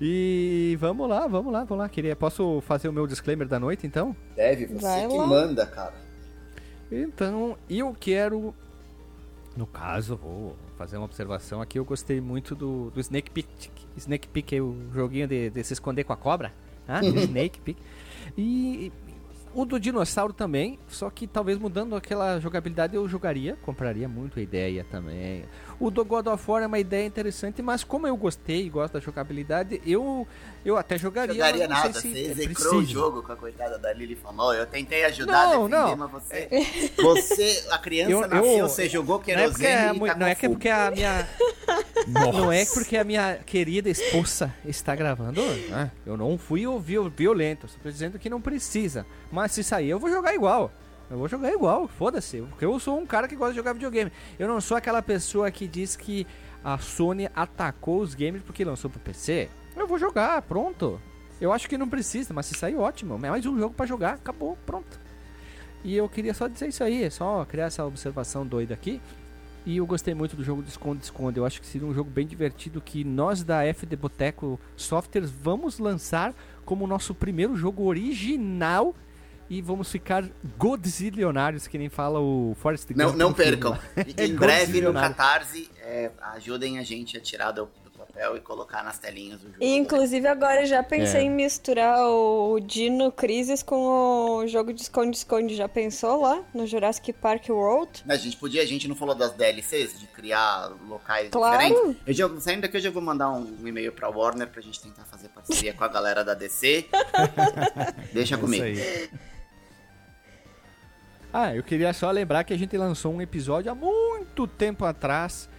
[0.00, 1.88] e vamos lá, vamos lá, vamos lá.
[1.88, 4.14] Queria, posso fazer o meu disclaimer da noite, então?
[4.34, 5.26] Deve, você Vai que lá.
[5.26, 5.94] manda, cara.
[6.90, 8.54] Então, eu quero.
[9.56, 11.78] No caso, vou fazer uma observação aqui.
[11.78, 13.70] Eu gostei muito do, do Snake Peek.
[13.96, 16.52] Snake Peek é o joguinho de, de se esconder com a cobra.
[16.86, 17.80] Ah, Snake Peek.
[18.36, 18.92] E
[19.60, 20.78] o do dinossauro também.
[20.88, 23.56] Só que talvez mudando aquela jogabilidade eu jogaria.
[23.62, 25.44] Compraria muito a ideia também.
[25.78, 28.94] O do God of War é uma ideia interessante, mas como eu gostei e gosto
[28.94, 30.26] da jogabilidade, eu,
[30.64, 31.34] eu até jogaria.
[31.34, 32.92] Jogaria nada, sei você se é execrou o preciso.
[33.00, 34.54] jogo com a coitada da Lily falou.
[34.54, 35.96] Eu tentei ajudar Não, a defender, não.
[35.96, 36.48] mas você.
[37.02, 40.06] Você, a criança Eu- eu- nasceu, você jogou Não é, porque querosene é, e mu-
[40.06, 41.28] tá não é que é porque a minha.
[42.06, 45.42] Não é porque a minha querida esposa está gravando.
[45.68, 45.90] né?
[46.06, 47.66] Eu não fui o viol- violento.
[47.66, 49.04] Estou dizendo que não precisa.
[49.32, 50.72] Mas se sair, eu vou jogar igual.
[51.10, 52.40] Eu vou jogar igual, foda-se.
[52.42, 54.10] Porque eu sou um cara que gosta de jogar videogame.
[54.38, 56.26] Eu não sou aquela pessoa que diz que
[56.64, 59.48] a Sony atacou os games porque lançou pro PC.
[59.76, 61.00] Eu vou jogar, pronto.
[61.40, 63.14] Eu acho que não precisa, mas se sair, ótimo.
[63.24, 64.98] É mais um jogo pra jogar, acabou, pronto.
[65.84, 69.00] E eu queria só dizer isso aí, só criar essa observação doida aqui.
[69.64, 71.38] E eu gostei muito do jogo do Esconde-Esconde.
[71.38, 75.78] Eu acho que seria um jogo bem divertido que nós da FD Boteco Softwares vamos
[75.78, 78.94] lançar como nosso primeiro jogo original
[79.48, 80.24] e vamos ficar
[80.58, 83.78] godzilionários, que nem fala o Forrest Não, Gump não filme percam.
[84.18, 84.92] Em breve no.
[84.92, 89.44] Catarse, é, ajudem a gente a tirar do, do papel e colocar nas telinhas o
[89.46, 89.56] jogo.
[89.60, 91.24] E inclusive agora eu já pensei É.
[91.24, 93.76] em misturar o Dino Crisis com
[94.38, 95.54] o jogo de esconde-esconde.
[95.54, 98.04] Já pensou lá no Jurassic Park World?
[98.08, 101.62] A gente podia, a gente não falou das DLCs, de criar locais Claro.
[101.68, 101.96] diferentes.
[102.06, 104.80] Eu já, saindo daqui, eu já vou mandar um, um e-mail pra Warner pra gente
[104.80, 106.86] tentar fazer parceria com a galera da DC.
[108.12, 108.64] Deixa É comigo.
[108.66, 109.10] isso aí.
[111.38, 115.50] Ah, eu queria só lembrar que a gente lançou um episódio há muito tempo atrás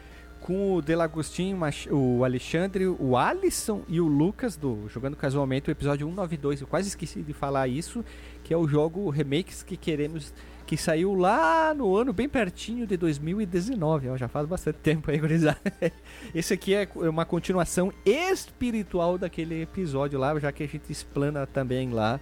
[0.42, 1.56] com o Delagostinho,
[1.92, 6.62] o Alexandre, o Alisson e o Lucas do Jogando Casualmente, o episódio 192.
[6.62, 8.04] Eu quase esqueci de falar isso,
[8.44, 10.34] que é o jogo Remakes que queremos
[10.66, 15.20] que saiu lá no ano bem pertinho de 2019, ó, já faz bastante tempo aí,
[15.20, 15.62] gurizada.
[16.34, 21.92] Esse aqui é uma continuação espiritual daquele episódio lá, já que a gente explana também
[21.92, 22.20] lá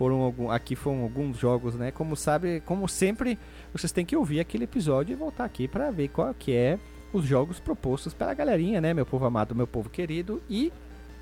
[0.00, 1.90] foram algum, aqui foram alguns jogos, né?
[1.90, 3.38] Como sabe, como sempre,
[3.70, 6.78] vocês têm que ouvir aquele episódio e voltar aqui para ver qual que é
[7.12, 10.72] os jogos propostos pela galerinha, né, meu povo amado, meu povo querido e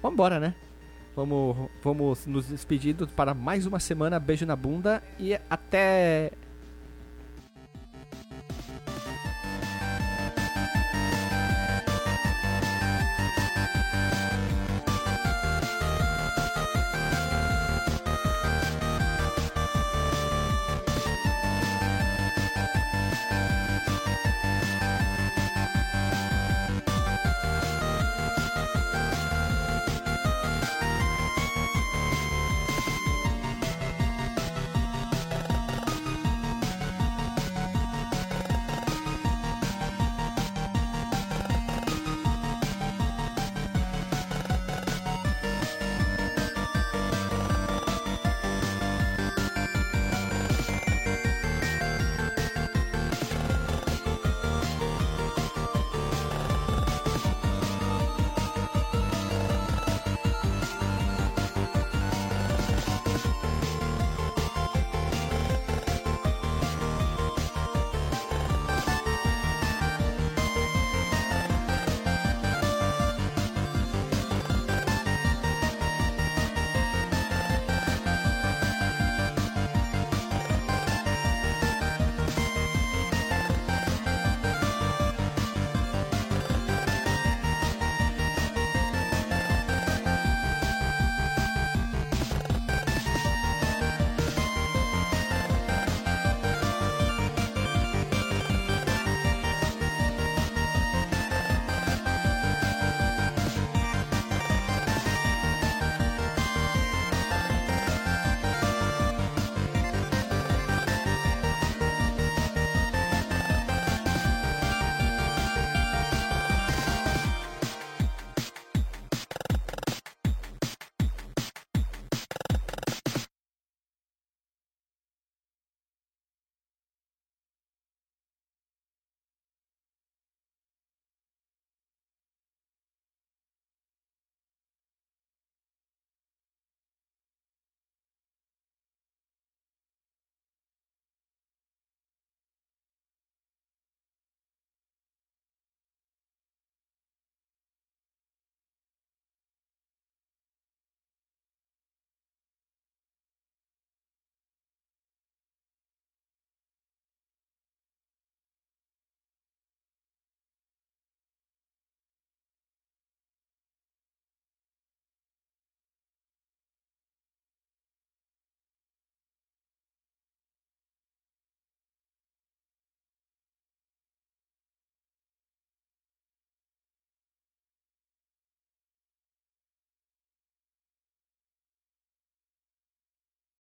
[0.00, 0.55] vambora, né?
[1.16, 4.20] Vamos, vamos nos despedindo para mais uma semana.
[4.20, 6.30] Beijo na bunda e até